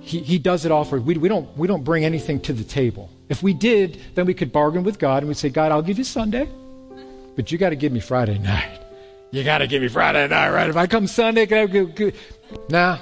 He, 0.00 0.18
he 0.18 0.40
does 0.40 0.64
it 0.64 0.72
all 0.72 0.82
for 0.82 1.00
we, 1.00 1.16
we 1.16 1.28
don't 1.28 1.56
we 1.56 1.68
don't 1.68 1.84
bring 1.84 2.04
anything 2.04 2.40
to 2.40 2.52
the 2.52 2.64
table. 2.64 3.08
If 3.28 3.40
we 3.40 3.54
did, 3.54 4.00
then 4.16 4.26
we 4.26 4.34
could 4.34 4.50
bargain 4.50 4.82
with 4.82 4.98
God 4.98 5.18
and 5.18 5.28
we'd 5.28 5.36
say, 5.36 5.48
God, 5.48 5.70
I'll 5.70 5.80
give 5.80 5.96
you 5.96 6.02
Sunday, 6.02 6.48
but 7.36 7.52
you 7.52 7.56
got 7.56 7.70
to 7.70 7.76
give 7.76 7.92
me 7.92 8.00
Friday 8.00 8.36
night. 8.36 8.80
You 9.30 9.44
got 9.44 9.58
to 9.58 9.68
give 9.68 9.80
me 9.80 9.86
Friday 9.86 10.26
night, 10.26 10.50
right? 10.50 10.68
If 10.68 10.76
I 10.76 10.88
come 10.88 11.06
Sunday, 11.06 11.46
can 11.46 11.58
I 11.58 11.66
go? 11.66 12.10
Nah. 12.68 12.98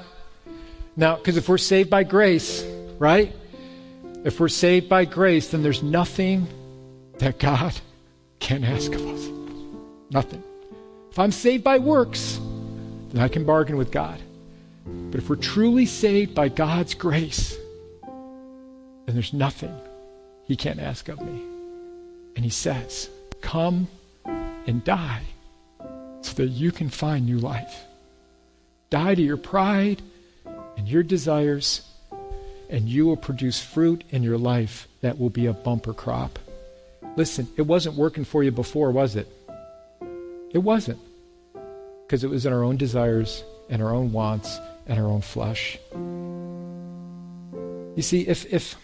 Now, 0.95 1.17
because 1.17 1.39
if 1.39 1.49
we're 1.49 1.57
saved 1.57 1.89
by 1.89 2.05
grace, 2.05 2.63
right? 2.99 3.35
If 4.25 4.41
we're 4.41 4.49
saved 4.49 4.91
by 4.91 5.07
grace, 5.07 5.53
then 5.53 5.63
there's 5.63 5.83
nothing 5.83 6.49
that 7.17 7.39
God 7.39 7.73
can 8.41 8.63
ask 8.63 8.93
of 8.93 9.07
us. 9.07 9.46
Nothing. 10.11 10.43
If 11.11 11.19
I'm 11.19 11.33
saved 11.33 11.65
by 11.65 11.79
works, 11.79 12.39
then 13.11 13.23
I 13.23 13.29
can 13.29 13.45
bargain 13.45 13.77
with 13.77 13.91
God. 13.91 14.21
But 14.85 15.19
if 15.19 15.29
we're 15.29 15.37
truly 15.37 15.87
saved 15.87 16.35
by 16.35 16.49
God's 16.49 16.95
grace, 16.95 17.57
then 18.03 19.15
there's 19.15 19.33
nothing 19.33 19.75
He 20.45 20.57
can't 20.57 20.81
ask 20.81 21.09
of 21.09 21.21
me. 21.21 21.43
And 22.37 22.45
He 22.45 22.51
says, 22.51 23.09
Come 23.41 23.89
and 24.25 24.85
die 24.85 25.23
so 26.23 26.35
that 26.35 26.49
you 26.49 26.73
can 26.73 26.89
find 26.89 27.27
new 27.27 27.39
life. 27.39 27.85
Die 28.91 29.15
to 29.15 29.23
your 29.23 29.37
pride 29.37 30.03
and 30.77 30.89
your 30.89 31.03
desires, 31.03 31.83
and 32.69 32.89
you 32.89 33.07
will 33.07 33.17
produce 33.17 33.61
fruit 33.61 34.05
in 34.11 34.23
your 34.23 34.39
life 34.39 34.87
that 35.01 35.19
will 35.19 35.31
be 35.31 35.47
a 35.47 35.53
bumper 35.53 35.95
crop. 35.95 36.39
Listen, 37.17 37.49
it 37.57 37.63
wasn't 37.63 37.97
working 37.97 38.25
for 38.25 38.43
you 38.43 38.51
before, 38.51 38.91
was 38.91 39.17
it? 39.17 39.29
It 40.57 40.63
wasn't. 40.63 40.99
because 42.07 42.23
it 42.25 42.31
was 42.31 42.47
in 42.47 42.53
our 42.53 42.63
own 42.63 42.77
desires 42.77 43.45
and 43.69 43.83
our 43.83 43.93
own 43.93 44.13
wants 44.13 44.59
and 44.87 44.99
our 44.99 45.07
own 45.07 45.21
flesh. 45.21 45.77
You 47.97 48.03
see, 48.03 48.23
if, 48.23 48.51
if 48.53 48.77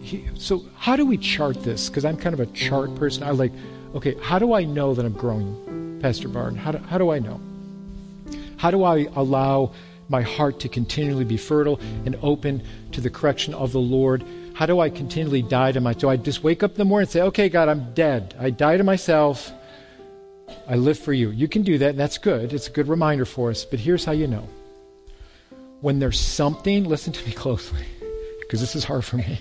he, 0.00 0.28
so 0.34 0.64
how 0.76 0.96
do 0.96 1.06
we 1.06 1.16
chart 1.16 1.62
this? 1.64 1.88
Because 1.88 2.04
I'm 2.04 2.16
kind 2.16 2.34
of 2.34 2.40
a 2.40 2.46
chart 2.46 2.94
person. 2.94 3.22
I 3.22 3.30
like, 3.30 3.52
okay, 3.94 4.14
how 4.20 4.38
do 4.38 4.52
I 4.52 4.64
know 4.64 4.94
that 4.94 5.04
I'm 5.04 5.14
growing, 5.14 5.98
Pastor 6.02 6.28
Barton? 6.28 6.58
How 6.58 6.72
do, 6.72 6.78
how 6.78 6.98
do 6.98 7.10
I 7.10 7.18
know? 7.18 7.40
How 8.58 8.70
do 8.70 8.84
I 8.84 9.08
allow 9.16 9.72
my 10.08 10.22
heart 10.22 10.60
to 10.60 10.68
continually 10.68 11.24
be 11.24 11.36
fertile 11.36 11.80
and 12.04 12.18
open 12.22 12.62
to 12.92 13.00
the 13.00 13.10
correction 13.10 13.54
of 13.54 13.72
the 13.72 13.80
Lord? 13.80 14.24
How 14.54 14.66
do 14.66 14.78
I 14.78 14.90
continually 14.90 15.42
die 15.42 15.72
to 15.72 15.80
my? 15.80 15.94
Do 15.94 16.10
I 16.10 16.16
just 16.16 16.44
wake 16.44 16.62
up 16.62 16.72
in 16.72 16.76
the 16.76 16.84
morning 16.84 17.06
and 17.06 17.10
say, 17.10 17.22
"Okay, 17.22 17.48
God, 17.48 17.68
I'm 17.70 17.94
dead. 17.94 18.34
I 18.38 18.50
die 18.50 18.76
to 18.76 18.84
myself. 18.84 19.50
I 20.72 20.76
live 20.76 20.98
for 20.98 21.12
you." 21.12 21.30
You 21.30 21.46
can 21.46 21.62
do 21.62 21.78
that, 21.78 21.90
and 21.90 22.00
that's 22.00 22.18
good. 22.18 22.52
It's 22.52 22.66
a 22.66 22.72
good 22.72 22.88
reminder 22.88 23.26
for 23.26 23.50
us. 23.50 23.64
But 23.64 23.78
here's 23.78 24.04
how 24.04 24.12
you 24.12 24.26
know: 24.26 24.48
when 25.82 25.98
there's 26.00 26.18
something, 26.18 26.84
listen 26.88 27.12
to 27.12 27.26
me 27.26 27.32
closely, 27.32 27.84
because 28.40 28.60
this 28.60 28.74
is 28.74 28.84
hard 28.84 29.04
for 29.04 29.18
me. 29.18 29.38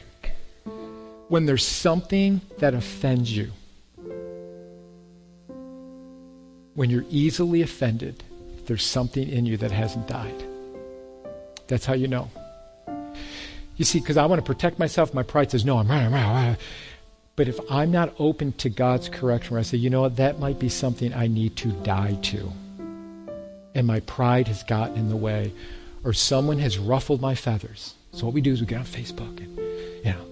When 1.29 1.45
there's 1.45 1.65
something 1.65 2.41
that 2.59 2.73
offends 2.73 3.35
you, 3.35 3.51
when 6.75 6.89
you're 6.89 7.05
easily 7.09 7.61
offended, 7.61 8.23
there's 8.65 8.83
something 8.83 9.27
in 9.27 9.45
you 9.45 9.57
that 9.57 9.71
hasn't 9.71 10.07
died. 10.07 10.43
That's 11.67 11.85
how 11.85 11.93
you 11.93 12.07
know. 12.07 12.29
You 13.77 13.85
see, 13.85 13.99
because 13.99 14.17
I 14.17 14.25
want 14.25 14.39
to 14.39 14.45
protect 14.45 14.77
myself, 14.77 15.13
my 15.13 15.23
pride 15.23 15.51
says, 15.51 15.63
no, 15.65 15.77
I'm 15.77 15.87
right, 15.87 16.03
I'm 16.03 16.13
right, 16.13 16.25
I'm 16.25 16.47
right. 16.49 16.57
But 17.35 17.47
if 17.47 17.59
I'm 17.69 17.91
not 17.91 18.13
open 18.19 18.51
to 18.53 18.69
God's 18.69 19.09
correction, 19.09 19.51
where 19.51 19.59
I 19.59 19.63
say, 19.63 19.77
you 19.77 19.89
know 19.89 20.01
what, 20.01 20.17
that 20.17 20.39
might 20.39 20.59
be 20.59 20.69
something 20.69 21.13
I 21.13 21.27
need 21.27 21.55
to 21.57 21.69
die 21.83 22.17
to, 22.23 22.51
and 23.73 23.87
my 23.87 24.01
pride 24.01 24.47
has 24.47 24.63
gotten 24.63 24.97
in 24.97 25.09
the 25.09 25.15
way, 25.15 25.53
or 26.03 26.13
someone 26.13 26.59
has 26.59 26.77
ruffled 26.77 27.21
my 27.21 27.35
feathers. 27.35 27.95
So 28.11 28.25
what 28.25 28.33
we 28.33 28.41
do 28.41 28.51
is 28.51 28.59
we 28.59 28.67
get 28.67 28.79
on 28.79 28.85
Facebook 28.85 29.37
and, 29.37 29.57
you 29.57 30.11
know, 30.11 30.25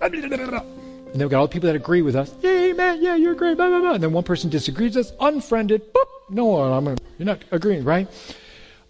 and 0.00 0.14
then 0.14 1.20
we've 1.20 1.30
got 1.30 1.38
all 1.38 1.46
the 1.46 1.52
people 1.52 1.66
that 1.66 1.76
agree 1.76 2.02
with 2.02 2.16
us. 2.16 2.34
Yeah, 2.40 2.72
man, 2.72 3.02
yeah, 3.02 3.16
you're 3.16 3.34
great, 3.34 3.56
blah, 3.56 3.68
blah, 3.68 3.80
blah. 3.80 3.92
And 3.92 4.02
then 4.02 4.12
one 4.12 4.24
person 4.24 4.48
disagrees 4.48 4.96
with 4.96 5.06
us, 5.06 5.12
unfriended, 5.20 5.92
boop, 5.92 6.06
no, 6.30 6.56
I'm 6.60 6.84
gonna, 6.84 6.96
you're 7.18 7.26
not 7.26 7.44
agreeing, 7.50 7.84
right? 7.84 8.08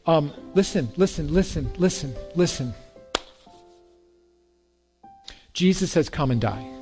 Um, 0.07 0.33
listen, 0.55 0.89
listen, 0.97 1.33
listen, 1.33 1.71
listen, 1.79 2.15
listen. 2.37 2.75
Jesus 5.53 5.95
has 5.95 6.09
come 6.09 6.31
and 6.31 6.41
died. 6.41 6.76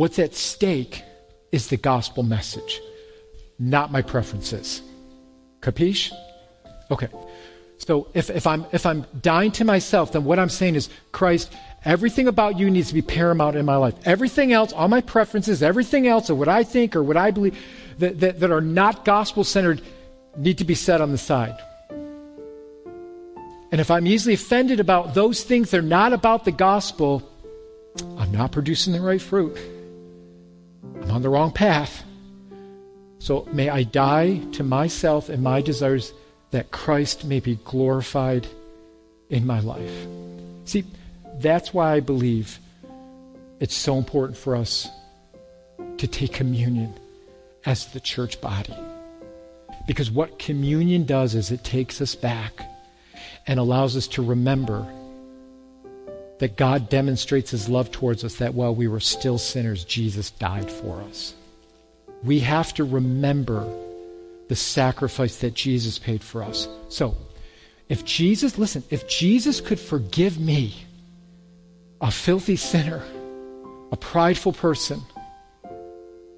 What's 0.00 0.18
at 0.18 0.34
stake 0.34 1.02
is 1.52 1.66
the 1.66 1.76
gospel 1.76 2.22
message, 2.22 2.80
not 3.58 3.92
my 3.92 4.00
preferences. 4.00 4.80
Capiche? 5.60 6.10
Okay. 6.90 7.08
So 7.76 8.08
if, 8.14 8.30
if, 8.30 8.46
I'm, 8.46 8.64
if 8.72 8.86
I'm 8.86 9.04
dying 9.20 9.52
to 9.52 9.64
myself, 9.66 10.12
then 10.12 10.24
what 10.24 10.38
I'm 10.38 10.48
saying 10.48 10.76
is, 10.76 10.88
Christ, 11.12 11.52
everything 11.84 12.28
about 12.28 12.58
you 12.58 12.70
needs 12.70 12.88
to 12.88 12.94
be 12.94 13.02
paramount 13.02 13.56
in 13.56 13.66
my 13.66 13.76
life. 13.76 13.92
Everything 14.06 14.54
else, 14.54 14.72
all 14.72 14.88
my 14.88 15.02
preferences, 15.02 15.62
everything 15.62 16.06
else, 16.06 16.30
or 16.30 16.34
what 16.34 16.48
I 16.48 16.64
think 16.64 16.96
or 16.96 17.02
what 17.02 17.18
I 17.18 17.30
believe 17.30 17.62
that, 17.98 18.20
that, 18.20 18.40
that 18.40 18.50
are 18.50 18.62
not 18.62 19.04
gospel 19.04 19.44
centered, 19.44 19.82
need 20.34 20.56
to 20.56 20.64
be 20.64 20.74
set 20.74 21.02
on 21.02 21.10
the 21.10 21.18
side. 21.18 21.58
And 23.70 23.82
if 23.82 23.90
I'm 23.90 24.06
easily 24.06 24.32
offended 24.32 24.80
about 24.80 25.12
those 25.12 25.44
things 25.44 25.72
that 25.72 25.78
are 25.80 25.82
not 25.82 26.14
about 26.14 26.46
the 26.46 26.52
gospel, 26.52 27.22
I'm 28.16 28.32
not 28.32 28.50
producing 28.50 28.94
the 28.94 29.02
right 29.02 29.20
fruit. 29.20 29.58
I'm 31.10 31.16
on 31.16 31.22
the 31.22 31.28
wrong 31.28 31.50
path. 31.50 32.04
So 33.18 33.44
may 33.50 33.68
I 33.68 33.82
die 33.82 34.38
to 34.52 34.62
myself 34.62 35.28
and 35.28 35.42
my 35.42 35.60
desires 35.60 36.12
that 36.52 36.70
Christ 36.70 37.24
may 37.24 37.40
be 37.40 37.56
glorified 37.64 38.46
in 39.28 39.44
my 39.44 39.58
life. 39.58 40.06
See, 40.66 40.84
that's 41.38 41.74
why 41.74 41.94
I 41.94 42.00
believe 42.00 42.60
it's 43.58 43.74
so 43.74 43.98
important 43.98 44.38
for 44.38 44.54
us 44.54 44.88
to 45.98 46.06
take 46.06 46.32
communion 46.32 46.94
as 47.66 47.86
the 47.86 47.98
church 47.98 48.40
body. 48.40 48.76
Because 49.88 50.12
what 50.12 50.38
communion 50.38 51.06
does 51.06 51.34
is 51.34 51.50
it 51.50 51.64
takes 51.64 52.00
us 52.00 52.14
back 52.14 52.70
and 53.48 53.58
allows 53.58 53.96
us 53.96 54.06
to 54.08 54.22
remember 54.22 54.86
that 56.40 56.56
God 56.56 56.88
demonstrates 56.88 57.50
his 57.50 57.68
love 57.68 57.90
towards 57.90 58.24
us 58.24 58.36
that 58.36 58.54
while 58.54 58.74
we 58.74 58.88
were 58.88 58.98
still 58.98 59.36
sinners, 59.36 59.84
Jesus 59.84 60.30
died 60.30 60.70
for 60.70 61.00
us. 61.02 61.34
We 62.24 62.40
have 62.40 62.72
to 62.74 62.84
remember 62.84 63.70
the 64.48 64.56
sacrifice 64.56 65.36
that 65.36 65.54
Jesus 65.54 65.98
paid 65.98 66.22
for 66.22 66.42
us. 66.42 66.66
So, 66.88 67.14
if 67.90 68.06
Jesus, 68.06 68.56
listen, 68.56 68.82
if 68.88 69.06
Jesus 69.06 69.60
could 69.60 69.78
forgive 69.78 70.40
me, 70.40 70.74
a 72.00 72.10
filthy 72.10 72.56
sinner, 72.56 73.02
a 73.92 73.96
prideful 73.96 74.54
person, 74.54 75.02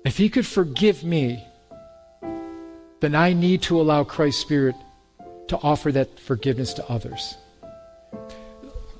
if 0.04 0.16
he 0.16 0.28
could 0.28 0.46
forgive 0.46 1.04
me, 1.04 1.46
then 2.98 3.14
I 3.14 3.34
need 3.34 3.62
to 3.62 3.80
allow 3.80 4.02
Christ's 4.02 4.42
Spirit 4.42 4.74
to 5.46 5.58
offer 5.58 5.92
that 5.92 6.18
forgiveness 6.18 6.74
to 6.74 6.90
others. 6.90 7.36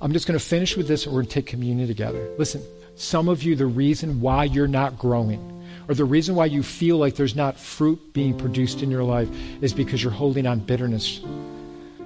I'm 0.02 0.12
just 0.12 0.26
going 0.26 0.38
to 0.38 0.44
finish 0.44 0.76
with 0.76 0.88
this 0.88 1.06
and 1.06 1.14
we're 1.14 1.20
going 1.20 1.28
to 1.28 1.34
take 1.34 1.46
communion 1.46 1.86
together. 1.86 2.28
Listen, 2.36 2.60
some 2.96 3.28
of 3.28 3.44
you, 3.44 3.54
the 3.54 3.66
reason 3.66 4.20
why 4.20 4.44
you're 4.44 4.66
not 4.66 4.98
growing, 4.98 5.64
or 5.88 5.94
the 5.94 6.04
reason 6.04 6.34
why 6.34 6.46
you 6.46 6.64
feel 6.64 6.96
like 6.96 7.14
there's 7.14 7.36
not 7.36 7.56
fruit 7.56 8.12
being 8.12 8.36
produced 8.36 8.82
in 8.82 8.90
your 8.90 9.04
life, 9.04 9.28
is 9.60 9.72
because 9.72 10.02
you're 10.02 10.12
holding 10.12 10.44
on 10.44 10.58
bitterness. 10.58 11.20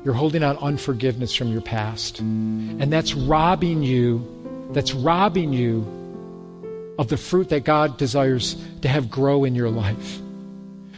You're 0.04 0.12
holding 0.12 0.42
on 0.42 0.58
unforgiveness 0.58 1.34
from 1.34 1.48
your 1.48 1.62
past. 1.62 2.20
And 2.20 2.92
that's 2.92 3.14
robbing 3.14 3.82
you, 3.82 4.68
that's 4.72 4.92
robbing 4.92 5.54
you 5.54 6.94
of 6.98 7.08
the 7.08 7.16
fruit 7.16 7.48
that 7.48 7.64
God 7.64 7.96
desires 7.96 8.62
to 8.82 8.88
have 8.88 9.10
grow 9.10 9.44
in 9.44 9.54
your 9.54 9.70
life. 9.70 10.20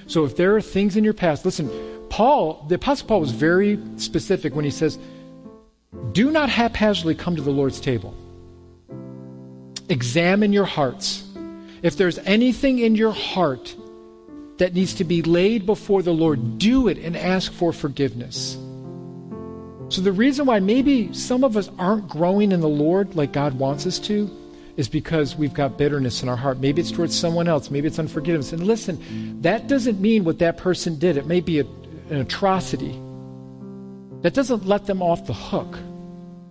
So 0.09 0.25
if 0.25 0.37
there 0.37 0.57
are 0.57 0.61
things 0.61 0.97
in 0.97 1.05
your 1.05 1.15
past, 1.15 1.45
listen, 1.45 1.71
Paul, 2.11 2.67
the 2.69 2.75
Apostle 2.75 3.07
Paul 3.07 3.21
was 3.21 3.31
very 3.31 3.79
specific 3.99 4.57
when 4.57 4.65
he 4.65 4.71
says, 4.73 4.99
Do 6.13 6.31
not 6.31 6.51
haphazardly 6.51 7.15
come 7.15 7.37
to 7.37 7.43
the 7.43 7.51
Lord's 7.51 7.81
table. 7.81 8.15
Examine 9.89 10.53
your 10.53 10.65
hearts. 10.65 11.25
If 11.83 11.97
there's 11.97 12.19
anything 12.19 12.79
in 12.81 12.95
your 12.95 13.13
heart 13.13 13.75
that 14.59 14.75
needs 14.75 14.95
to 14.95 15.05
be 15.05 15.23
laid 15.23 15.65
before 15.65 16.03
the 16.03 16.13
Lord, 16.13 16.59
do 16.59 16.89
it 16.89 16.99
and 16.99 17.17
ask 17.17 17.53
for 17.53 17.73
forgiveness. 17.73 18.59
So, 19.91 20.03
the 20.03 20.13
reason 20.13 20.45
why 20.45 20.61
maybe 20.61 21.15
some 21.15 21.45
of 21.45 21.57
us 21.57 21.71
aren't 21.79 22.09
growing 22.09 22.53
in 22.53 22.61
the 22.61 22.69
Lord 22.69 23.15
like 23.15 23.33
God 23.33 23.59
wants 23.59 23.87
us 23.87 23.99
to 24.01 24.31
is 24.77 24.89
because 24.89 25.35
we've 25.35 25.55
got 25.55 25.79
bitterness 25.79 26.23
in 26.23 26.29
our 26.29 26.37
heart. 26.37 26.59
Maybe 26.59 26.83
it's 26.83 26.93
towards 26.93 27.19
someone 27.19 27.49
else. 27.49 27.71
Maybe 27.71 27.89
it's 27.89 27.99
unforgiveness. 27.99 28.53
And 28.53 28.67
listen, 28.67 29.41
that 29.41 29.67
doesn't 29.67 30.01
mean 30.01 30.25
what 30.25 30.39
that 30.41 30.59
person 30.59 30.99
did. 30.99 31.17
It 31.17 31.27
may 31.27 31.41
be 31.41 31.61
a, 31.61 31.65
an 32.11 32.19
atrocity. 32.21 33.01
That 34.23 34.35
doesn't 34.35 34.67
let 34.67 34.87
them 34.87 35.03
off 35.03 35.27
the 35.27 35.35
hook. 35.35 35.79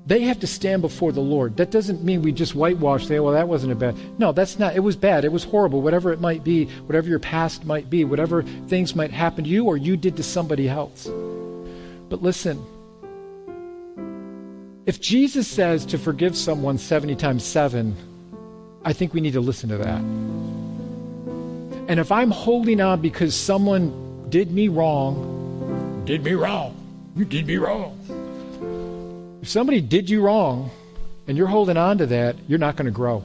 They 0.05 0.21
have 0.21 0.39
to 0.39 0.47
stand 0.47 0.81
before 0.81 1.11
the 1.11 1.19
Lord. 1.19 1.57
That 1.57 1.69
doesn't 1.69 2.01
mean 2.01 2.21
we 2.21 2.31
just 2.31 2.55
whitewash, 2.55 3.07
say, 3.07 3.19
well, 3.19 3.33
that 3.33 3.49
wasn't 3.49 3.73
a 3.73 3.75
bad. 3.75 3.97
No, 4.17 4.31
that's 4.31 4.57
not. 4.57 4.73
It 4.73 4.79
was 4.79 4.95
bad. 4.95 5.25
It 5.25 5.33
was 5.33 5.43
horrible. 5.43 5.81
Whatever 5.81 6.13
it 6.13 6.21
might 6.21 6.45
be, 6.45 6.65
whatever 6.85 7.09
your 7.09 7.19
past 7.19 7.65
might 7.65 7.89
be, 7.89 8.05
whatever 8.05 8.43
things 8.43 8.95
might 8.95 9.11
happen 9.11 9.43
to 9.43 9.49
you 9.49 9.65
or 9.65 9.75
you 9.75 9.97
did 9.97 10.15
to 10.15 10.23
somebody 10.23 10.69
else. 10.69 11.09
But 12.07 12.23
listen, 12.23 12.63
if 14.85 15.01
Jesus 15.01 15.45
says 15.45 15.85
to 15.87 15.97
forgive 15.97 16.37
someone 16.37 16.77
70 16.77 17.17
times 17.17 17.43
7, 17.43 17.93
I 18.85 18.93
think 18.93 19.13
we 19.13 19.19
need 19.19 19.33
to 19.33 19.41
listen 19.41 19.67
to 19.67 19.77
that. 19.77 19.99
And 21.89 21.99
if 21.99 22.13
I'm 22.13 22.31
holding 22.31 22.79
on 22.79 23.01
because 23.01 23.35
someone 23.35 24.29
did 24.29 24.51
me 24.51 24.69
wrong, 24.69 26.03
did 26.05 26.23
me 26.23 26.31
wrong, 26.31 26.76
you 27.17 27.25
did 27.25 27.47
me 27.47 27.57
wrong. 27.57 29.39
If 29.41 29.49
somebody 29.49 29.81
did 29.81 30.09
you 30.09 30.21
wrong 30.21 30.69
and 31.27 31.35
you're 31.35 31.47
holding 31.47 31.75
on 31.75 31.97
to 31.97 32.05
that, 32.05 32.35
you're 32.47 32.59
not 32.59 32.75
going 32.75 32.85
to 32.85 32.91
grow. 32.91 33.23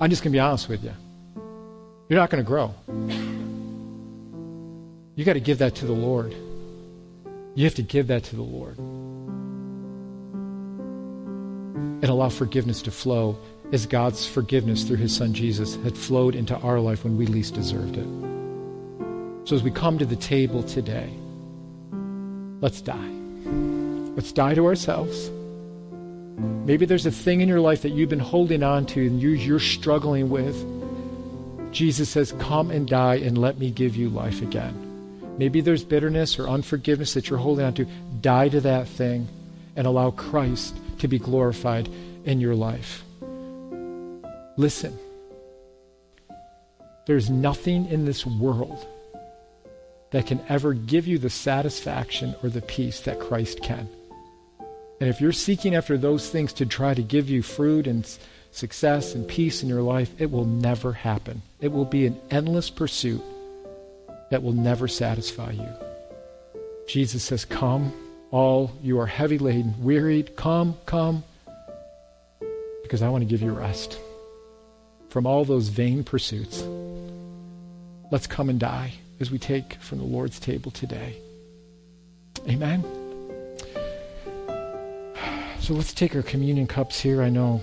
I'm 0.00 0.10
just 0.10 0.22
going 0.22 0.32
to 0.32 0.36
be 0.36 0.40
honest 0.40 0.68
with 0.68 0.82
you. 0.82 0.92
You're 2.08 2.18
not 2.18 2.30
going 2.30 2.42
to 2.42 2.46
grow. 2.46 2.74
You 5.14 5.24
got 5.24 5.34
to 5.34 5.40
give 5.40 5.58
that 5.58 5.76
to 5.76 5.86
the 5.86 5.92
Lord. 5.92 6.34
You 7.54 7.64
have 7.64 7.76
to 7.76 7.82
give 7.82 8.08
that 8.08 8.24
to 8.24 8.34
the 8.36 8.42
Lord. 8.42 8.76
And 12.02 12.04
allow 12.04 12.28
forgiveness 12.28 12.82
to 12.82 12.90
flow 12.90 13.38
as 13.72 13.86
God's 13.86 14.26
forgiveness 14.26 14.82
through 14.82 14.96
his 14.96 15.14
son 15.14 15.32
Jesus 15.32 15.76
had 15.76 15.96
flowed 15.96 16.34
into 16.34 16.56
our 16.58 16.80
life 16.80 17.04
when 17.04 17.16
we 17.16 17.26
least 17.26 17.54
deserved 17.54 17.96
it. 17.96 18.06
So 19.48 19.54
as 19.54 19.62
we 19.62 19.70
come 19.70 19.96
to 19.98 20.04
the 20.06 20.16
table 20.16 20.64
today, 20.64 21.08
let's 22.64 22.80
die. 22.80 23.10
Let's 24.16 24.32
die 24.32 24.54
to 24.54 24.64
ourselves. 24.64 25.30
Maybe 26.64 26.86
there's 26.86 27.04
a 27.04 27.10
thing 27.10 27.42
in 27.42 27.48
your 27.48 27.60
life 27.60 27.82
that 27.82 27.90
you've 27.90 28.08
been 28.08 28.18
holding 28.18 28.62
on 28.62 28.86
to 28.86 29.06
and 29.06 29.20
you're 29.20 29.60
struggling 29.60 30.30
with. 30.30 30.56
Jesus 31.74 32.08
says, 32.08 32.32
Come 32.38 32.70
and 32.70 32.88
die 32.88 33.16
and 33.16 33.36
let 33.36 33.58
me 33.58 33.70
give 33.70 33.96
you 33.96 34.08
life 34.08 34.40
again. 34.40 35.36
Maybe 35.36 35.60
there's 35.60 35.84
bitterness 35.84 36.38
or 36.38 36.48
unforgiveness 36.48 37.12
that 37.12 37.28
you're 37.28 37.38
holding 37.38 37.66
on 37.66 37.74
to. 37.74 37.84
Die 38.22 38.48
to 38.48 38.62
that 38.62 38.88
thing 38.88 39.28
and 39.76 39.86
allow 39.86 40.12
Christ 40.12 40.74
to 41.00 41.06
be 41.06 41.18
glorified 41.18 41.90
in 42.24 42.40
your 42.40 42.54
life. 42.54 43.04
Listen, 44.56 44.98
there's 47.06 47.28
nothing 47.28 47.84
in 47.90 48.06
this 48.06 48.24
world 48.24 48.86
that 50.14 50.28
can 50.28 50.40
ever 50.48 50.74
give 50.74 51.08
you 51.08 51.18
the 51.18 51.28
satisfaction 51.28 52.36
or 52.40 52.48
the 52.48 52.62
peace 52.62 53.00
that 53.00 53.18
Christ 53.18 53.60
can. 53.62 53.88
And 55.00 55.10
if 55.10 55.20
you're 55.20 55.32
seeking 55.32 55.74
after 55.74 55.98
those 55.98 56.30
things 56.30 56.52
to 56.52 56.66
try 56.66 56.94
to 56.94 57.02
give 57.02 57.28
you 57.28 57.42
fruit 57.42 57.88
and 57.88 58.06
success 58.52 59.16
and 59.16 59.26
peace 59.26 59.64
in 59.64 59.68
your 59.68 59.82
life, 59.82 60.12
it 60.20 60.30
will 60.30 60.44
never 60.44 60.92
happen. 60.92 61.42
It 61.60 61.72
will 61.72 61.84
be 61.84 62.06
an 62.06 62.16
endless 62.30 62.70
pursuit 62.70 63.20
that 64.30 64.40
will 64.40 64.52
never 64.52 64.86
satisfy 64.86 65.50
you. 65.50 65.68
Jesus 66.86 67.24
says, 67.24 67.44
Come, 67.44 67.92
all 68.30 68.70
you 68.84 69.00
are 69.00 69.06
heavy 69.06 69.38
laden, 69.38 69.74
wearied, 69.82 70.36
come, 70.36 70.76
come, 70.86 71.24
because 72.84 73.02
I 73.02 73.08
want 73.08 73.22
to 73.22 73.28
give 73.28 73.42
you 73.42 73.50
rest 73.50 73.98
from 75.08 75.26
all 75.26 75.44
those 75.44 75.70
vain 75.70 76.04
pursuits. 76.04 76.62
Let's 78.12 78.28
come 78.28 78.48
and 78.48 78.60
die 78.60 78.92
as 79.20 79.30
we 79.30 79.38
take 79.38 79.74
from 79.74 79.98
the 79.98 80.04
Lord's 80.04 80.38
table 80.38 80.70
today. 80.70 81.16
Amen. 82.48 82.84
So 85.60 85.72
let's 85.72 85.94
take 85.94 86.14
our 86.14 86.22
communion 86.22 86.66
cups 86.66 87.00
here. 87.00 87.22
I 87.22 87.30
know 87.30 87.62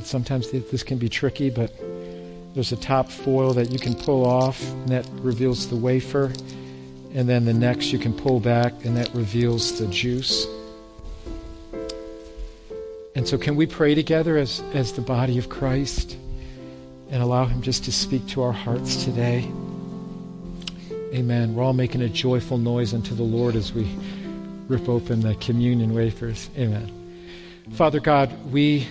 sometimes 0.00 0.50
this 0.50 0.82
can 0.82 0.98
be 0.98 1.08
tricky, 1.08 1.50
but 1.50 1.72
there's 2.54 2.72
a 2.72 2.76
top 2.76 3.08
foil 3.08 3.52
that 3.54 3.70
you 3.70 3.78
can 3.78 3.94
pull 3.94 4.26
off, 4.26 4.60
and 4.68 4.88
that 4.88 5.08
reveals 5.20 5.68
the 5.68 5.76
wafer. 5.76 6.32
And 7.14 7.28
then 7.28 7.44
the 7.44 7.54
next 7.54 7.92
you 7.92 7.98
can 7.98 8.12
pull 8.12 8.40
back, 8.40 8.84
and 8.84 8.96
that 8.96 9.14
reveals 9.14 9.78
the 9.78 9.86
juice. 9.86 10.46
And 13.14 13.28
so, 13.28 13.36
can 13.36 13.54
we 13.54 13.66
pray 13.66 13.94
together 13.94 14.36
as, 14.36 14.60
as 14.72 14.92
the 14.92 15.02
body 15.02 15.38
of 15.38 15.48
Christ 15.48 16.16
and 17.10 17.22
allow 17.22 17.44
Him 17.44 17.62
just 17.62 17.84
to 17.84 17.92
speak 17.92 18.26
to 18.28 18.42
our 18.42 18.52
hearts 18.52 19.04
today? 19.04 19.48
Amen. 21.12 21.56
We're 21.56 21.64
all 21.64 21.72
making 21.72 22.02
a 22.02 22.08
joyful 22.08 22.56
noise 22.56 22.94
unto 22.94 23.16
the 23.16 23.24
Lord 23.24 23.56
as 23.56 23.72
we 23.72 23.84
rip 24.68 24.88
open 24.88 25.20
the 25.20 25.34
communion 25.36 25.92
wafers. 25.92 26.48
Amen. 26.56 26.88
Father 27.72 27.98
God, 27.98 28.32
we, 28.52 28.86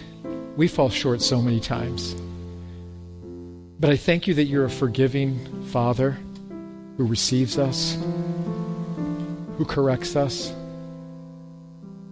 we 0.57 0.67
fall 0.67 0.89
short 0.89 1.21
so 1.21 1.41
many 1.41 1.61
times. 1.61 2.13
But 3.79 3.91
I 3.91 3.95
thank 3.95 4.27
you 4.27 4.33
that 4.33 4.43
you're 4.43 4.65
a 4.65 4.69
forgiving 4.69 5.63
Father 5.67 6.17
who 6.97 7.05
receives 7.05 7.57
us, 7.57 7.97
who 9.57 9.63
corrects 9.63 10.17
us. 10.17 10.53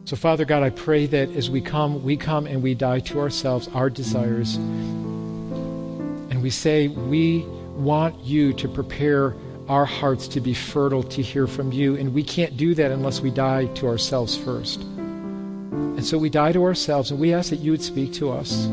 So, 0.06 0.16
Father 0.16 0.46
God, 0.46 0.64
I 0.64 0.70
pray 0.70 1.06
that 1.08 1.36
as 1.36 1.50
we 1.50 1.60
come, 1.60 2.02
we 2.02 2.16
come 2.16 2.48
and 2.48 2.64
we 2.64 2.76
die 2.76 3.02
to 3.02 3.20
ourselves, 3.20 3.68
our 3.74 3.90
desires, 3.90 4.56
and 4.56 6.42
we 6.42 6.50
say, 6.50 6.88
We 6.88 7.46
want 7.76 8.24
you 8.24 8.54
to 8.54 8.70
prepare 8.70 9.36
our 9.70 9.86
hearts 9.86 10.28
to 10.30 10.42
be 10.42 10.54
fertile 10.54 11.04
to 11.04 11.22
hear 11.22 11.48
from 11.48 11.72
you. 11.72 11.96
And 11.96 12.14
we 12.14 12.24
can't 12.24 12.56
do 12.56 12.74
that 12.76 12.92
unless 12.92 13.22
we 13.22 13.32
die 13.32 13.66
to 13.76 13.88
ourselves 13.88 14.36
first. 14.36 14.82
And 14.82 16.06
so 16.06 16.18
we 16.18 16.30
die 16.30 16.52
to 16.52 16.64
ourselves, 16.64 17.12
and 17.12 17.20
we 17.20 17.34
ask 17.34 17.50
that 17.50 17.58
you 17.60 17.72
would 17.72 17.82
speak 17.82 18.14
to 18.14 18.32
us. 18.32 18.70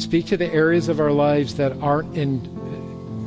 Speak 0.00 0.26
to 0.26 0.36
the 0.36 0.52
areas 0.52 0.88
of 0.88 1.00
our 1.00 1.12
lives 1.12 1.54
that 1.56 1.72
aren't 1.80 2.16
in 2.16 2.40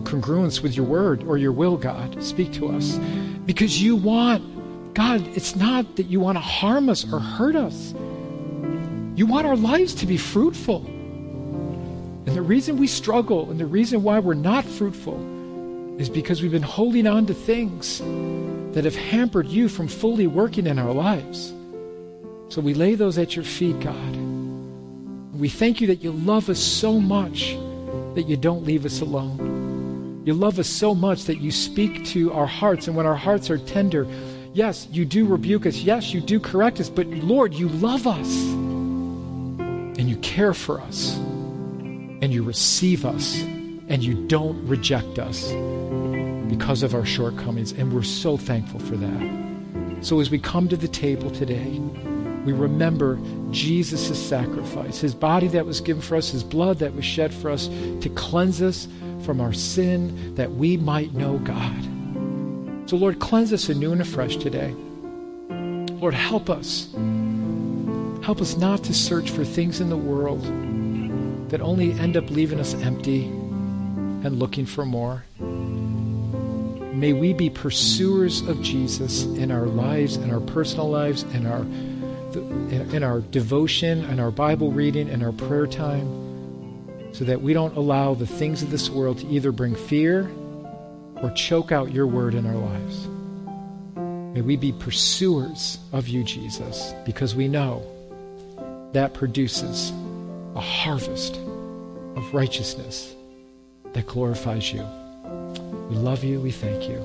congruence 0.04 0.62
with 0.62 0.76
your 0.76 0.86
word 0.86 1.24
or 1.24 1.38
your 1.38 1.52
will, 1.52 1.78
God. 1.78 2.22
Speak 2.24 2.52
to 2.54 2.70
us. 2.70 2.98
Because 3.46 3.82
you 3.82 3.96
want, 3.96 4.94
God, 4.94 5.26
it's 5.36 5.56
not 5.56 5.96
that 5.96 6.08
you 6.08 6.20
want 6.20 6.36
to 6.38 6.42
harm 6.42 6.90
us 6.90 7.12
or 7.12 7.20
hurt 7.20 7.56
us. 7.56 7.94
You 9.16 9.26
want 9.26 9.48
our 9.48 9.56
lives 9.56 9.96
to 9.96 10.06
be 10.06 10.18
fruitful. 10.18 10.86
And 10.86 12.36
the 12.36 12.42
reason 12.42 12.78
we 12.78 12.88
struggle 12.88 13.50
and 13.50 13.60
the 13.60 13.66
reason 13.66 14.04
why 14.04 14.20
we're 14.20 14.34
not 14.34 14.64
fruitful 14.64 15.18
is 15.98 16.10
because 16.10 16.42
we've 16.42 16.52
been 16.52 16.62
holding 16.62 17.08
on 17.08 17.26
to 17.28 17.34
things 17.34 18.00
that 18.74 18.86
have 18.86 18.96
hampered 18.96 19.48
you 19.48 19.68
from 19.68 19.88
fully 19.88 20.28
working 20.28 20.68
in 20.68 20.80
our 20.80 20.94
lives. 20.94 21.54
So 22.50 22.62
we 22.62 22.74
lay 22.74 22.96
those 22.96 23.18
at 23.18 23.36
your 23.36 23.46
feet, 23.46 23.80
God. 23.80 24.16
We 25.34 25.50
thank 25.50 25.82
you 25.82 25.88
that 25.88 26.04
you 26.04 26.12
love 26.12 26.50
us 26.50 26.60
so 26.60 27.00
much 27.00 27.56
that 28.16 28.24
you 28.28 28.38
don't 28.38 28.64
leave 28.64 28.86
us 28.86 29.02
alone. 29.02 30.24
You 30.26 30.34
love 30.34 30.60
us 30.60 30.68
so 30.68 30.94
much 30.94 31.26
that 31.26 31.40
you 31.40 31.50
speak 31.52 32.06
to 32.08 32.32
our 32.34 32.46
hearts, 32.46 32.88
and 32.88 32.96
when 32.96 33.06
our 33.06 33.16
hearts 33.16 33.50
are 33.50 33.58
tender, 33.58 34.06
yes, 34.54 34.88
you 34.92 35.06
do 35.06 35.26
rebuke 35.26 35.66
us. 35.66 35.78
Yes, 35.78 36.14
you 36.14 36.22
do 36.22 36.40
correct 36.40 36.80
us, 36.80 36.90
but 36.90 37.08
Lord, 37.08 37.54
you 37.54 37.70
love 37.70 38.06
us 38.06 38.28
and 39.98 40.10
you 40.10 40.18
care 40.18 40.54
for 40.54 40.80
us 40.82 41.16
and 41.16 42.32
you 42.32 42.44
receive 42.44 43.06
us 43.06 43.42
and 43.42 44.04
you 44.04 44.28
don't 44.28 44.68
reject 44.68 45.20
us 45.20 45.52
because 46.52 46.84
of 46.84 46.94
our 46.94 47.06
shortcomings. 47.06 47.72
And 47.72 47.94
we're 47.94 48.04
so 48.04 48.36
thankful 48.36 48.82
for 48.82 48.98
that. 48.98 50.04
So 50.06 50.20
as 50.20 50.30
we 50.30 50.38
come 50.38 50.68
to 50.68 50.76
the 50.76 50.88
table 50.88 51.32
today, 51.32 51.80
we 52.46 52.52
remember 52.52 53.18
Jesus' 53.52 54.20
sacrifice, 54.20 55.00
his 55.00 55.16
body 55.16 55.48
that 55.48 55.66
was 55.66 55.80
given 55.80 56.02
for 56.02 56.18
us, 56.18 56.32
his 56.32 56.44
blood 56.44 56.80
that 56.80 56.94
was 56.94 57.06
shed 57.06 57.34
for 57.34 57.50
us 57.50 57.68
to 57.68 58.12
cleanse 58.16 58.62
us 58.62 58.90
from 59.24 59.40
our 59.40 59.54
sin 59.54 60.36
that 60.36 60.52
we 60.52 60.76
might 60.76 61.14
know 61.14 61.38
God. 61.40 62.90
So, 62.90 62.98
Lord, 62.98 63.20
cleanse 63.20 63.54
us 63.54 63.70
anew 63.70 63.94
and 63.94 64.02
afresh 64.02 64.36
today. 64.36 64.76
Lord, 66.02 66.14
help 66.14 66.50
us. 66.50 66.90
Help 68.24 68.42
us 68.42 68.58
not 68.58 68.84
to 68.84 68.94
search 68.94 69.30
for 69.30 69.46
things 69.46 69.80
in 69.80 69.90
the 69.90 69.98
world 69.98 70.44
that 71.50 71.62
only 71.62 71.94
end 71.94 72.18
up 72.18 72.30
leaving 72.30 72.60
us 72.60 72.74
empty 72.74 73.26
and 73.26 74.38
looking 74.38 74.66
for 74.66 74.86
more. 74.86 75.24
May 77.02 77.14
we 77.14 77.34
be 77.34 77.50
pursuers 77.50 78.42
of 78.42 78.62
Jesus 78.62 79.24
in 79.24 79.50
our 79.50 79.66
lives, 79.66 80.18
in 80.18 80.30
our 80.30 80.40
personal 80.40 80.88
lives, 80.88 81.24
in 81.34 81.48
our 81.48 81.62
in 82.94 83.04
our 83.04 83.22
devotion, 83.22 84.06
in 84.06 84.20
our 84.20 84.30
Bible 84.30 84.72
reading, 84.72 85.08
in 85.08 85.24
our 85.24 85.32
prayer 85.32 85.66
time, 85.66 86.06
so 87.12 87.26
that 87.26 87.42
we 87.42 87.54
don't 87.54 87.76
allow 87.76 88.14
the 88.14 88.28
things 88.28 88.62
of 88.62 88.70
this 88.70 88.88
world 88.92 89.18
to 89.18 89.28
either 89.30 89.52
bring 89.52 89.74
fear 89.74 90.30
or 91.24 91.32
choke 91.32 91.72
out 91.72 91.92
your 91.92 92.06
word 92.06 92.36
in 92.36 92.46
our 92.46 92.56
lives. 92.56 93.08
May 94.36 94.42
we 94.42 94.56
be 94.56 94.72
pursuers 94.72 95.80
of 95.94 96.08
you, 96.08 96.24
Jesus, 96.24 96.94
because 97.04 97.34
we 97.34 97.48
know 97.48 97.82
that 98.94 99.16
produces 99.16 99.92
a 100.56 100.62
harvest 100.62 101.36
of 102.16 102.32
righteousness 102.32 103.16
that 103.94 104.06
glorifies 104.06 104.72
you. 104.72 104.86
We 105.92 105.98
love 105.98 106.24
you. 106.24 106.40
We 106.40 106.52
thank 106.52 106.88
you. 106.88 107.00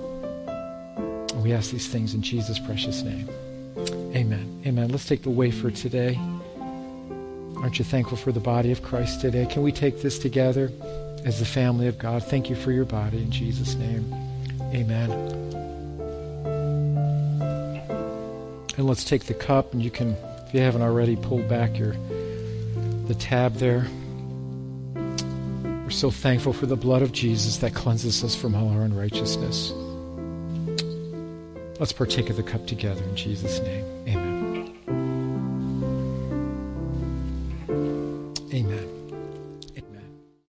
We 1.43 1.53
ask 1.53 1.73
these 1.73 1.89
things 1.89 2.15
in 2.15 2.23
Jesus' 2.23 2.61
precious 2.61 3.03
name. 3.03 3.29
Amen. 4.15 4.63
Amen. 4.65 4.91
Let's 4.91 5.07
take 5.07 5.25
the 5.25 5.31
wafer 5.31 5.73
today. 5.73 6.17
Aren't 7.57 7.81
you 7.81 7.85
thankful 7.85 8.17
for 8.17 8.31
the 8.31 8.39
body 8.39 8.71
of 8.71 8.85
Christ 8.85 9.21
today? 9.21 9.45
Can 9.47 9.63
we 9.63 9.73
take 9.73 10.03
this 10.03 10.21
together 10.21 10.71
as 11.25 11.41
the 11.41 11.45
family 11.45 11.89
of 11.89 11.99
God? 11.99 12.23
Thank 12.23 12.49
you 12.49 12.55
for 12.55 12.71
your 12.71 12.85
body 12.85 13.19
in 13.19 13.33
Jesus' 13.33 13.75
name. 13.75 14.15
Amen. 14.73 15.11
And 18.77 18.87
let's 18.87 19.03
take 19.03 19.25
the 19.25 19.35
cup, 19.35 19.73
and 19.73 19.83
you 19.83 19.91
can, 19.91 20.17
if 20.47 20.55
you 20.55 20.61
haven't 20.61 20.83
already, 20.83 21.17
pull 21.17 21.43
back 21.49 21.77
your 21.77 21.97
the 23.09 23.17
tab 23.19 23.55
there. 23.55 23.89
So 25.97 26.11
thankful 26.11 26.53
for 26.53 26.67
the 26.67 26.77
blood 26.77 27.01
of 27.01 27.13
Jesus 27.13 27.57
that 27.57 27.73
cleanses 27.73 28.23
us 28.23 28.37
from 28.37 28.55
all 28.55 28.69
our 28.69 28.83
unrighteousness. 28.83 29.73
Let's 31.81 31.95
partake 31.95 32.29
of 32.29 32.37
the 32.37 32.43
cup 32.43 32.67
together 32.67 33.03
in 33.03 33.17
Jesus' 33.17 33.61
name. 33.61 33.83
Amen. 34.07 34.26